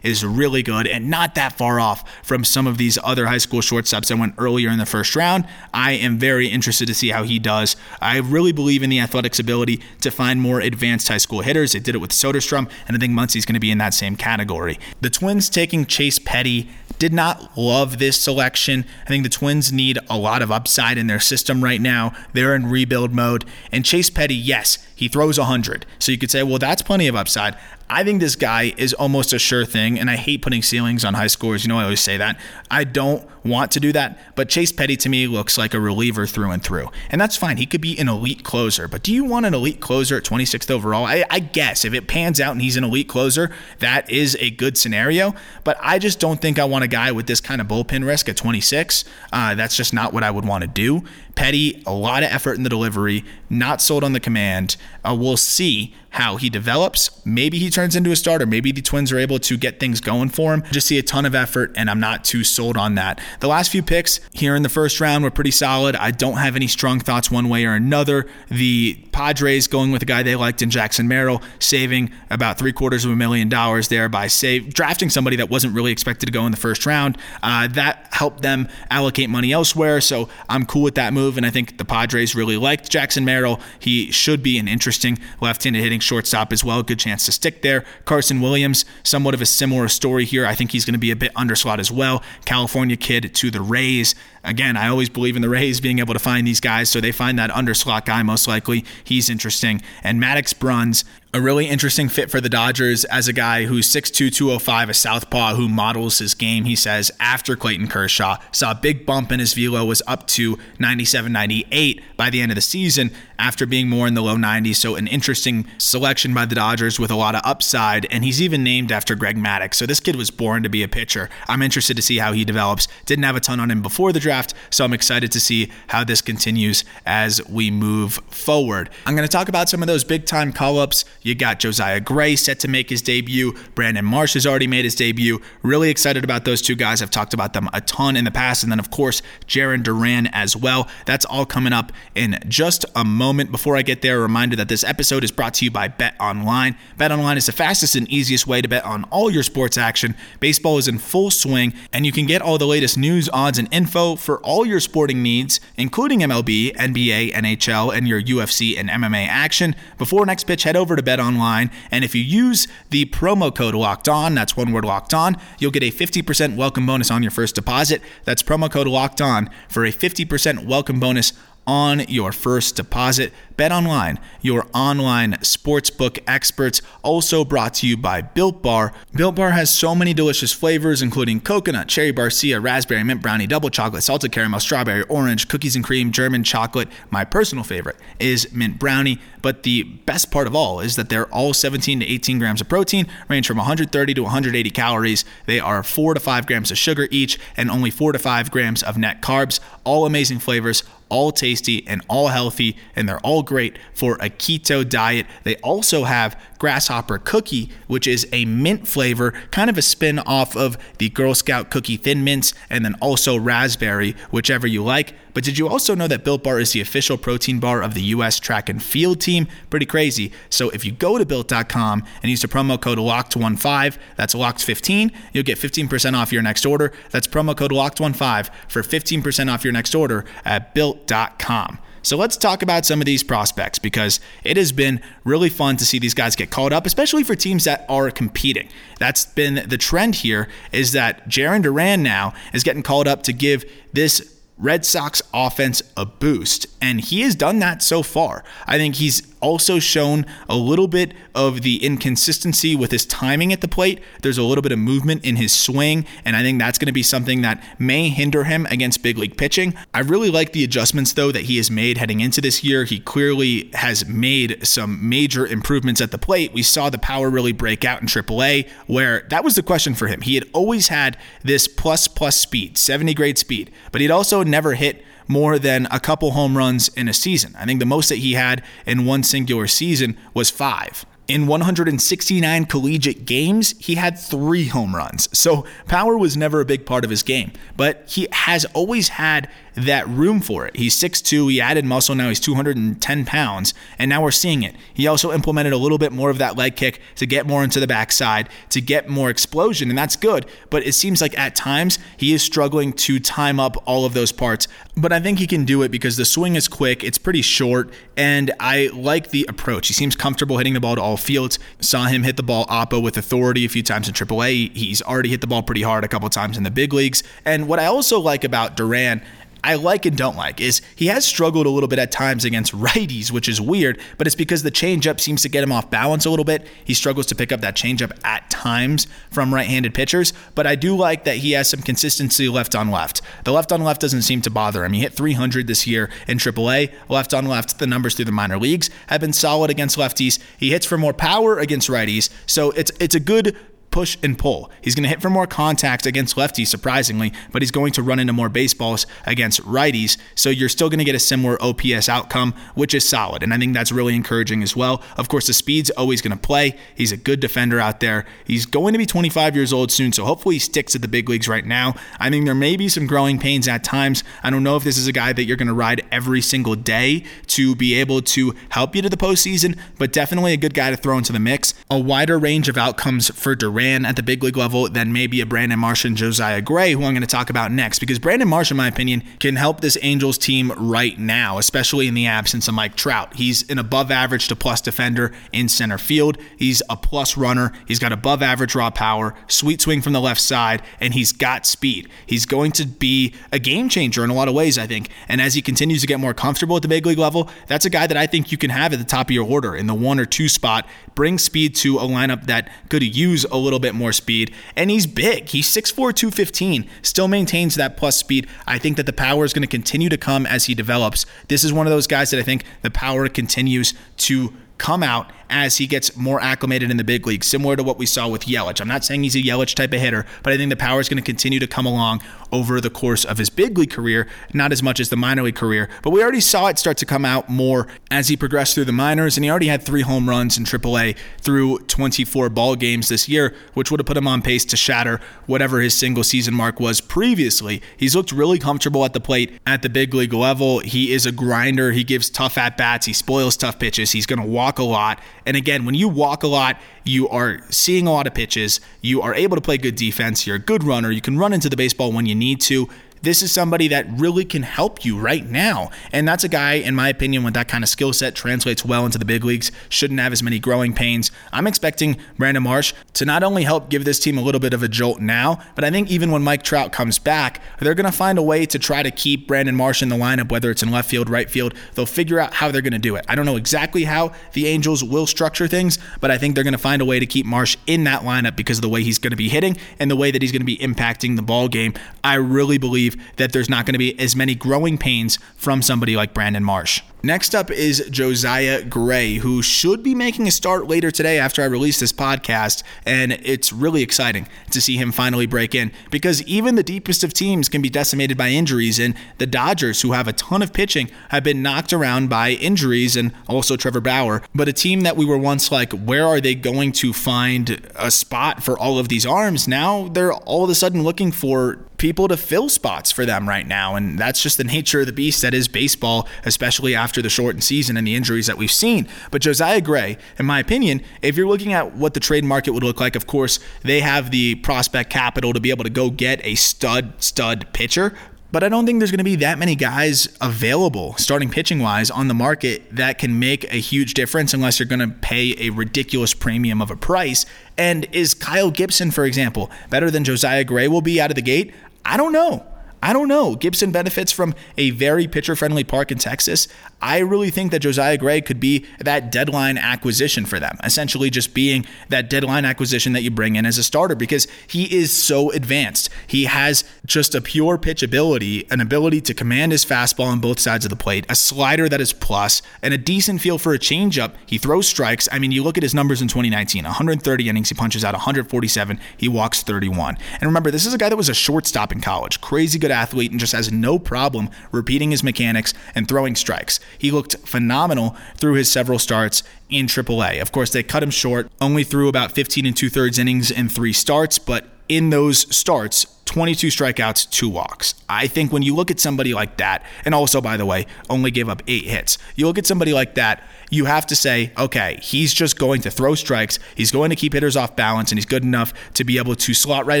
is 0.02 0.24
really 0.24 0.62
good 0.62 0.86
and 0.86 1.08
not 1.08 1.34
that 1.36 1.56
far 1.56 1.78
off 1.78 2.08
from 2.24 2.42
some 2.42 2.66
of 2.66 2.78
these 2.78 2.98
other 3.04 3.26
high 3.26 3.38
school 3.38 3.60
shortstops 3.60 4.08
that 4.08 4.18
went 4.18 4.34
earlier 4.38 4.70
in 4.70 4.78
the 4.78 4.86
first 4.86 5.14
round. 5.14 5.46
I 5.72 5.92
am 5.92 6.18
very 6.18 6.48
interested 6.48 6.86
to 6.88 6.94
see 6.94 7.10
how 7.10 7.22
he 7.22 7.38
does. 7.38 7.76
I 8.00 8.18
really 8.18 8.52
believe 8.52 8.82
in 8.82 8.90
the 8.90 8.98
Athletics' 8.98 9.38
ability 9.38 9.82
to 10.00 10.10
find 10.10 10.40
more 10.40 10.60
advanced 10.60 11.08
high 11.08 11.18
school 11.18 11.42
hitters. 11.42 11.72
They 11.72 11.80
did 11.80 11.94
it 11.94 11.98
with 11.98 12.10
Soderstrom, 12.10 12.70
and 12.88 12.96
I 12.96 12.98
think 12.98 13.12
Muncy's 13.12 13.44
going 13.44 13.54
to 13.54 13.60
be 13.60 13.70
in 13.70 13.78
that 13.78 13.94
same 13.94 14.16
category. 14.16 14.80
The 15.00 15.10
Twins 15.10 15.48
taking 15.48 15.86
Chase 15.86 16.18
Petty 16.18 16.68
did 16.98 17.12
not 17.12 17.56
love 17.56 17.98
this 17.98 18.20
selection. 18.20 18.84
I 19.04 19.08
think 19.08 19.22
the 19.22 19.28
Twins 19.28 19.72
need 19.72 19.98
a 20.10 20.18
lot 20.18 20.42
of 20.42 20.50
upside 20.50 20.98
in 20.98 21.06
their 21.06 21.20
system 21.20 21.62
right 21.62 21.80
now. 21.80 22.12
They're 22.32 22.54
in 22.54 22.66
rebuild 22.66 23.12
mode. 23.12 23.44
And 23.72 23.84
Chase 23.84 24.10
Petty, 24.10 24.34
yes, 24.34 24.78
he 24.94 25.08
throws 25.08 25.38
100. 25.38 25.86
So 25.98 26.12
you 26.12 26.18
could 26.18 26.30
say, 26.30 26.42
well, 26.42 26.58
that's 26.58 26.82
plenty 26.82 27.06
of 27.06 27.14
upside. 27.14 27.56
I 27.90 28.04
think 28.04 28.20
this 28.20 28.36
guy 28.36 28.74
is 28.76 28.92
almost 28.94 29.32
a 29.32 29.38
sure 29.38 29.64
thing, 29.64 29.98
and 29.98 30.10
I 30.10 30.16
hate 30.16 30.42
putting 30.42 30.62
ceilings 30.62 31.04
on 31.04 31.14
high 31.14 31.26
scores. 31.26 31.64
You 31.64 31.68
know, 31.68 31.78
I 31.78 31.84
always 31.84 32.00
say 32.00 32.16
that. 32.18 32.38
I 32.70 32.84
don't 32.84 33.26
want 33.44 33.72
to 33.72 33.80
do 33.80 33.92
that, 33.92 34.18
but 34.34 34.48
Chase 34.48 34.72
Petty 34.72 34.96
to 34.98 35.08
me 35.08 35.26
looks 35.26 35.56
like 35.56 35.72
a 35.72 35.80
reliever 35.80 36.26
through 36.26 36.50
and 36.50 36.62
through. 36.62 36.90
And 37.10 37.20
that's 37.20 37.36
fine. 37.36 37.56
He 37.56 37.66
could 37.66 37.80
be 37.80 37.98
an 37.98 38.08
elite 38.08 38.44
closer, 38.44 38.88
but 38.88 39.02
do 39.02 39.12
you 39.12 39.24
want 39.24 39.46
an 39.46 39.54
elite 39.54 39.80
closer 39.80 40.16
at 40.18 40.24
26th 40.24 40.70
overall? 40.70 41.06
I, 41.06 41.24
I 41.30 41.38
guess 41.40 41.84
if 41.84 41.94
it 41.94 42.06
pans 42.08 42.40
out 42.40 42.52
and 42.52 42.60
he's 42.60 42.76
an 42.76 42.84
elite 42.84 43.08
closer, 43.08 43.50
that 43.78 44.10
is 44.10 44.36
a 44.40 44.50
good 44.50 44.76
scenario, 44.76 45.34
but 45.64 45.78
I 45.80 45.98
just 45.98 46.20
don't 46.20 46.40
think 46.40 46.58
I 46.58 46.64
want 46.64 46.84
a 46.84 46.88
guy 46.88 47.10
with 47.12 47.26
this 47.26 47.40
kind 47.40 47.60
of 47.60 47.68
bullpen 47.68 48.04
risk 48.04 48.28
at 48.28 48.36
26. 48.36 49.04
Uh, 49.32 49.54
that's 49.54 49.76
just 49.76 49.94
not 49.94 50.12
what 50.12 50.22
I 50.22 50.30
would 50.30 50.44
want 50.44 50.62
to 50.62 50.68
do. 50.68 51.04
Petty, 51.38 51.80
a 51.86 51.92
lot 51.92 52.24
of 52.24 52.32
effort 52.32 52.56
in 52.56 52.64
the 52.64 52.68
delivery, 52.68 53.24
not 53.48 53.80
sold 53.80 54.02
on 54.02 54.12
the 54.12 54.18
command. 54.18 54.74
Uh, 55.04 55.16
we'll 55.16 55.36
see 55.36 55.94
how 56.10 56.36
he 56.36 56.50
develops. 56.50 57.24
Maybe 57.24 57.58
he 57.58 57.70
turns 57.70 57.94
into 57.94 58.10
a 58.10 58.16
starter. 58.16 58.46
Maybe 58.46 58.72
the 58.72 58.82
Twins 58.82 59.12
are 59.12 59.18
able 59.18 59.38
to 59.40 59.56
get 59.56 59.78
things 59.78 60.00
going 60.00 60.30
for 60.30 60.52
him. 60.52 60.64
Just 60.72 60.88
see 60.88 60.98
a 60.98 61.02
ton 61.02 61.26
of 61.26 61.34
effort, 61.34 61.72
and 61.76 61.88
I'm 61.88 62.00
not 62.00 62.24
too 62.24 62.42
sold 62.42 62.76
on 62.76 62.96
that. 62.96 63.20
The 63.38 63.46
last 63.46 63.70
few 63.70 63.82
picks 63.84 64.20
here 64.32 64.56
in 64.56 64.62
the 64.62 64.68
first 64.68 65.00
round 65.00 65.22
were 65.22 65.30
pretty 65.30 65.50
solid. 65.50 65.94
I 65.94 66.10
don't 66.10 66.38
have 66.38 66.56
any 66.56 66.66
strong 66.66 66.98
thoughts 66.98 67.30
one 67.30 67.48
way 67.48 67.66
or 67.66 67.74
another. 67.74 68.26
The 68.48 68.94
Padres 69.12 69.68
going 69.68 69.92
with 69.92 70.02
a 70.02 70.06
guy 70.06 70.22
they 70.22 70.34
liked 70.34 70.62
in 70.62 70.70
Jackson 70.70 71.06
Merrill, 71.06 71.42
saving 71.60 72.10
about 72.30 72.58
three 72.58 72.72
quarters 72.72 73.04
of 73.04 73.12
a 73.12 73.16
million 73.16 73.48
dollars 73.48 73.88
there 73.88 74.08
by 74.08 74.26
save, 74.26 74.72
drafting 74.72 75.10
somebody 75.10 75.36
that 75.36 75.50
wasn't 75.50 75.74
really 75.74 75.92
expected 75.92 76.26
to 76.26 76.32
go 76.32 76.46
in 76.46 76.50
the 76.50 76.58
first 76.58 76.86
round. 76.86 77.18
Uh, 77.42 77.68
that 77.68 78.08
helped 78.12 78.42
them 78.42 78.68
allocate 78.90 79.30
money 79.30 79.52
elsewhere, 79.52 80.00
so 80.00 80.28
I'm 80.48 80.64
cool 80.66 80.82
with 80.82 80.94
that 80.96 81.12
move. 81.12 81.27
And 81.36 81.44
I 81.44 81.50
think 81.50 81.78
the 81.78 81.84
Padres 81.84 82.34
really 82.34 82.56
liked 82.56 82.90
Jackson 82.90 83.24
Merrill. 83.24 83.60
He 83.78 84.10
should 84.10 84.42
be 84.42 84.58
an 84.58 84.68
interesting 84.68 85.18
left-handed 85.40 85.82
hitting 85.82 86.00
shortstop 86.00 86.52
as 86.52 86.64
well. 86.64 86.82
Good 86.82 86.98
chance 86.98 87.26
to 87.26 87.32
stick 87.32 87.62
there. 87.62 87.84
Carson 88.04 88.40
Williams, 88.40 88.84
somewhat 89.02 89.34
of 89.34 89.42
a 89.42 89.46
similar 89.46 89.88
story 89.88 90.24
here. 90.24 90.46
I 90.46 90.54
think 90.54 90.70
he's 90.72 90.84
going 90.84 90.94
to 90.94 90.98
be 90.98 91.10
a 91.10 91.16
bit 91.16 91.34
underslot 91.34 91.78
as 91.78 91.90
well. 91.90 92.22
California 92.44 92.96
kid 92.96 93.34
to 93.34 93.50
the 93.50 93.60
Rays. 93.60 94.14
Again, 94.44 94.76
I 94.76 94.88
always 94.88 95.08
believe 95.08 95.36
in 95.36 95.42
the 95.42 95.48
Rays 95.48 95.80
being 95.80 95.98
able 95.98 96.14
to 96.14 96.20
find 96.20 96.46
these 96.46 96.60
guys, 96.60 96.88
so 96.88 97.00
they 97.00 97.12
find 97.12 97.38
that 97.38 97.50
underslot 97.50 98.04
guy 98.06 98.22
most 98.22 98.48
likely. 98.48 98.84
He's 99.04 99.28
interesting. 99.28 99.82
And 100.02 100.22
Maddux 100.22 100.58
Bruns, 100.58 101.04
a 101.34 101.40
really 101.40 101.68
interesting 101.68 102.08
fit 102.08 102.30
for 102.30 102.40
the 102.40 102.48
Dodgers 102.48 103.04
as 103.04 103.28
a 103.28 103.34
guy 103.34 103.64
who's 103.64 103.86
6'2, 103.88 104.32
205, 104.32 104.88
a 104.88 104.94
southpaw 104.94 105.54
who 105.54 105.68
models 105.68 106.18
his 106.18 106.34
game, 106.34 106.64
he 106.64 106.74
says, 106.74 107.10
after 107.20 107.54
Clayton 107.54 107.88
Kershaw. 107.88 108.38
Saw 108.50 108.70
a 108.70 108.74
big 108.74 109.04
bump 109.04 109.30
in 109.30 109.38
his 109.38 109.52
velo, 109.52 109.84
was 109.84 110.02
up 110.06 110.26
to 110.28 110.58
97, 110.78 111.30
98 111.30 112.02
by 112.16 112.30
the 112.30 112.40
end 112.40 112.50
of 112.50 112.56
the 112.56 112.62
season 112.62 113.10
after 113.38 113.66
being 113.66 113.88
more 113.88 114.06
in 114.06 114.14
the 114.14 114.22
low 114.22 114.36
90s. 114.36 114.76
So, 114.76 114.96
an 114.96 115.06
interesting 115.06 115.66
selection 115.76 116.32
by 116.32 116.46
the 116.46 116.54
Dodgers 116.54 116.98
with 116.98 117.10
a 117.10 117.14
lot 117.14 117.34
of 117.34 117.42
upside. 117.44 118.06
And 118.10 118.24
he's 118.24 118.40
even 118.42 118.64
named 118.64 118.90
after 118.90 119.14
Greg 119.14 119.36
Maddux. 119.36 119.74
So, 119.74 119.86
this 119.86 120.00
kid 120.00 120.16
was 120.16 120.30
born 120.30 120.62
to 120.62 120.68
be 120.68 120.82
a 120.82 120.88
pitcher. 120.88 121.28
I'm 121.46 121.62
interested 121.62 121.96
to 121.96 122.02
see 122.02 122.18
how 122.18 122.32
he 122.32 122.44
develops. 122.44 122.88
Didn't 123.04 123.24
have 123.24 123.36
a 123.36 123.40
ton 123.40 123.60
on 123.60 123.70
him 123.70 123.82
before 123.82 124.12
the 124.12 124.20
draft, 124.20 124.54
so 124.70 124.84
I'm 124.84 124.94
excited 124.94 125.30
to 125.32 125.40
see 125.40 125.70
how 125.88 126.04
this 126.04 126.22
continues 126.22 126.84
as 127.04 127.46
we 127.48 127.70
move 127.70 128.14
forward. 128.30 128.90
I'm 129.06 129.14
going 129.14 129.28
to 129.28 129.32
talk 129.32 129.48
about 129.48 129.68
some 129.68 129.82
of 129.82 129.86
those 129.86 130.04
big 130.04 130.24
time 130.24 130.52
call 130.52 130.78
ups. 130.78 131.04
You 131.22 131.34
got 131.34 131.58
Josiah 131.58 132.00
Gray 132.00 132.36
set 132.36 132.60
to 132.60 132.68
make 132.68 132.90
his 132.90 133.02
debut. 133.02 133.54
Brandon 133.74 134.04
Marsh 134.04 134.34
has 134.34 134.46
already 134.46 134.66
made 134.66 134.84
his 134.84 134.94
debut. 134.94 135.40
Really 135.62 135.90
excited 135.90 136.24
about 136.24 136.44
those 136.44 136.62
two 136.62 136.74
guys. 136.74 137.02
I've 137.02 137.10
talked 137.10 137.34
about 137.34 137.52
them 137.52 137.68
a 137.72 137.80
ton 137.80 138.16
in 138.16 138.24
the 138.24 138.30
past. 138.30 138.62
And 138.62 138.70
then, 138.72 138.78
of 138.78 138.90
course, 138.90 139.22
Jarren 139.46 139.82
Duran 139.82 140.28
as 140.28 140.56
well. 140.56 140.88
That's 141.06 141.24
all 141.24 141.46
coming 141.46 141.72
up 141.72 141.92
in 142.14 142.38
just 142.48 142.84
a 142.94 143.04
moment. 143.04 143.50
Before 143.50 143.76
I 143.76 143.82
get 143.82 144.02
there, 144.02 144.18
a 144.18 144.22
reminder 144.22 144.56
that 144.56 144.68
this 144.68 144.84
episode 144.84 145.24
is 145.24 145.32
brought 145.32 145.54
to 145.54 145.64
you 145.64 145.70
by 145.70 145.88
Bet 145.88 146.14
Online. 146.20 146.76
Bet 146.96 147.12
Online 147.12 147.36
is 147.36 147.46
the 147.46 147.52
fastest 147.52 147.96
and 147.96 148.08
easiest 148.08 148.46
way 148.46 148.62
to 148.62 148.68
bet 148.68 148.84
on 148.84 149.04
all 149.04 149.30
your 149.30 149.42
sports 149.42 149.76
action. 149.76 150.14
Baseball 150.40 150.78
is 150.78 150.88
in 150.88 150.98
full 150.98 151.30
swing, 151.30 151.74
and 151.92 152.06
you 152.06 152.12
can 152.12 152.26
get 152.26 152.42
all 152.42 152.58
the 152.58 152.66
latest 152.66 152.96
news, 152.96 153.28
odds, 153.32 153.58
and 153.58 153.68
info 153.72 154.16
for 154.16 154.38
all 154.40 154.66
your 154.66 154.80
sporting 154.80 155.22
needs, 155.22 155.60
including 155.76 156.20
MLB, 156.20 156.74
NBA, 156.76 157.32
NHL, 157.32 157.94
and 157.96 158.06
your 158.06 158.22
UFC 158.22 158.78
and 158.78 158.88
MMA 158.88 159.26
action. 159.26 159.74
Before 159.96 160.24
next 160.26 160.44
pitch, 160.44 160.62
head 160.62 160.76
over 160.76 160.96
to 160.96 161.02
Bet 161.08 161.20
Online, 161.20 161.70
and 161.90 162.04
if 162.04 162.14
you 162.14 162.20
use 162.20 162.68
the 162.90 163.06
promo 163.06 163.54
code 163.54 163.74
Locked 163.74 164.10
On, 164.10 164.34
that's 164.34 164.58
one 164.58 164.72
word 164.72 164.84
Locked 164.84 165.14
On, 165.14 165.38
you'll 165.58 165.70
get 165.70 165.82
a 165.82 165.90
50% 165.90 166.54
welcome 166.54 166.84
bonus 166.84 167.10
on 167.10 167.22
your 167.22 167.30
first 167.30 167.54
deposit. 167.54 168.02
That's 168.24 168.42
promo 168.42 168.70
code 168.70 168.86
Locked 168.86 169.22
On 169.22 169.48
for 169.70 169.86
a 169.86 169.90
50% 169.90 170.66
welcome 170.66 171.00
bonus 171.00 171.32
on 171.68 172.00
your 172.08 172.32
first 172.32 172.76
deposit. 172.76 173.30
Bet 173.58 173.72
Online, 173.72 174.18
your 174.40 174.66
online 174.72 175.32
sportsbook 175.34 176.20
experts, 176.26 176.80
also 177.02 177.44
brought 177.44 177.74
to 177.74 177.88
you 177.88 177.96
by 177.96 178.22
Built 178.22 178.62
Bar. 178.62 178.94
Built 179.14 179.34
Bar 179.34 179.50
has 179.50 179.68
so 179.68 179.94
many 179.96 180.14
delicious 180.14 180.52
flavors, 180.52 181.02
including 181.02 181.40
coconut, 181.40 181.88
cherry 181.88 182.12
barcia, 182.12 182.62
raspberry, 182.62 183.02
mint 183.02 183.20
brownie, 183.20 183.48
double 183.48 183.68
chocolate, 183.68 184.04
salted 184.04 184.32
caramel, 184.32 184.60
strawberry, 184.60 185.02
orange, 185.02 185.48
cookies 185.48 185.76
and 185.76 185.84
cream, 185.84 186.12
German 186.12 186.42
chocolate. 186.42 186.88
My 187.10 187.24
personal 187.24 187.64
favorite 187.64 187.96
is 188.18 188.50
mint 188.54 188.78
brownie, 188.78 189.18
but 189.42 189.64
the 189.64 189.82
best 189.82 190.30
part 190.30 190.46
of 190.46 190.54
all 190.54 190.80
is 190.80 190.96
that 190.96 191.10
they're 191.10 191.26
all 191.26 191.52
17 191.52 192.00
to 192.00 192.06
18 192.06 192.38
grams 192.38 192.60
of 192.60 192.68
protein, 192.68 193.08
range 193.28 193.46
from 193.46 193.58
130 193.58 194.14
to 194.14 194.22
180 194.22 194.70
calories. 194.70 195.24
They 195.46 195.60
are 195.60 195.82
4 195.82 196.14
to 196.14 196.20
5 196.20 196.46
grams 196.46 196.70
of 196.70 196.78
sugar 196.78 197.08
each, 197.10 197.38
and 197.56 197.70
only 197.70 197.90
4 197.90 198.12
to 198.12 198.18
5 198.18 198.50
grams 198.52 198.82
of 198.84 198.96
net 198.96 199.20
carbs. 199.20 199.58
All 199.84 200.06
amazing 200.06 200.38
flavors, 200.38 200.84
all 201.08 201.32
tasty 201.32 201.86
and 201.86 202.02
all 202.08 202.28
healthy, 202.28 202.76
and 202.94 203.08
they're 203.08 203.20
all 203.20 203.42
great 203.42 203.78
for 203.92 204.14
a 204.14 204.30
keto 204.30 204.88
diet. 204.88 205.26
They 205.44 205.56
also 205.56 206.04
have 206.04 206.40
grasshopper 206.58 207.18
cookie, 207.18 207.70
which 207.86 208.06
is 208.06 208.26
a 208.32 208.44
mint 208.44 208.86
flavor, 208.86 209.32
kind 209.50 209.70
of 209.70 209.78
a 209.78 209.82
spin 209.82 210.18
off 210.20 210.56
of 210.56 210.76
the 210.98 211.08
Girl 211.10 211.34
Scout 211.34 211.70
cookie 211.70 211.96
thin 211.96 212.24
mints, 212.24 212.52
and 212.68 212.84
then 212.84 212.94
also 213.00 213.38
raspberry, 213.38 214.14
whichever 214.30 214.66
you 214.66 214.82
like. 214.82 215.14
But 215.34 215.44
did 215.44 215.56
you 215.56 215.68
also 215.68 215.94
know 215.94 216.08
that 216.08 216.24
Built 216.24 216.42
Bar 216.42 216.58
is 216.58 216.72
the 216.72 216.80
official 216.80 217.16
protein 217.16 217.60
bar 217.60 217.80
of 217.82 217.94
the 217.94 218.02
U.S. 218.02 218.40
track 218.40 218.68
and 218.68 218.82
field 218.82 219.20
team? 219.20 219.46
Pretty 219.70 219.86
crazy. 219.86 220.32
So 220.50 220.70
if 220.70 220.84
you 220.84 220.90
go 220.90 221.16
to 221.16 221.24
built.com 221.24 222.04
and 222.22 222.30
use 222.30 222.42
the 222.42 222.48
promo 222.48 222.80
code 222.80 222.98
LOCKED15, 222.98 223.98
that's 224.16 224.34
LOCKED15, 224.34 225.14
you'll 225.32 225.44
get 225.44 225.58
15% 225.58 226.14
off 226.14 226.32
your 226.32 226.42
next 226.42 226.66
order. 226.66 226.92
That's 227.10 227.28
promo 227.28 227.56
code 227.56 227.70
LOCKED15 227.70 228.50
for 228.68 228.82
15% 228.82 229.52
off 229.52 229.62
your 229.62 229.72
next 229.72 229.94
order 229.94 230.24
at 230.44 230.74
built.com. 230.74 231.78
So 232.08 232.16
let's 232.16 232.38
talk 232.38 232.62
about 232.62 232.86
some 232.86 233.02
of 233.02 233.04
these 233.04 233.22
prospects 233.22 233.78
because 233.78 234.18
it 234.42 234.56
has 234.56 234.72
been 234.72 235.02
really 235.24 235.50
fun 235.50 235.76
to 235.76 235.84
see 235.84 235.98
these 235.98 236.14
guys 236.14 236.36
get 236.36 236.48
called 236.48 236.72
up, 236.72 236.86
especially 236.86 237.22
for 237.22 237.34
teams 237.34 237.64
that 237.64 237.84
are 237.86 238.10
competing. 238.10 238.70
That's 238.98 239.26
been 239.26 239.68
the 239.68 239.76
trend 239.76 240.14
here 240.14 240.48
is 240.72 240.92
that 240.92 241.28
Jarren 241.28 241.60
Duran 241.60 242.02
now 242.02 242.32
is 242.54 242.64
getting 242.64 242.82
called 242.82 243.08
up 243.08 243.24
to 243.24 243.34
give 243.34 243.70
this 243.92 244.37
Red 244.58 244.84
Sox 244.84 245.22
offense 245.32 245.82
a 245.96 246.04
boost. 246.04 246.66
And 246.80 247.00
he 247.00 247.20
has 247.22 247.34
done 247.34 247.58
that 247.60 247.82
so 247.82 248.02
far. 248.02 248.44
I 248.66 248.76
think 248.76 248.96
he's 248.96 249.22
also 249.40 249.78
shown 249.78 250.26
a 250.48 250.56
little 250.56 250.88
bit 250.88 251.14
of 251.34 251.62
the 251.62 251.84
inconsistency 251.84 252.74
with 252.74 252.90
his 252.90 253.06
timing 253.06 253.52
at 253.52 253.60
the 253.60 253.68
plate. 253.68 254.00
There's 254.22 254.38
a 254.38 254.42
little 254.42 254.62
bit 254.62 254.72
of 254.72 254.78
movement 254.78 255.24
in 255.24 255.36
his 255.36 255.52
swing, 255.52 256.06
and 256.24 256.36
I 256.36 256.42
think 256.42 256.58
that's 256.58 256.78
going 256.78 256.86
to 256.86 256.92
be 256.92 257.02
something 257.02 257.42
that 257.42 257.62
may 257.78 258.08
hinder 258.08 258.44
him 258.44 258.66
against 258.66 259.02
big 259.02 259.18
league 259.18 259.36
pitching. 259.36 259.74
I 259.94 260.00
really 260.00 260.30
like 260.30 260.52
the 260.52 260.64
adjustments, 260.64 261.12
though, 261.12 261.32
that 261.32 261.42
he 261.42 261.56
has 261.58 261.70
made 261.70 261.98
heading 261.98 262.20
into 262.20 262.40
this 262.40 262.64
year. 262.64 262.84
He 262.84 263.00
clearly 263.00 263.70
has 263.74 264.06
made 264.06 264.66
some 264.66 265.08
major 265.08 265.46
improvements 265.46 266.00
at 266.00 266.10
the 266.10 266.18
plate. 266.18 266.52
We 266.52 266.62
saw 266.62 266.90
the 266.90 266.98
power 266.98 267.30
really 267.30 267.52
break 267.52 267.84
out 267.84 268.00
in 268.00 268.08
AAA, 268.08 268.68
where 268.86 269.26
that 269.30 269.44
was 269.44 269.54
the 269.54 269.62
question 269.62 269.94
for 269.94 270.08
him. 270.08 270.22
He 270.22 270.34
had 270.34 270.48
always 270.52 270.88
had 270.88 271.16
this 271.42 271.68
plus 271.68 272.08
plus 272.08 272.36
speed, 272.36 272.76
70 272.76 273.14
grade 273.14 273.38
speed, 273.38 273.70
but 273.92 274.00
he'd 274.00 274.10
also 274.10 274.42
never 274.48 274.74
hit 274.74 275.04
more 275.28 275.58
than 275.58 275.86
a 275.90 276.00
couple 276.00 276.32
home 276.32 276.56
runs 276.56 276.88
in 276.88 277.08
a 277.08 277.12
season. 277.12 277.54
I 277.56 277.66
think 277.66 277.80
the 277.80 277.86
most 277.86 278.08
that 278.08 278.16
he 278.16 278.32
had 278.32 278.64
in 278.86 279.04
one 279.04 279.22
singular 279.22 279.66
season 279.66 280.16
was 280.34 280.50
five. 280.50 281.04
In 281.28 281.46
169 281.46 282.64
collegiate 282.64 283.26
games, 283.26 283.74
he 283.78 283.96
had 283.96 284.18
three 284.18 284.68
home 284.68 284.96
runs. 284.96 285.28
So 285.38 285.66
power 285.86 286.16
was 286.16 286.38
never 286.38 286.62
a 286.62 286.64
big 286.64 286.86
part 286.86 287.04
of 287.04 287.10
his 287.10 287.22
game, 287.22 287.52
but 287.76 288.08
he 288.08 288.28
has 288.32 288.64
always 288.66 289.08
had 289.08 289.50
that 289.84 290.08
room 290.08 290.40
for 290.40 290.66
it. 290.66 290.76
He's 290.76 290.96
6'2, 290.96 291.50
he 291.50 291.60
added 291.60 291.84
muscle, 291.84 292.14
now 292.14 292.28
he's 292.28 292.40
210 292.40 293.24
pounds, 293.24 293.74
and 293.98 294.08
now 294.08 294.22
we're 294.22 294.30
seeing 294.30 294.62
it. 294.62 294.74
He 294.92 295.06
also 295.06 295.32
implemented 295.32 295.72
a 295.72 295.76
little 295.76 295.98
bit 295.98 296.12
more 296.12 296.30
of 296.30 296.38
that 296.38 296.56
leg 296.56 296.76
kick 296.76 297.00
to 297.16 297.26
get 297.26 297.46
more 297.46 297.64
into 297.64 297.80
the 297.80 297.86
backside, 297.86 298.48
to 298.70 298.80
get 298.80 299.08
more 299.08 299.30
explosion, 299.30 299.88
and 299.88 299.98
that's 299.98 300.16
good. 300.16 300.46
But 300.70 300.86
it 300.86 300.92
seems 300.92 301.20
like 301.20 301.38
at 301.38 301.54
times 301.54 301.98
he 302.16 302.32
is 302.32 302.42
struggling 302.42 302.92
to 302.94 303.18
time 303.18 303.60
up 303.60 303.76
all 303.86 304.04
of 304.04 304.14
those 304.14 304.32
parts. 304.32 304.68
But 304.96 305.12
I 305.12 305.20
think 305.20 305.38
he 305.38 305.46
can 305.46 305.64
do 305.64 305.82
it 305.82 305.90
because 305.90 306.16
the 306.16 306.24
swing 306.24 306.56
is 306.56 306.68
quick, 306.68 307.04
it's 307.04 307.18
pretty 307.18 307.42
short, 307.42 307.90
and 308.16 308.52
I 308.60 308.90
like 308.92 309.30
the 309.30 309.46
approach. 309.48 309.88
He 309.88 309.94
seems 309.94 310.16
comfortable 310.16 310.58
hitting 310.58 310.74
the 310.74 310.80
ball 310.80 310.96
to 310.96 311.02
all 311.02 311.16
fields. 311.16 311.58
Saw 311.80 312.06
him 312.06 312.22
hit 312.22 312.36
the 312.36 312.42
ball 312.42 312.66
oppo 312.66 313.02
with 313.02 313.16
authority 313.16 313.64
a 313.64 313.68
few 313.68 313.82
times 313.82 314.08
in 314.08 314.14
AAA. 314.14 314.76
He's 314.76 315.02
already 315.02 315.28
hit 315.28 315.40
the 315.40 315.46
ball 315.46 315.62
pretty 315.62 315.82
hard 315.82 316.04
a 316.04 316.08
couple 316.08 316.28
times 316.28 316.56
in 316.56 316.62
the 316.62 316.70
big 316.70 316.92
leagues. 316.92 317.22
And 317.44 317.68
what 317.68 317.78
I 317.78 317.86
also 317.86 318.18
like 318.18 318.44
about 318.44 318.76
Duran 318.76 319.22
I 319.62 319.74
like 319.74 320.06
and 320.06 320.16
don't 320.16 320.36
like 320.36 320.60
is 320.60 320.80
he 320.94 321.06
has 321.06 321.24
struggled 321.24 321.66
a 321.66 321.70
little 321.70 321.88
bit 321.88 321.98
at 321.98 322.12
times 322.12 322.44
against 322.44 322.72
righties, 322.72 323.30
which 323.30 323.48
is 323.48 323.60
weird, 323.60 324.00
but 324.16 324.26
it's 324.26 324.36
because 324.36 324.62
the 324.62 324.70
changeup 324.70 325.20
seems 325.20 325.42
to 325.42 325.48
get 325.48 325.62
him 325.62 325.72
off 325.72 325.90
balance 325.90 326.24
a 326.24 326.30
little 326.30 326.44
bit. 326.44 326.66
He 326.84 326.94
struggles 326.94 327.26
to 327.26 327.34
pick 327.34 327.52
up 327.52 327.60
that 327.60 327.76
changeup 327.76 328.12
at 328.24 328.48
times 328.50 329.06
from 329.30 329.52
right-handed 329.52 329.94
pitchers, 329.94 330.32
but 330.54 330.66
I 330.66 330.74
do 330.74 330.96
like 330.96 331.24
that 331.24 331.38
he 331.38 331.52
has 331.52 331.68
some 331.68 331.82
consistency 331.82 332.48
left 332.48 332.74
on 332.74 332.90
left. 332.90 333.20
The 333.44 333.52
left 333.52 333.72
on 333.72 333.82
left 333.82 334.00
doesn't 334.00 334.22
seem 334.22 334.42
to 334.42 334.50
bother 334.50 334.84
him. 334.84 334.92
He 334.92 335.00
hit 335.00 335.12
300 335.12 335.66
this 335.66 335.86
year 335.86 336.10
in 336.26 336.38
AAA. 336.38 336.92
Left 337.08 337.34
on 337.34 337.46
left, 337.46 337.78
the 337.78 337.86
numbers 337.86 338.14
through 338.14 338.26
the 338.26 338.32
minor 338.32 338.58
leagues 338.58 338.90
have 339.08 339.20
been 339.20 339.32
solid 339.32 339.70
against 339.70 339.96
lefties. 339.96 340.38
He 340.58 340.70
hits 340.70 340.86
for 340.86 340.98
more 340.98 341.12
power 341.12 341.58
against 341.58 341.88
righties, 341.88 342.30
so 342.46 342.70
it's 342.72 342.92
it's 343.00 343.14
a 343.14 343.20
good 343.20 343.56
push 343.90 344.16
and 344.22 344.38
pull. 344.38 344.70
He's 344.82 344.94
going 344.94 345.02
to 345.04 345.08
hit 345.08 345.22
for 345.22 345.30
more 345.30 345.46
contact 345.46 346.06
against 346.06 346.36
lefties, 346.36 346.68
surprisingly, 346.68 347.32
but 347.52 347.62
he's 347.62 347.70
going 347.70 347.92
to 347.92 348.02
run 348.02 348.18
into 348.18 348.32
more 348.32 348.48
baseballs 348.48 349.06
against 349.26 349.62
righties. 349.62 350.16
So 350.34 350.50
you're 350.50 350.68
still 350.68 350.88
going 350.88 350.98
to 350.98 351.04
get 351.04 351.14
a 351.14 351.20
similar 351.20 351.60
OPS 351.62 352.08
outcome, 352.08 352.54
which 352.74 352.94
is 352.94 353.08
solid. 353.08 353.42
And 353.42 353.52
I 353.52 353.58
think 353.58 353.74
that's 353.74 353.92
really 353.92 354.14
encouraging 354.14 354.62
as 354.62 354.76
well. 354.76 355.02
Of 355.16 355.28
course, 355.28 355.46
the 355.46 355.52
speed's 355.52 355.90
always 355.90 356.20
going 356.20 356.36
to 356.36 356.40
play. 356.40 356.76
He's 356.94 357.12
a 357.12 357.16
good 357.16 357.40
defender 357.40 357.80
out 357.80 358.00
there. 358.00 358.26
He's 358.44 358.66
going 358.66 358.92
to 358.92 358.98
be 358.98 359.06
25 359.06 359.56
years 359.56 359.72
old 359.72 359.90
soon, 359.90 360.12
so 360.12 360.24
hopefully 360.24 360.56
he 360.56 360.60
sticks 360.60 360.94
at 360.94 361.02
the 361.02 361.08
big 361.08 361.28
leagues 361.28 361.48
right 361.48 361.64
now. 361.64 361.94
I 362.18 362.30
think 362.30 362.44
there 362.44 362.54
may 362.54 362.76
be 362.76 362.88
some 362.88 363.06
growing 363.06 363.38
pains 363.38 363.68
at 363.68 363.84
times. 363.84 364.24
I 364.42 364.50
don't 364.50 364.62
know 364.62 364.76
if 364.76 364.84
this 364.84 364.98
is 364.98 365.06
a 365.06 365.12
guy 365.12 365.32
that 365.32 365.44
you're 365.44 365.56
going 365.56 365.68
to 365.68 365.74
ride 365.74 366.06
every 366.10 366.40
single 366.40 366.74
day 366.74 367.24
to 367.48 367.74
be 367.74 367.94
able 367.94 368.22
to 368.22 368.54
help 368.70 368.94
you 368.94 369.02
to 369.02 369.08
the 369.08 369.16
postseason, 369.16 369.78
but 369.98 370.12
definitely 370.12 370.52
a 370.52 370.56
good 370.56 370.74
guy 370.74 370.90
to 370.90 370.96
throw 370.96 371.18
into 371.18 371.32
the 371.32 371.38
mix. 371.38 371.74
A 371.90 371.98
wider 371.98 372.38
range 372.38 372.68
of 372.68 372.76
outcomes 372.76 373.30
for 373.34 373.54
Duran 373.78 374.04
at 374.04 374.16
the 374.16 374.22
big 374.24 374.42
league 374.42 374.56
level 374.56 374.88
than 374.88 375.12
maybe 375.12 375.40
a 375.40 375.46
Brandon 375.46 375.78
Marsh 375.78 376.04
and 376.04 376.16
Josiah 376.16 376.60
Gray, 376.60 376.92
who 376.92 377.04
I'm 377.04 377.12
going 377.12 377.20
to 377.20 377.28
talk 377.28 377.48
about 377.48 377.70
next. 377.70 378.00
Because 378.00 378.18
Brandon 378.18 378.48
Marsh, 378.48 378.72
in 378.72 378.76
my 378.76 378.88
opinion, 378.88 379.22
can 379.38 379.54
help 379.54 379.80
this 379.80 379.96
Angels 380.02 380.36
team 380.36 380.72
right 380.76 381.16
now, 381.16 381.58
especially 381.58 382.08
in 382.08 382.14
the 382.14 382.26
absence 382.26 382.66
of 382.66 382.74
Mike 382.74 382.96
Trout. 382.96 383.36
He's 383.36 383.68
an 383.70 383.78
above 383.78 384.10
average 384.10 384.48
to 384.48 384.56
plus 384.56 384.80
defender 384.80 385.32
in 385.52 385.68
center 385.68 385.96
field. 385.96 386.38
He's 386.56 386.82
a 386.90 386.96
plus 386.96 387.36
runner. 387.36 387.72
He's 387.86 388.00
got 388.00 388.10
above 388.10 388.42
average 388.42 388.74
raw 388.74 388.90
power, 388.90 389.34
sweet 389.46 389.80
swing 389.80 390.02
from 390.02 390.12
the 390.12 390.20
left 390.20 390.40
side, 390.40 390.82
and 390.98 391.14
he's 391.14 391.32
got 391.32 391.64
speed. 391.64 392.08
He's 392.26 392.46
going 392.46 392.72
to 392.72 392.86
be 392.86 393.32
a 393.52 393.60
game 393.60 393.88
changer 393.88 394.24
in 394.24 394.30
a 394.30 394.34
lot 394.34 394.48
of 394.48 394.54
ways, 394.54 394.76
I 394.76 394.88
think. 394.88 395.10
And 395.28 395.40
as 395.40 395.54
he 395.54 395.62
continues 395.62 396.00
to 396.00 396.08
get 396.08 396.18
more 396.18 396.34
comfortable 396.34 396.74
at 396.76 396.82
the 396.82 396.88
big 396.88 397.06
league 397.06 397.18
level, 397.18 397.48
that's 397.68 397.84
a 397.84 397.90
guy 397.90 398.08
that 398.08 398.16
I 398.16 398.26
think 398.26 398.50
you 398.50 398.58
can 398.58 398.70
have 398.70 398.92
at 398.92 398.98
the 398.98 399.04
top 399.04 399.28
of 399.28 399.30
your 399.30 399.48
order 399.48 399.76
in 399.76 399.86
the 399.86 399.94
one 399.94 400.18
or 400.18 400.24
two 400.24 400.48
spot. 400.48 400.84
Bring 401.14 401.38
speed 401.38 401.76
to 401.76 401.98
a 401.98 402.02
lineup 402.02 402.46
that 402.46 402.70
could 402.88 403.02
use 403.02 403.44
a 403.44 403.56
little 403.56 403.67
little 403.68 403.78
bit 403.78 403.94
more 403.94 404.12
speed. 404.12 404.52
And 404.76 404.90
he's 404.90 405.06
big. 405.06 405.48
He's 405.48 405.68
6'4, 405.68 406.14
215, 406.14 406.88
still 407.02 407.28
maintains 407.28 407.74
that 407.74 407.96
plus 407.96 408.16
speed. 408.16 408.46
I 408.66 408.78
think 408.78 408.96
that 408.96 409.06
the 409.06 409.12
power 409.12 409.44
is 409.44 409.52
going 409.52 409.62
to 409.62 409.68
continue 409.68 410.08
to 410.08 410.16
come 410.16 410.46
as 410.46 410.64
he 410.64 410.74
develops. 410.74 411.26
This 411.48 411.64
is 411.64 411.72
one 411.72 411.86
of 411.86 411.90
those 411.90 412.06
guys 412.06 412.30
that 412.30 412.40
I 412.40 412.42
think 412.42 412.64
the 412.82 412.90
power 412.90 413.28
continues 413.28 413.94
to 414.18 414.54
come 414.78 415.02
out 415.02 415.30
as 415.50 415.78
he 415.78 415.86
gets 415.86 416.16
more 416.16 416.40
acclimated 416.40 416.90
in 416.90 416.96
the 416.96 417.04
big 417.04 417.26
league, 417.26 417.42
similar 417.42 417.76
to 417.76 417.82
what 417.82 417.98
we 417.98 418.06
saw 418.06 418.28
with 418.28 418.42
Yelich. 418.42 418.80
I'm 418.80 418.88
not 418.88 419.04
saying 419.04 419.22
he's 419.22 419.34
a 419.34 419.42
Yelich 419.42 419.74
type 419.74 419.92
of 419.92 420.00
hitter, 420.00 420.26
but 420.42 420.52
I 420.52 420.56
think 420.56 420.70
the 420.70 420.76
power 420.76 421.00
is 421.00 421.08
going 421.08 421.22
to 421.22 421.26
continue 421.26 421.58
to 421.58 421.66
come 421.66 421.86
along 421.86 422.22
over 422.52 422.80
the 422.80 422.90
course 422.90 423.24
of 423.24 423.38
his 423.38 423.50
big 423.50 423.76
league 423.76 423.90
career, 423.90 424.26
not 424.54 424.72
as 424.72 424.82
much 424.82 425.00
as 425.00 425.08
the 425.08 425.16
minor 425.16 425.42
league 425.42 425.54
career. 425.54 425.88
But 426.02 426.10
we 426.10 426.22
already 426.22 426.40
saw 426.40 426.66
it 426.66 426.78
start 426.78 426.96
to 426.98 427.06
come 427.06 427.24
out 427.24 427.48
more 427.48 427.86
as 428.10 428.28
he 428.28 428.36
progressed 428.36 428.74
through 428.74 428.86
the 428.86 428.92
minors, 428.92 429.36
and 429.36 429.44
he 429.44 429.50
already 429.50 429.68
had 429.68 429.82
three 429.82 430.02
home 430.02 430.28
runs 430.28 430.56
in 430.56 430.64
AAA 430.64 431.16
through 431.40 431.78
24 431.80 432.48
ball 432.50 432.74
games 432.76 433.08
this 433.08 433.28
year, 433.28 433.54
which 433.74 433.90
would 433.90 434.00
have 434.00 434.06
put 434.06 434.16
him 434.16 434.28
on 434.28 434.42
pace 434.42 434.64
to 434.66 434.76
shatter 434.76 435.20
whatever 435.46 435.80
his 435.80 435.94
single 435.94 436.24
season 436.24 436.54
mark 436.54 436.80
was 436.80 437.00
previously. 437.00 437.82
He's 437.96 438.14
looked 438.14 438.32
really 438.32 438.58
comfortable 438.58 439.04
at 439.04 439.12
the 439.12 439.20
plate 439.20 439.58
at 439.66 439.82
the 439.82 439.88
big 439.88 440.14
league 440.14 440.32
level. 440.32 440.80
He 440.80 441.12
is 441.12 441.26
a 441.26 441.32
grinder. 441.32 441.92
He 441.92 442.04
gives 442.04 442.30
tough 442.30 442.56
at 442.58 442.76
bats. 442.76 443.06
He 443.06 443.12
spoils 443.12 443.56
tough 443.56 443.78
pitches. 443.78 444.12
He's 444.12 444.26
going 444.26 444.40
to 444.40 444.46
walk 444.46 444.67
a 444.76 444.82
lot. 444.82 445.20
And 445.46 445.56
again, 445.56 445.86
when 445.86 445.94
you 445.94 446.10
walk 446.10 446.42
a 446.42 446.46
lot, 446.46 446.78
you 447.04 447.26
are 447.30 447.60
seeing 447.70 448.06
a 448.06 448.12
lot 448.12 448.26
of 448.26 448.34
pitches. 448.34 448.82
You 449.00 449.22
are 449.22 449.34
able 449.34 449.56
to 449.56 449.62
play 449.62 449.78
good 449.78 449.94
defense. 449.96 450.46
You're 450.46 450.56
a 450.56 450.58
good 450.58 450.84
runner. 450.84 451.10
You 451.10 451.22
can 451.22 451.38
run 451.38 451.54
into 451.54 451.70
the 451.70 451.76
baseball 451.76 452.12
when 452.12 452.26
you 452.26 452.34
need 452.34 452.60
to. 452.62 452.90
This 453.22 453.42
is 453.42 453.52
somebody 453.52 453.88
that 453.88 454.06
really 454.10 454.44
can 454.44 454.62
help 454.62 455.04
you 455.04 455.18
right 455.18 455.44
now. 455.44 455.90
And 456.12 456.26
that's 456.26 456.44
a 456.44 456.48
guy, 456.48 456.74
in 456.74 456.94
my 456.94 457.08
opinion, 457.08 457.44
with 457.44 457.54
that 457.54 457.68
kind 457.68 457.84
of 457.84 457.90
skill 457.90 458.12
set 458.12 458.34
translates 458.34 458.84
well 458.84 459.04
into 459.04 459.18
the 459.18 459.24
big 459.24 459.44
leagues, 459.44 459.72
shouldn't 459.88 460.20
have 460.20 460.32
as 460.32 460.42
many 460.42 460.58
growing 460.58 460.92
pains. 460.92 461.30
I'm 461.52 461.66
expecting 461.66 462.16
Brandon 462.36 462.62
Marsh 462.62 462.94
to 463.14 463.24
not 463.24 463.42
only 463.42 463.64
help 463.64 463.88
give 463.88 464.04
this 464.04 464.18
team 464.18 464.38
a 464.38 464.42
little 464.42 464.60
bit 464.60 464.74
of 464.74 464.82
a 464.82 464.88
jolt 464.88 465.20
now, 465.20 465.60
but 465.74 465.84
I 465.84 465.90
think 465.90 466.10
even 466.10 466.30
when 466.30 466.42
Mike 466.42 466.62
Trout 466.62 466.92
comes 466.92 467.18
back, 467.18 467.60
they're 467.80 467.94
going 467.94 468.06
to 468.06 468.12
find 468.12 468.38
a 468.38 468.42
way 468.42 468.66
to 468.66 468.78
try 468.78 469.02
to 469.02 469.10
keep 469.10 469.46
Brandon 469.46 469.74
Marsh 469.74 470.02
in 470.02 470.08
the 470.08 470.16
lineup, 470.16 470.50
whether 470.50 470.70
it's 470.70 470.82
in 470.82 470.90
left 470.90 471.10
field, 471.10 471.28
right 471.28 471.50
field. 471.50 471.74
They'll 471.94 472.06
figure 472.06 472.38
out 472.38 472.54
how 472.54 472.70
they're 472.70 472.82
going 472.82 472.92
to 472.92 472.98
do 472.98 473.16
it. 473.16 473.24
I 473.28 473.34
don't 473.34 473.46
know 473.46 473.56
exactly 473.56 474.04
how 474.04 474.32
the 474.52 474.66
Angels 474.66 475.02
will 475.02 475.26
structure 475.26 475.66
things, 475.66 475.98
but 476.20 476.30
I 476.30 476.38
think 476.38 476.54
they're 476.54 476.64
going 476.64 476.72
to 476.72 476.78
find 476.78 477.02
a 477.02 477.04
way 477.04 477.18
to 477.18 477.26
keep 477.26 477.46
Marsh 477.46 477.76
in 477.86 478.04
that 478.04 478.22
lineup 478.22 478.56
because 478.56 478.78
of 478.78 478.82
the 478.82 478.88
way 478.88 479.02
he's 479.02 479.18
going 479.18 479.30
to 479.30 479.36
be 479.36 479.48
hitting 479.48 479.76
and 479.98 480.10
the 480.10 480.16
way 480.16 480.30
that 480.30 480.42
he's 480.42 480.52
going 480.52 480.62
to 480.62 480.66
be 480.66 480.78
impacting 480.78 481.36
the 481.36 481.42
ball 481.42 481.68
game. 481.68 481.94
I 482.22 482.34
really 482.34 482.78
believe 482.78 483.07
believe 483.10 483.36
that 483.36 483.52
there's 483.52 483.68
not 483.68 483.86
going 483.86 483.94
to 483.94 483.98
be 483.98 484.18
as 484.18 484.34
many 484.36 484.54
growing 484.54 484.98
pains 484.98 485.38
from 485.56 485.82
somebody 485.82 486.16
like 486.16 486.34
Brandon 486.34 486.64
Marsh. 486.64 487.02
Next 487.22 487.52
up 487.52 487.68
is 487.68 488.06
Josiah 488.10 488.84
Gray, 488.84 489.34
who 489.34 489.60
should 489.60 490.04
be 490.04 490.14
making 490.14 490.46
a 490.46 490.52
start 490.52 490.86
later 490.86 491.10
today 491.10 491.40
after 491.40 491.62
I 491.62 491.64
release 491.64 491.98
this 491.98 492.12
podcast. 492.12 492.84
And 493.04 493.32
it's 493.32 493.72
really 493.72 494.02
exciting 494.02 494.46
to 494.70 494.80
see 494.80 494.96
him 494.96 495.10
finally 495.10 495.46
break 495.46 495.74
in 495.74 495.90
because 496.12 496.44
even 496.44 496.76
the 496.76 496.84
deepest 496.84 497.24
of 497.24 497.34
teams 497.34 497.68
can 497.68 497.82
be 497.82 497.90
decimated 497.90 498.38
by 498.38 498.50
injuries. 498.50 499.00
And 499.00 499.16
the 499.38 499.48
Dodgers, 499.48 500.02
who 500.02 500.12
have 500.12 500.28
a 500.28 500.32
ton 500.32 500.62
of 500.62 500.72
pitching, 500.72 501.10
have 501.30 501.42
been 501.42 501.60
knocked 501.60 501.92
around 501.92 502.28
by 502.30 502.50
injuries 502.50 503.16
and 503.16 503.32
also 503.48 503.76
Trevor 503.76 504.00
Bauer. 504.00 504.40
But 504.54 504.68
a 504.68 504.72
team 504.72 505.00
that 505.00 505.16
we 505.16 505.24
were 505.24 505.38
once 505.38 505.72
like, 505.72 505.92
where 505.92 506.24
are 506.24 506.40
they 506.40 506.54
going 506.54 506.92
to 506.92 507.12
find 507.12 507.84
a 507.96 508.12
spot 508.12 508.62
for 508.62 508.78
all 508.78 508.96
of 508.96 509.08
these 509.08 509.26
arms? 509.26 509.66
Now 509.66 510.06
they're 510.06 510.32
all 510.32 510.62
of 510.62 510.70
a 510.70 510.74
sudden 510.76 511.02
looking 511.02 511.32
for 511.32 511.80
people 511.96 512.28
to 512.28 512.36
fill 512.36 512.68
spots 512.68 513.10
for 513.10 513.26
them 513.26 513.48
right 513.48 513.66
now. 513.66 513.96
And 513.96 514.18
that's 514.18 514.40
just 514.40 514.56
the 514.56 514.62
nature 514.62 515.00
of 515.00 515.06
the 515.06 515.12
beast 515.12 515.42
that 515.42 515.52
is 515.52 515.66
baseball, 515.66 516.28
especially 516.44 516.94
after 516.94 517.07
the 517.12 517.28
shortened 517.28 517.64
season 517.64 517.96
and 517.96 518.06
the 518.06 518.14
injuries 518.14 518.46
that 518.46 518.56
we've 518.58 518.70
seen. 518.70 519.08
But 519.30 519.42
Josiah 519.42 519.80
Gray, 519.80 520.18
in 520.38 520.46
my 520.46 520.60
opinion, 520.60 521.02
if 521.22 521.36
you're 521.36 521.48
looking 521.48 521.72
at 521.72 521.94
what 521.94 522.14
the 522.14 522.20
trade 522.20 522.44
market 522.44 522.72
would 522.72 522.82
look 522.82 523.00
like, 523.00 523.16
of 523.16 523.26
course, 523.26 523.58
they 523.82 524.00
have 524.00 524.30
the 524.30 524.56
prospect 524.56 525.10
capital 525.10 525.52
to 525.52 525.60
be 525.60 525.70
able 525.70 525.84
to 525.84 525.90
go 525.90 526.10
get 526.10 526.44
a 526.44 526.54
stud, 526.54 527.14
stud 527.22 527.66
pitcher. 527.72 528.14
But 528.50 528.64
I 528.64 528.70
don't 528.70 528.86
think 528.86 528.98
there's 528.98 529.10
going 529.10 529.18
to 529.18 529.24
be 529.24 529.36
that 529.36 529.58
many 529.58 529.74
guys 529.74 530.26
available, 530.40 531.14
starting 531.18 531.50
pitching 531.50 531.80
wise, 531.80 532.10
on 532.10 532.28
the 532.28 532.34
market 532.34 532.82
that 532.90 533.18
can 533.18 533.38
make 533.38 533.64
a 533.64 533.76
huge 533.76 534.14
difference 534.14 534.54
unless 534.54 534.78
you're 534.78 534.88
going 534.88 535.00
to 535.00 535.08
pay 535.08 535.54
a 535.58 535.70
ridiculous 535.70 536.32
premium 536.32 536.80
of 536.80 536.90
a 536.90 536.96
price. 536.96 537.44
And 537.76 538.06
is 538.10 538.32
Kyle 538.32 538.70
Gibson, 538.70 539.10
for 539.10 539.26
example, 539.26 539.70
better 539.90 540.10
than 540.10 540.24
Josiah 540.24 540.64
Gray 540.64 540.88
will 540.88 541.02
be 541.02 541.20
out 541.20 541.30
of 541.30 541.34
the 541.34 541.42
gate? 541.42 541.74
I 542.06 542.16
don't 542.16 542.32
know. 542.32 542.64
I 543.02 543.12
don't 543.12 543.28
know. 543.28 543.54
Gibson 543.54 543.92
benefits 543.92 544.32
from 544.32 544.54
a 544.76 544.90
very 544.90 545.28
pitcher 545.28 545.54
friendly 545.54 545.84
park 545.84 546.10
in 546.10 546.18
Texas. 546.18 546.66
I 547.00 547.18
really 547.18 547.50
think 547.50 547.70
that 547.70 547.80
Josiah 547.80 548.18
Gray 548.18 548.40
could 548.40 548.58
be 548.58 548.84
that 548.98 549.30
deadline 549.30 549.78
acquisition 549.78 550.44
for 550.44 550.58
them, 550.58 550.78
essentially 550.82 551.30
just 551.30 551.54
being 551.54 551.86
that 552.08 552.28
deadline 552.28 552.64
acquisition 552.64 553.12
that 553.12 553.22
you 553.22 553.30
bring 553.30 553.54
in 553.54 553.64
as 553.64 553.78
a 553.78 553.84
starter 553.84 554.16
because 554.16 554.48
he 554.66 554.92
is 554.92 555.12
so 555.12 555.52
advanced. 555.52 556.10
He 556.26 556.46
has 556.46 556.82
just 557.06 557.36
a 557.36 557.40
pure 557.40 557.78
pitch 557.78 558.02
ability, 558.02 558.66
an 558.70 558.80
ability 558.80 559.20
to 559.22 559.34
command 559.34 559.70
his 559.72 559.84
fastball 559.84 560.26
on 560.26 560.40
both 560.40 560.58
sides 560.58 560.84
of 560.84 560.90
the 560.90 560.96
plate, 560.96 561.24
a 561.28 561.36
slider 561.36 561.88
that 561.88 562.00
is 562.00 562.12
plus, 562.12 562.62
and 562.82 562.92
a 562.92 562.98
decent 562.98 563.40
feel 563.40 563.58
for 563.58 563.72
a 563.72 563.78
changeup. 563.78 564.32
He 564.44 564.58
throws 564.58 564.88
strikes. 564.88 565.28
I 565.30 565.38
mean, 565.38 565.52
you 565.52 565.62
look 565.62 565.76
at 565.76 565.84
his 565.84 565.94
numbers 565.94 566.20
in 566.20 566.26
2019 566.26 566.84
130 566.84 567.48
innings, 567.48 567.68
he 567.68 567.74
punches 567.76 568.04
out 568.04 568.14
147, 568.14 568.98
he 569.16 569.28
walks 569.28 569.62
31. 569.62 570.18
And 570.32 570.42
remember, 570.42 570.72
this 570.72 570.84
is 570.84 570.94
a 570.94 570.98
guy 570.98 571.08
that 571.08 571.16
was 571.16 571.28
a 571.28 571.34
shortstop 571.34 571.92
in 571.92 572.00
college, 572.00 572.40
crazy 572.40 572.78
good 572.78 572.87
athlete, 572.90 573.30
and 573.30 573.40
just 573.40 573.52
has 573.52 573.70
no 573.72 573.98
problem 573.98 574.50
repeating 574.72 575.10
his 575.10 575.22
mechanics 575.22 575.74
and 575.94 576.08
throwing 576.08 576.34
strikes. 576.34 576.80
He 576.98 577.10
looked 577.10 577.36
phenomenal 577.46 578.16
through 578.36 578.54
his 578.54 578.70
several 578.70 578.98
starts 578.98 579.42
in 579.70 579.86
AAA. 579.86 580.40
Of 580.40 580.52
course, 580.52 580.70
they 580.70 580.82
cut 580.82 581.02
him 581.02 581.10
short, 581.10 581.50
only 581.60 581.84
threw 581.84 582.08
about 582.08 582.32
15 582.32 582.66
and 582.66 582.76
two 582.76 582.90
thirds 582.90 583.18
innings 583.18 583.50
in 583.50 583.68
three 583.68 583.92
starts, 583.92 584.38
but 584.38 584.66
in 584.88 585.10
those 585.10 585.54
starts, 585.54 586.06
22 586.28 586.66
strikeouts, 586.66 587.30
two 587.30 587.48
walks. 587.48 587.94
I 588.06 588.26
think 588.26 588.52
when 588.52 588.62
you 588.62 588.74
look 588.74 588.90
at 588.90 589.00
somebody 589.00 589.32
like 589.32 589.56
that, 589.56 589.82
and 590.04 590.14
also, 590.14 590.42
by 590.42 590.58
the 590.58 590.66
way, 590.66 590.86
only 591.08 591.30
gave 591.30 591.48
up 591.48 591.62
eight 591.66 591.84
hits, 591.84 592.18
you 592.36 592.46
look 592.46 592.58
at 592.58 592.66
somebody 592.66 592.92
like 592.92 593.14
that, 593.14 593.42
you 593.70 593.86
have 593.86 594.06
to 594.06 594.16
say, 594.16 594.52
okay, 594.58 594.98
he's 595.02 595.32
just 595.32 595.58
going 595.58 595.80
to 595.82 595.90
throw 595.90 596.14
strikes. 596.14 596.58
He's 596.74 596.90
going 596.90 597.10
to 597.10 597.16
keep 597.16 597.32
hitters 597.32 597.56
off 597.56 597.76
balance, 597.76 598.10
and 598.10 598.18
he's 598.18 598.26
good 598.26 598.42
enough 598.42 598.74
to 598.94 599.04
be 599.04 599.16
able 599.16 599.36
to 599.36 599.54
slot 599.54 599.86
right 599.86 600.00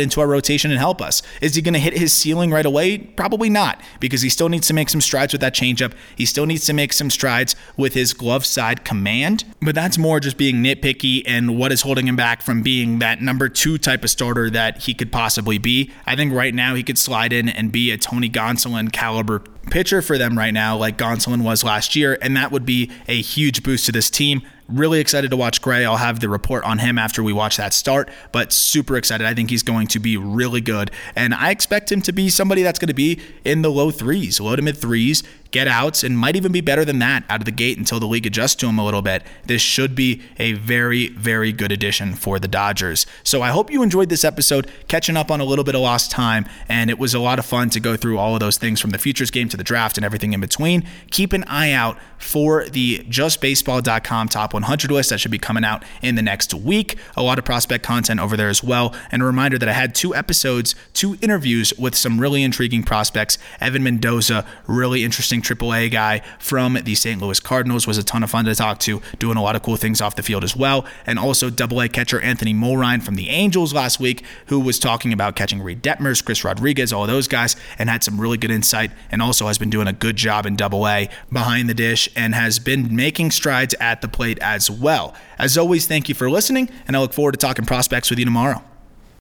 into 0.00 0.20
our 0.20 0.26
rotation 0.26 0.70
and 0.70 0.78
help 0.78 1.00
us. 1.00 1.22
Is 1.40 1.54
he 1.54 1.62
going 1.62 1.74
to 1.74 1.80
hit 1.80 1.96
his 1.96 2.12
ceiling 2.12 2.50
right 2.50 2.66
away? 2.66 2.98
Probably 2.98 3.48
not, 3.48 3.80
because 3.98 4.20
he 4.20 4.28
still 4.28 4.50
needs 4.50 4.66
to 4.68 4.74
make 4.74 4.90
some 4.90 5.00
strides 5.00 5.32
with 5.32 5.40
that 5.40 5.54
changeup. 5.54 5.94
He 6.14 6.26
still 6.26 6.44
needs 6.44 6.66
to 6.66 6.74
make 6.74 6.92
some 6.92 7.08
strides 7.08 7.56
with 7.76 7.94
his 7.94 8.12
glove 8.12 8.44
side 8.44 8.84
command, 8.84 9.44
but 9.62 9.74
that's 9.74 9.96
more 9.96 10.20
just 10.20 10.36
being 10.36 10.56
nitpicky 10.56 11.22
and 11.26 11.58
what 11.58 11.72
is 11.72 11.82
holding 11.82 12.06
him 12.06 12.16
back 12.16 12.42
from 12.42 12.62
being 12.62 12.98
that 12.98 13.22
number 13.22 13.48
two 13.48 13.78
type 13.78 14.04
of 14.04 14.10
starter 14.10 14.50
that 14.50 14.82
he 14.82 14.94
could 14.94 15.10
possibly 15.10 15.58
be. 15.58 15.90
I 16.06 16.16
think 16.18 16.34
right 16.34 16.54
now 16.54 16.74
he 16.74 16.82
could 16.82 16.98
slide 16.98 17.32
in 17.32 17.48
and 17.48 17.72
be 17.72 17.90
a 17.90 17.96
Tony 17.96 18.28
Gonsolin 18.28 18.92
caliber 18.92 19.38
pitcher 19.70 20.02
for 20.02 20.18
them 20.18 20.36
right 20.36 20.52
now, 20.52 20.76
like 20.76 20.98
Gonsolin 20.98 21.42
was 21.42 21.64
last 21.64 21.96
year, 21.96 22.18
and 22.20 22.36
that 22.36 22.52
would 22.52 22.66
be 22.66 22.90
a 23.06 23.20
huge 23.20 23.62
boost 23.62 23.86
to 23.86 23.92
this 23.92 24.10
team. 24.10 24.42
Really 24.68 25.00
excited 25.00 25.30
to 25.30 25.36
watch 25.36 25.62
Gray. 25.62 25.86
I'll 25.86 25.96
have 25.96 26.20
the 26.20 26.28
report 26.28 26.62
on 26.64 26.76
him 26.78 26.98
after 26.98 27.22
we 27.22 27.32
watch 27.32 27.56
that 27.56 27.72
start, 27.72 28.10
but 28.32 28.52
super 28.52 28.98
excited. 28.98 29.26
I 29.26 29.32
think 29.32 29.48
he's 29.48 29.62
going 29.62 29.86
to 29.86 29.98
be 29.98 30.18
really 30.18 30.60
good. 30.60 30.90
And 31.16 31.32
I 31.32 31.52
expect 31.52 31.90
him 31.90 32.02
to 32.02 32.12
be 32.12 32.28
somebody 32.28 32.62
that's 32.62 32.78
going 32.78 32.88
to 32.88 32.94
be 32.94 33.18
in 33.46 33.62
the 33.62 33.70
low 33.70 33.90
threes, 33.90 34.40
low 34.40 34.54
to 34.54 34.60
mid 34.60 34.76
threes, 34.76 35.22
get 35.52 35.68
outs, 35.68 36.04
and 36.04 36.18
might 36.18 36.36
even 36.36 36.52
be 36.52 36.60
better 36.60 36.84
than 36.84 36.98
that 36.98 37.24
out 37.30 37.40
of 37.40 37.46
the 37.46 37.50
gate 37.50 37.78
until 37.78 37.98
the 37.98 38.06
league 38.06 38.26
adjusts 38.26 38.56
to 38.56 38.66
him 38.66 38.78
a 38.78 38.84
little 38.84 39.00
bit. 39.00 39.22
This 39.46 39.62
should 39.62 39.94
be 39.94 40.20
a 40.38 40.52
very, 40.52 41.08
very 41.08 41.50
good 41.50 41.72
addition 41.72 42.14
for 42.14 42.38
the 42.38 42.48
Dodgers. 42.48 43.06
So 43.22 43.40
I 43.40 43.48
hope 43.48 43.70
you 43.70 43.82
enjoyed 43.82 44.10
this 44.10 44.24
episode, 44.24 44.70
catching 44.88 45.16
up 45.16 45.30
on 45.30 45.40
a 45.40 45.44
little 45.44 45.64
bit 45.64 45.76
of 45.76 45.80
lost 45.80 46.10
time. 46.10 46.44
And 46.68 46.90
it 46.90 46.98
was 46.98 47.14
a 47.14 47.18
lot 47.18 47.38
of 47.38 47.46
fun 47.46 47.70
to 47.70 47.80
go 47.80 47.96
through 47.96 48.18
all 48.18 48.34
of 48.34 48.40
those 48.40 48.58
things 48.58 48.80
from 48.80 48.90
the 48.90 48.98
futures 48.98 49.30
game 49.30 49.48
to 49.48 49.56
the 49.56 49.64
draft 49.64 49.96
and 49.96 50.04
everything 50.04 50.34
in 50.34 50.40
between. 50.40 50.86
Keep 51.10 51.32
an 51.32 51.44
eye 51.44 51.72
out 51.72 51.96
for 52.18 52.66
the 52.66 52.98
justbaseball.com 53.08 54.28
top 54.28 54.54
100 54.62 54.90
list 54.90 55.10
that 55.10 55.18
should 55.18 55.30
be 55.30 55.38
coming 55.38 55.64
out 55.64 55.84
in 56.02 56.14
the 56.14 56.22
next 56.22 56.54
week. 56.54 56.96
A 57.16 57.22
lot 57.22 57.38
of 57.38 57.44
prospect 57.44 57.84
content 57.84 58.20
over 58.20 58.36
there 58.36 58.48
as 58.48 58.62
well. 58.62 58.94
And 59.10 59.22
a 59.22 59.24
reminder 59.24 59.58
that 59.58 59.68
I 59.68 59.72
had 59.72 59.94
two 59.94 60.14
episodes, 60.14 60.74
two 60.92 61.16
interviews 61.20 61.72
with 61.78 61.94
some 61.94 62.20
really 62.20 62.42
intriguing 62.42 62.82
prospects. 62.82 63.38
Evan 63.60 63.82
Mendoza, 63.82 64.46
really 64.66 65.04
interesting 65.04 65.42
AAA 65.42 65.90
guy 65.90 66.22
from 66.38 66.74
the 66.74 66.94
St. 66.94 67.20
Louis 67.20 67.40
Cardinals, 67.40 67.86
was 67.86 67.98
a 67.98 68.04
ton 68.04 68.22
of 68.22 68.30
fun 68.30 68.44
to 68.44 68.54
talk 68.54 68.78
to, 68.80 69.00
doing 69.18 69.36
a 69.36 69.42
lot 69.42 69.56
of 69.56 69.62
cool 69.62 69.76
things 69.76 70.00
off 70.00 70.16
the 70.16 70.22
field 70.22 70.44
as 70.44 70.56
well. 70.56 70.84
And 71.06 71.18
also 71.18 71.48
AA 71.48 71.88
catcher 71.88 72.20
Anthony 72.20 72.54
Mulrine 72.54 73.02
from 73.02 73.14
the 73.14 73.28
Angels 73.28 73.72
last 73.72 74.00
week, 74.00 74.24
who 74.46 74.60
was 74.60 74.78
talking 74.78 75.12
about 75.12 75.36
catching 75.36 75.62
Reid 75.62 75.82
Detmers, 75.82 76.24
Chris 76.24 76.44
Rodriguez, 76.44 76.92
all 76.92 77.06
those 77.06 77.28
guys, 77.28 77.56
and 77.78 77.88
had 77.88 78.02
some 78.02 78.20
really 78.20 78.36
good 78.36 78.50
insight 78.50 78.90
and 79.10 79.22
also 79.22 79.46
has 79.46 79.58
been 79.58 79.70
doing 79.70 79.86
a 79.86 79.92
good 79.92 80.16
job 80.16 80.46
in 80.46 80.60
AA 80.60 81.06
behind 81.32 81.68
the 81.68 81.74
dish 81.74 82.08
and 82.16 82.34
has 82.34 82.58
been 82.58 82.94
making 82.94 83.30
strides 83.30 83.74
at 83.80 84.00
the 84.00 84.08
plate 84.08 84.38
as 84.54 84.70
well. 84.70 85.14
As 85.38 85.56
always, 85.56 85.86
thank 85.86 86.08
you 86.08 86.14
for 86.14 86.30
listening, 86.30 86.70
and 86.86 86.96
I 86.96 87.00
look 87.00 87.12
forward 87.12 87.32
to 87.32 87.38
talking 87.38 87.64
prospects 87.64 88.10
with 88.10 88.18
you 88.18 88.24
tomorrow. 88.24 88.62